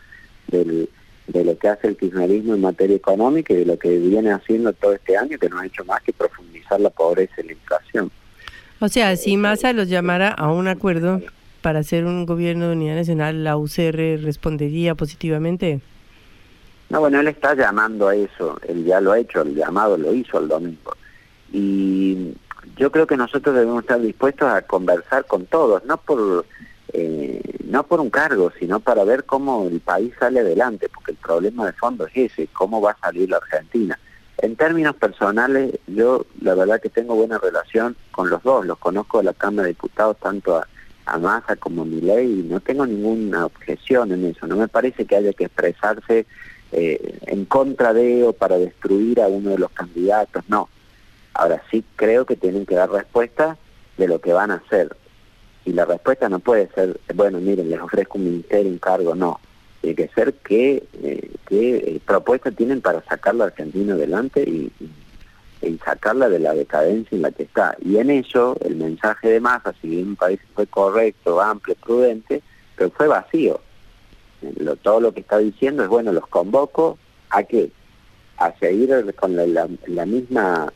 del 0.47 0.87
de 1.27 1.43
lo 1.43 1.57
que 1.57 1.67
hace 1.67 1.87
el 1.87 1.97
kirchnerismo 1.97 2.55
en 2.55 2.61
materia 2.61 2.95
económica 2.95 3.53
y 3.53 3.57
de 3.57 3.65
lo 3.65 3.77
que 3.77 3.97
viene 3.97 4.31
haciendo 4.31 4.73
todo 4.73 4.93
este 4.93 5.17
año, 5.17 5.37
que 5.37 5.49
no 5.49 5.59
ha 5.59 5.65
hecho 5.65 5.83
más 5.85 6.01
que 6.01 6.13
profundizar 6.13 6.79
la 6.79 6.89
pobreza 6.89 7.33
y 7.41 7.47
la 7.47 7.53
inflación. 7.53 8.11
O 8.79 8.87
sea, 8.87 9.15
si 9.15 9.37
Massa 9.37 9.73
los 9.73 9.89
llamara 9.89 10.29
a 10.29 10.51
un 10.51 10.67
acuerdo 10.67 11.21
para 11.61 11.79
hacer 11.79 12.05
un 12.05 12.25
gobierno 12.25 12.67
de 12.67 12.73
unidad 12.73 12.95
nacional, 12.95 13.43
¿la 13.43 13.57
UCR 13.57 14.21
respondería 14.23 14.95
positivamente? 14.95 15.81
No, 16.89 17.01
bueno, 17.01 17.19
él 17.19 17.27
está 17.27 17.53
llamando 17.53 18.07
a 18.07 18.15
eso, 18.15 18.57
él 18.67 18.85
ya 18.85 19.01
lo 19.01 19.11
ha 19.11 19.19
hecho, 19.19 19.41
el 19.41 19.55
llamado 19.55 19.97
lo 19.97 20.13
hizo 20.13 20.39
el 20.39 20.47
domingo. 20.47 20.95
Y 21.51 22.33
yo 22.77 22.91
creo 22.91 23.07
que 23.07 23.17
nosotros 23.17 23.55
debemos 23.55 23.83
estar 23.83 23.99
dispuestos 23.99 24.47
a 24.49 24.61
conversar 24.61 25.25
con 25.25 25.45
todos, 25.47 25.83
no 25.85 25.97
por 25.97 26.45
eh, 26.93 27.41
no 27.65 27.83
por 27.83 27.99
un 27.99 28.09
cargo, 28.09 28.51
sino 28.59 28.79
para 28.79 29.03
ver 29.03 29.25
cómo 29.25 29.67
el 29.67 29.79
país 29.79 30.13
sale 30.19 30.39
adelante, 30.39 30.89
porque 30.89 31.11
el 31.11 31.17
problema 31.17 31.65
de 31.65 31.73
fondo 31.73 32.07
es 32.07 32.31
ese, 32.31 32.47
cómo 32.47 32.81
va 32.81 32.91
a 32.91 32.99
salir 32.99 33.29
la 33.29 33.37
Argentina. 33.37 33.99
En 34.37 34.55
términos 34.55 34.95
personales, 34.95 35.79
yo 35.87 36.25
la 36.41 36.53
verdad 36.53 36.79
que 36.79 36.89
tengo 36.89 37.15
buena 37.15 37.39
relación 37.39 37.95
con 38.11 38.29
los 38.29 38.43
dos, 38.43 38.65
los 38.65 38.77
conozco 38.77 39.17
de 39.17 39.25
la 39.25 39.33
Cámara 39.33 39.63
de 39.63 39.69
Diputados 39.73 40.17
tanto 40.17 40.57
a, 40.57 40.67
a 41.05 41.17
Massa 41.17 41.55
como 41.55 41.81
a 41.81 41.85
Milei 41.85 42.39
y 42.39 42.43
no 42.43 42.59
tengo 42.59 42.85
ninguna 42.85 43.45
objeción 43.45 44.11
en 44.11 44.25
eso, 44.25 44.45
no 44.45 44.55
me 44.55 44.67
parece 44.67 45.05
que 45.05 45.15
haya 45.15 45.33
que 45.33 45.45
expresarse 45.45 46.27
eh, 46.71 47.17
en 47.25 47.45
contra 47.45 47.93
de 47.93 48.23
o 48.23 48.33
para 48.33 48.57
destruir 48.57 49.21
a 49.21 49.27
uno 49.27 49.51
de 49.51 49.57
los 49.57 49.71
candidatos, 49.71 50.43
no. 50.47 50.69
Ahora 51.33 51.61
sí 51.71 51.83
creo 51.95 52.25
que 52.25 52.35
tienen 52.35 52.65
que 52.65 52.75
dar 52.75 52.91
respuesta 52.91 53.57
de 53.97 54.07
lo 54.07 54.19
que 54.19 54.33
van 54.33 54.51
a 54.51 54.55
hacer. 54.55 54.95
Y 55.67 55.73
la 55.73 55.83
respuesta 55.83 56.29
no 56.29 56.39
puede 56.39 56.69
ser, 56.69 56.97
bueno, 57.13 57.41
miren, 57.41 57.69
les 57.69 57.81
ofrezco 57.81 58.17
un 58.17 58.23
ministerio, 58.23 58.71
un 58.71 58.77
cargo, 58.77 59.13
no. 59.13 59.37
Tiene 59.81 59.97
que 59.97 60.07
ser 60.15 60.33
qué, 60.35 60.81
eh, 61.03 61.29
qué 61.45 61.75
eh, 61.75 62.01
propuestas 62.05 62.55
tienen 62.55 62.79
para 62.79 63.03
sacar 63.03 63.35
la 63.35 63.45
Argentina 63.45 63.93
adelante 63.93 64.43
y, 64.43 64.71
sacarla 65.83 66.29
de 66.29 66.39
la 66.39 66.53
decadencia 66.53 67.15
en 67.15 67.21
la 67.21 67.31
que 67.31 67.43
está. 67.43 67.75
Y 67.83 67.97
en 67.97 68.09
eso, 68.11 68.55
el 68.61 68.77
mensaje 68.77 69.27
de 69.27 69.41
masa, 69.41 69.73
si 69.81 69.89
bien 69.89 70.09
un 70.09 70.15
país 70.15 70.39
fue 70.53 70.67
correcto, 70.67 71.41
amplio, 71.41 71.75
prudente, 71.75 72.41
pero 72.77 72.89
fue 72.91 73.07
vacío. 73.07 73.59
Lo, 74.59 74.77
todo 74.77 75.01
lo 75.01 75.13
que 75.13 75.19
está 75.19 75.37
diciendo 75.39 75.83
es, 75.83 75.89
bueno, 75.89 76.13
los 76.13 76.27
convoco 76.27 76.97
a 77.29 77.43
que 77.43 77.71
a 78.37 78.53
seguir 78.59 79.13
con 79.15 79.35
la 79.35 80.05
misma 80.05 80.71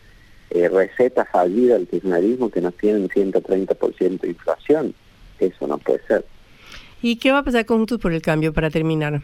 eh, 0.51 0.67
receta 0.69 1.25
fallida 1.25 1.75
del 1.75 1.87
kirchnerismo 1.87 2.49
que 2.49 2.61
nos 2.61 2.75
tienen 2.75 3.07
130% 3.07 4.19
de 4.19 4.27
inflación. 4.27 4.93
Eso 5.39 5.65
no 5.65 5.77
puede 5.77 6.05
ser. 6.07 6.25
¿Y 7.01 7.15
qué 7.15 7.31
va 7.31 7.39
a 7.39 7.43
pasar 7.43 7.65
con 7.65 7.77
Juntos 7.77 7.99
por 7.99 8.11
el 8.11 8.21
Cambio 8.21 8.53
para 8.53 8.69
terminar? 8.69 9.21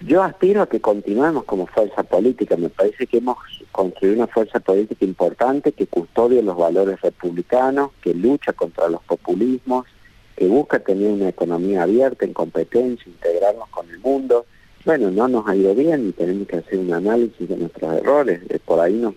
Yo 0.00 0.22
aspiro 0.22 0.62
a 0.62 0.68
que 0.68 0.80
continuemos 0.80 1.44
como 1.44 1.66
fuerza 1.66 2.02
política. 2.04 2.56
Me 2.56 2.68
parece 2.68 3.06
que 3.06 3.18
hemos 3.18 3.38
construido 3.70 4.16
una 4.16 4.26
fuerza 4.26 4.60
política 4.60 5.04
importante 5.04 5.72
que 5.72 5.86
custodia 5.86 6.40
los 6.42 6.56
valores 6.56 7.00
republicanos, 7.00 7.90
que 8.02 8.14
lucha 8.14 8.52
contra 8.52 8.88
los 8.88 9.02
populismos, 9.02 9.86
que 10.36 10.46
busca 10.46 10.78
tener 10.78 11.10
una 11.10 11.28
economía 11.28 11.82
abierta, 11.82 12.24
en 12.24 12.32
competencia, 12.32 13.04
integrarnos 13.06 13.68
con 13.68 13.88
el 13.90 13.98
mundo. 13.98 14.46
Bueno, 14.84 15.12
no 15.12 15.28
nos 15.28 15.46
ha 15.46 15.54
ido 15.54 15.76
bien 15.76 16.08
y 16.08 16.12
tenemos 16.12 16.48
que 16.48 16.56
hacer 16.56 16.80
un 16.80 16.92
análisis 16.92 17.48
de 17.48 17.56
nuestros 17.56 17.94
errores. 17.94 18.40
Eh, 18.48 18.58
por 18.58 18.80
ahí 18.80 18.94
nos, 18.94 19.14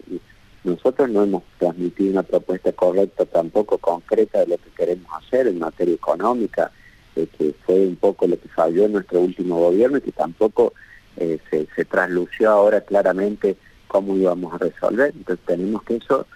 nosotros 0.64 1.10
no 1.10 1.24
hemos 1.24 1.42
transmitido 1.58 2.12
una 2.12 2.22
propuesta 2.22 2.72
correcta, 2.72 3.26
tampoco 3.26 3.80
concreta 3.80 4.42
de 4.42 4.48
lo 4.48 4.58
que 4.58 4.70
queremos 4.78 5.08
hacer 5.18 5.48
en 5.48 5.58
materia 5.58 5.96
económica, 5.96 6.72
eh, 7.16 7.28
que 7.36 7.56
fue 7.66 7.88
un 7.88 7.96
poco 7.96 8.28
lo 8.28 8.40
que 8.40 8.48
falló 8.50 8.86
en 8.86 8.94
nuestro 8.94 9.22
último 9.22 9.58
gobierno 9.58 9.98
y 9.98 10.02
que 10.02 10.12
tampoco 10.12 10.74
eh, 11.18 11.40
se, 11.50 11.68
se 11.76 11.86
traslució 11.86 12.52
ahora 12.52 12.82
claramente 12.82 13.58
cómo 13.88 14.16
íbamos 14.16 14.54
a 14.54 14.60
resolver. 14.60 15.14
Entonces 15.16 15.44
tenemos 15.48 15.82
que 15.84 15.96
eso 15.96 16.28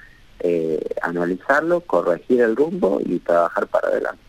analizarlo, 1.02 1.82
corregir 1.82 2.40
el 2.40 2.56
rumbo 2.56 3.02
y 3.04 3.20
trabajar 3.20 3.68
para 3.68 3.90
adelante. 3.90 4.29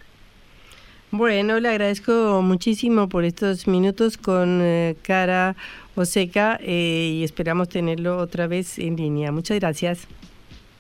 Bueno, 1.13 1.59
le 1.59 1.69
agradezco 1.69 2.41
muchísimo 2.41 3.09
por 3.09 3.25
estos 3.25 3.67
minutos 3.67 4.17
con 4.17 4.61
eh, 4.63 4.97
Cara 5.03 5.57
Oseca 5.97 6.59
eh, 6.63 7.17
y 7.17 7.25
esperamos 7.25 7.69
tenerlo 7.69 8.19
otra 8.19 8.47
vez 8.47 8.79
en 8.79 8.97
línea. 8.97 9.33
Muchas 9.33 9.59
gracias. 9.59 10.07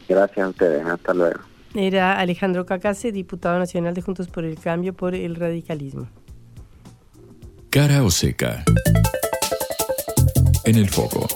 Gracias 0.08 0.46
a 0.46 0.48
ustedes, 0.48 0.86
hasta 0.86 1.14
luego. 1.14 1.40
Era 1.74 2.18
Alejandro 2.18 2.66
Cacase, 2.66 3.12
diputado 3.12 3.58
nacional 3.58 3.94
de 3.94 4.02
Juntos 4.02 4.28
por 4.28 4.44
el 4.44 4.58
Cambio 4.58 4.92
por 4.92 5.14
el 5.14 5.36
Radicalismo. 5.36 6.08
Cara 7.70 8.02
Oseca. 8.02 8.64
En 10.64 10.76
el 10.76 10.88
foco. 10.88 11.26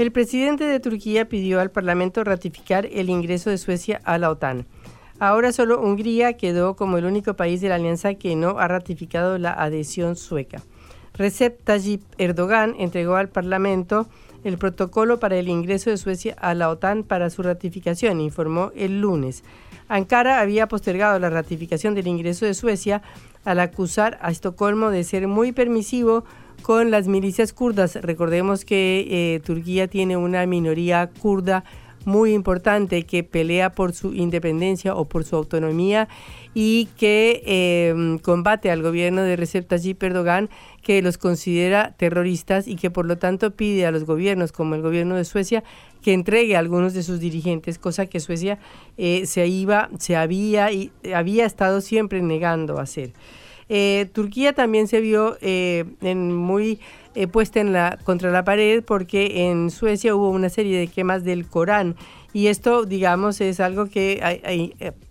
El 0.00 0.12
presidente 0.12 0.64
de 0.64 0.80
Turquía 0.80 1.28
pidió 1.28 1.60
al 1.60 1.70
Parlamento 1.70 2.24
ratificar 2.24 2.86
el 2.90 3.10
ingreso 3.10 3.50
de 3.50 3.58
Suecia 3.58 4.00
a 4.04 4.16
la 4.16 4.30
OTAN. 4.30 4.64
Ahora 5.18 5.52
solo 5.52 5.78
Hungría 5.78 6.38
quedó 6.38 6.74
como 6.74 6.96
el 6.96 7.04
único 7.04 7.34
país 7.34 7.60
de 7.60 7.68
la 7.68 7.74
alianza 7.74 8.14
que 8.14 8.34
no 8.34 8.58
ha 8.60 8.66
ratificado 8.66 9.36
la 9.36 9.52
adhesión 9.52 10.16
sueca. 10.16 10.62
Recep 11.12 11.62
Tayyip 11.64 12.02
Erdogan 12.16 12.76
entregó 12.78 13.16
al 13.16 13.28
Parlamento 13.28 14.06
el 14.42 14.56
protocolo 14.56 15.20
para 15.20 15.36
el 15.36 15.48
ingreso 15.48 15.90
de 15.90 15.98
Suecia 15.98 16.34
a 16.40 16.54
la 16.54 16.70
OTAN 16.70 17.02
para 17.02 17.28
su 17.28 17.42
ratificación, 17.42 18.22
informó 18.22 18.72
el 18.74 19.02
lunes. 19.02 19.44
Ankara 19.88 20.40
había 20.40 20.66
postergado 20.66 21.18
la 21.18 21.28
ratificación 21.28 21.94
del 21.94 22.06
ingreso 22.06 22.46
de 22.46 22.54
Suecia 22.54 23.02
al 23.44 23.60
acusar 23.60 24.18
a 24.22 24.30
Estocolmo 24.30 24.88
de 24.88 25.04
ser 25.04 25.28
muy 25.28 25.52
permisivo 25.52 26.24
con 26.62 26.90
las 26.90 27.08
milicias 27.08 27.52
kurdas. 27.52 27.96
Recordemos 27.96 28.64
que 28.64 29.06
eh, 29.10 29.40
Turquía 29.40 29.88
tiene 29.88 30.16
una 30.16 30.46
minoría 30.46 31.10
kurda 31.20 31.64
muy 32.04 32.32
importante 32.32 33.04
que 33.04 33.24
pelea 33.24 33.72
por 33.72 33.92
su 33.92 34.14
independencia 34.14 34.94
o 34.94 35.06
por 35.06 35.24
su 35.24 35.36
autonomía 35.36 36.08
y 36.54 36.86
que 36.98 37.42
eh, 37.46 38.18
combate 38.22 38.70
al 38.70 38.82
gobierno 38.82 39.22
de 39.22 39.36
Recep 39.36 39.68
Tayyip 39.68 40.02
Erdogan 40.02 40.48
que 40.82 41.02
los 41.02 41.18
considera 41.18 41.94
terroristas 41.96 42.66
y 42.66 42.76
que 42.76 42.90
por 42.90 43.04
lo 43.06 43.18
tanto 43.18 43.50
pide 43.50 43.86
a 43.86 43.90
los 43.90 44.04
gobiernos 44.04 44.50
como 44.50 44.74
el 44.74 44.82
gobierno 44.82 45.14
de 45.16 45.24
Suecia 45.24 45.62
que 46.02 46.14
entregue 46.14 46.56
a 46.56 46.58
algunos 46.58 46.94
de 46.94 47.02
sus 47.02 47.20
dirigentes, 47.20 47.78
cosa 47.78 48.06
que 48.06 48.20
Suecia 48.20 48.58
eh, 48.96 49.26
se 49.26 49.46
iba, 49.46 49.90
se 49.98 50.16
había 50.16 50.72
y 50.72 50.90
había 51.14 51.44
estado 51.44 51.82
siempre 51.82 52.22
negando 52.22 52.78
a 52.78 52.82
hacer. 52.82 53.12
Eh, 53.72 54.10
Turquía 54.12 54.52
también 54.52 54.88
se 54.88 55.00
vio 55.00 55.38
eh, 55.40 55.84
en 56.00 56.34
muy 56.34 56.80
eh, 57.14 57.28
puesta 57.28 57.60
en 57.60 57.72
la, 57.72 58.00
contra 58.02 58.32
la 58.32 58.42
pared 58.42 58.82
porque 58.82 59.48
en 59.48 59.70
Suecia 59.70 60.16
hubo 60.16 60.28
una 60.30 60.48
serie 60.48 60.76
de 60.76 60.88
quemas 60.88 61.22
del 61.22 61.46
Corán 61.46 61.94
y 62.32 62.48
esto, 62.48 62.84
digamos, 62.84 63.40
es 63.40 63.60
algo 63.60 63.86
que 63.86 64.20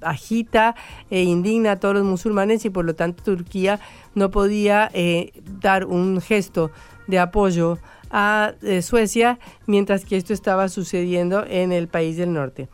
agita 0.02 0.76
e 1.10 1.24
indigna 1.24 1.72
a 1.72 1.80
todos 1.80 1.96
los 1.96 2.04
musulmanes 2.04 2.66
y 2.66 2.70
por 2.70 2.84
lo 2.84 2.96
tanto 2.96 3.24
Turquía 3.24 3.80
no 4.14 4.30
podía 4.30 4.92
dar 5.62 5.86
un 5.86 6.22
gesto 6.22 6.72
de 7.08 7.20
apoyo 7.20 7.78
a 8.10 8.54
Suecia 8.82 9.38
mientras 9.68 10.06
que 10.06 10.16
esto 10.16 10.34
estaba 10.34 10.70
sucediendo 10.70 11.46
en 11.46 11.74
el 11.74 11.90
país 11.90 12.16
del 12.16 12.32
norte. 12.32 12.70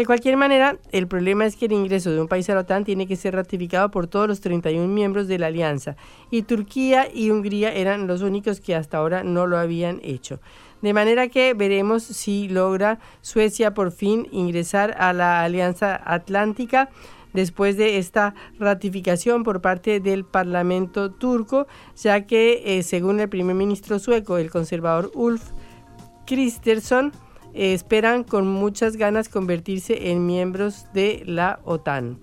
De 0.00 0.06
cualquier 0.06 0.38
manera, 0.38 0.78
el 0.92 1.06
problema 1.06 1.44
es 1.44 1.56
que 1.56 1.66
el 1.66 1.72
ingreso 1.72 2.10
de 2.10 2.22
un 2.22 2.26
país 2.26 2.48
a 2.48 2.54
la 2.54 2.60
OTAN 2.60 2.86
tiene 2.86 3.06
que 3.06 3.16
ser 3.16 3.34
ratificado 3.34 3.90
por 3.90 4.06
todos 4.06 4.26
los 4.26 4.40
31 4.40 4.88
miembros 4.88 5.28
de 5.28 5.38
la 5.38 5.48
alianza 5.48 5.94
y 6.30 6.40
Turquía 6.40 7.06
y 7.12 7.28
Hungría 7.28 7.74
eran 7.74 8.06
los 8.06 8.22
únicos 8.22 8.62
que 8.62 8.74
hasta 8.74 8.96
ahora 8.96 9.24
no 9.24 9.46
lo 9.46 9.58
habían 9.58 10.00
hecho. 10.02 10.40
De 10.80 10.94
manera 10.94 11.28
que 11.28 11.52
veremos 11.52 12.02
si 12.02 12.48
logra 12.48 12.98
Suecia 13.20 13.74
por 13.74 13.92
fin 13.92 14.26
ingresar 14.32 14.96
a 14.98 15.12
la 15.12 15.44
Alianza 15.44 16.00
Atlántica 16.02 16.88
después 17.34 17.76
de 17.76 17.98
esta 17.98 18.34
ratificación 18.58 19.42
por 19.42 19.60
parte 19.60 20.00
del 20.00 20.24
Parlamento 20.24 21.10
turco, 21.10 21.66
ya 22.02 22.22
que 22.22 22.78
eh, 22.78 22.82
según 22.84 23.20
el 23.20 23.28
primer 23.28 23.54
ministro 23.54 23.98
sueco, 23.98 24.38
el 24.38 24.50
conservador 24.50 25.10
Ulf 25.12 25.42
Kristersson, 26.24 27.12
esperan 27.54 28.24
con 28.24 28.46
muchas 28.46 28.96
ganas 28.96 29.28
convertirse 29.28 30.10
en 30.10 30.26
miembros 30.26 30.86
de 30.92 31.22
la 31.26 31.60
OTAN. 31.64 32.18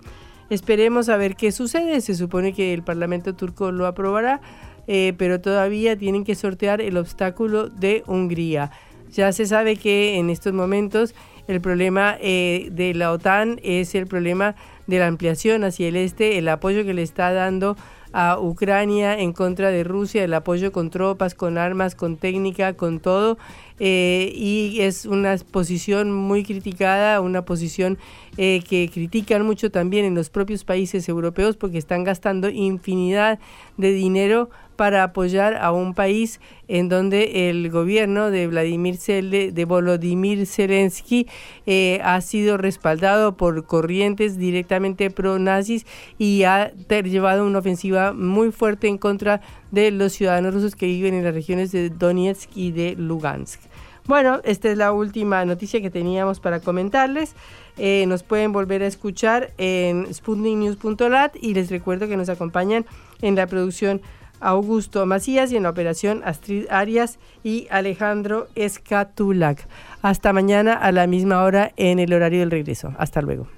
Esperemos 0.50 1.08
a 1.08 1.16
ver 1.16 1.36
qué 1.36 1.52
sucede. 1.52 2.00
Se 2.00 2.14
supone 2.14 2.52
que 2.52 2.72
el 2.72 2.82
Parlamento 2.82 3.34
turco 3.34 3.70
lo 3.70 3.86
aprobará, 3.86 4.40
eh, 4.86 5.12
pero 5.18 5.40
todavía 5.40 5.96
tienen 5.96 6.24
que 6.24 6.34
sortear 6.34 6.80
el 6.80 6.96
obstáculo 6.96 7.68
de 7.68 8.02
Hungría. 8.06 8.70
Ya 9.12 9.32
se 9.32 9.46
sabe 9.46 9.76
que 9.76 10.16
en 10.16 10.30
estos 10.30 10.52
momentos 10.52 11.14
el 11.46 11.60
problema 11.60 12.16
eh, 12.20 12.68
de 12.72 12.94
la 12.94 13.12
OTAN 13.12 13.58
es 13.62 13.94
el 13.94 14.06
problema 14.06 14.54
de 14.86 14.98
la 14.98 15.06
ampliación 15.06 15.64
hacia 15.64 15.88
el 15.88 15.96
este, 15.96 16.38
el 16.38 16.48
apoyo 16.48 16.84
que 16.84 16.94
le 16.94 17.02
está 17.02 17.32
dando 17.32 17.76
a 18.12 18.38
Ucrania 18.40 19.18
en 19.18 19.32
contra 19.32 19.70
de 19.70 19.84
Rusia, 19.84 20.24
el 20.24 20.34
apoyo 20.34 20.72
con 20.72 20.90
tropas, 20.90 21.34
con 21.34 21.58
armas, 21.58 21.94
con 21.94 22.16
técnica, 22.16 22.74
con 22.74 23.00
todo. 23.00 23.38
Eh, 23.80 24.32
y 24.34 24.80
es 24.80 25.06
una 25.06 25.36
posición 25.52 26.12
muy 26.12 26.44
criticada, 26.44 27.20
una 27.20 27.44
posición 27.44 27.98
eh, 28.36 28.62
que 28.68 28.90
critican 28.92 29.46
mucho 29.46 29.70
también 29.70 30.04
en 30.04 30.14
los 30.14 30.30
propios 30.30 30.64
países 30.64 31.08
europeos 31.08 31.56
porque 31.56 31.78
están 31.78 32.02
gastando 32.02 32.48
infinidad 32.48 33.38
de 33.76 33.92
dinero 33.92 34.50
para 34.78 35.02
apoyar 35.02 35.56
a 35.56 35.72
un 35.72 35.92
país 35.92 36.38
en 36.68 36.88
donde 36.88 37.50
el 37.50 37.68
gobierno 37.68 38.30
de 38.30 38.46
Vladimir, 38.46 38.96
de 38.96 39.64
Volodymyr 39.66 40.46
Zelensky 40.46 41.26
eh, 41.66 42.00
ha 42.04 42.20
sido 42.20 42.56
respaldado 42.56 43.36
por 43.36 43.66
corrientes 43.66 44.38
directamente 44.38 45.10
pro-nazis 45.10 45.84
y 46.16 46.44
ha 46.44 46.70
llevado 47.02 47.44
una 47.44 47.58
ofensiva 47.58 48.12
muy 48.12 48.52
fuerte 48.52 48.86
en 48.86 48.98
contra 48.98 49.40
de 49.72 49.90
los 49.90 50.12
ciudadanos 50.12 50.54
rusos 50.54 50.76
que 50.76 50.86
viven 50.86 51.14
en 51.14 51.24
las 51.24 51.34
regiones 51.34 51.72
de 51.72 51.90
Donetsk 51.90 52.56
y 52.56 52.70
de 52.70 52.94
Lugansk. 52.96 53.60
Bueno, 54.06 54.40
esta 54.44 54.70
es 54.70 54.78
la 54.78 54.92
última 54.92 55.44
noticia 55.44 55.82
que 55.82 55.90
teníamos 55.90 56.38
para 56.38 56.60
comentarles. 56.60 57.34
Eh, 57.78 58.04
nos 58.06 58.22
pueden 58.22 58.52
volver 58.52 58.84
a 58.84 58.86
escuchar 58.86 59.50
en 59.58 60.06
sputniknews.lat 60.14 61.34
y 61.40 61.54
les 61.54 61.68
recuerdo 61.68 62.06
que 62.06 62.16
nos 62.16 62.28
acompañan 62.28 62.86
en 63.22 63.34
la 63.34 63.48
producción 63.48 64.00
Augusto 64.40 65.04
Macías 65.06 65.52
y 65.52 65.56
en 65.56 65.64
la 65.64 65.70
operación 65.70 66.22
Astrid 66.24 66.66
Arias 66.70 67.18
y 67.42 67.66
Alejandro 67.70 68.48
Escatulac. 68.54 69.66
Hasta 70.02 70.32
mañana 70.32 70.74
a 70.74 70.92
la 70.92 71.06
misma 71.06 71.42
hora 71.42 71.72
en 71.76 71.98
el 71.98 72.12
horario 72.12 72.40
del 72.40 72.50
regreso. 72.50 72.94
Hasta 72.98 73.20
luego. 73.20 73.48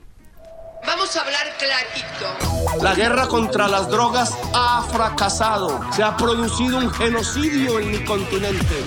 Vamos 0.86 1.14
a 1.16 1.20
hablar 1.20 1.46
clarito. 1.58 2.82
La 2.82 2.94
guerra 2.94 3.28
contra 3.28 3.68
las 3.68 3.88
drogas 3.88 4.36
ha 4.54 4.82
fracasado. 4.90 5.80
Se 5.92 6.02
ha 6.02 6.16
producido 6.16 6.78
un 6.78 6.90
genocidio 6.90 7.78
en 7.78 7.90
mi 7.90 8.04
continente. 8.04 8.84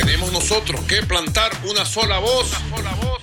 Tenemos 0.00 0.32
nosotros 0.32 0.80
que 0.82 1.02
plantar 1.02 1.52
una 1.68 1.84
sola 1.84 2.18
voz, 2.18 2.52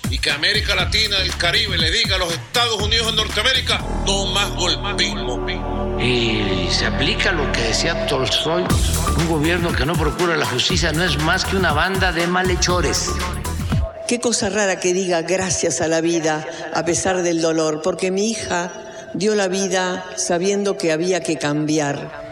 y 0.09 0.17
que 0.17 0.31
América 0.31 0.75
Latina, 0.75 1.17
el 1.17 1.35
Caribe, 1.37 1.77
le 1.77 1.91
diga 1.91 2.15
a 2.15 2.19
los 2.19 2.33
Estados 2.33 2.81
Unidos 2.81 3.07
de 3.07 3.23
Norteamérica, 3.23 3.83
no 4.05 4.25
más 4.27 4.49
golpismo. 4.55 5.45
Y 5.99 6.69
se 6.71 6.85
aplica 6.85 7.31
lo 7.31 7.51
que 7.51 7.61
decía 7.61 8.07
Tolstoy, 8.07 8.63
un 9.17 9.27
gobierno 9.27 9.71
que 9.71 9.85
no 9.85 9.93
procura 9.93 10.35
la 10.37 10.45
justicia 10.45 10.91
no 10.91 11.03
es 11.03 11.17
más 11.19 11.45
que 11.45 11.55
una 11.55 11.73
banda 11.73 12.11
de 12.11 12.25
malhechores. 12.27 13.11
Qué 14.07 14.19
cosa 14.19 14.49
rara 14.49 14.79
que 14.79 14.93
diga 14.93 15.21
gracias 15.21 15.81
a 15.81 15.87
la 15.87 16.01
vida 16.01 16.45
a 16.73 16.83
pesar 16.85 17.21
del 17.21 17.41
dolor, 17.41 17.81
porque 17.83 18.09
mi 18.09 18.31
hija 18.31 18.71
dio 19.13 19.35
la 19.35 19.47
vida 19.47 20.05
sabiendo 20.15 20.77
que 20.77 20.91
había 20.91 21.21
que 21.21 21.37
cambiar. 21.37 22.28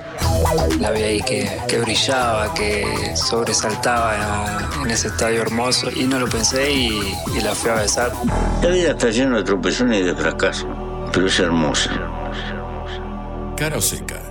La 0.80 0.92
vi 0.92 1.04
ahí 1.04 1.22
que, 1.22 1.50
que 1.68 1.80
brillaba, 1.80 2.54
que 2.54 2.86
sobresaltaba 3.16 4.70
en 4.84 4.92
ese 4.92 5.08
estadio 5.08 5.42
hermoso 5.42 5.90
y 5.96 6.06
no 6.06 6.20
lo 6.20 6.28
pensé 6.28 6.72
y, 6.72 7.16
y 7.36 7.42
la 7.42 7.54
fui 7.54 7.72
a 7.72 7.76
besar. 7.76 8.12
La 8.62 8.70
vida 8.70 8.92
está 8.92 9.10
llena 9.10 9.38
de 9.38 9.44
tropezones 9.44 10.02
y 10.02 10.04
de 10.04 10.16
fracasos, 10.16 10.68
pero 11.12 11.28
es 11.28 11.40
hermosa. 11.40 11.90
Cara 13.56 13.78
o 13.78 13.82
seca. 13.82 14.27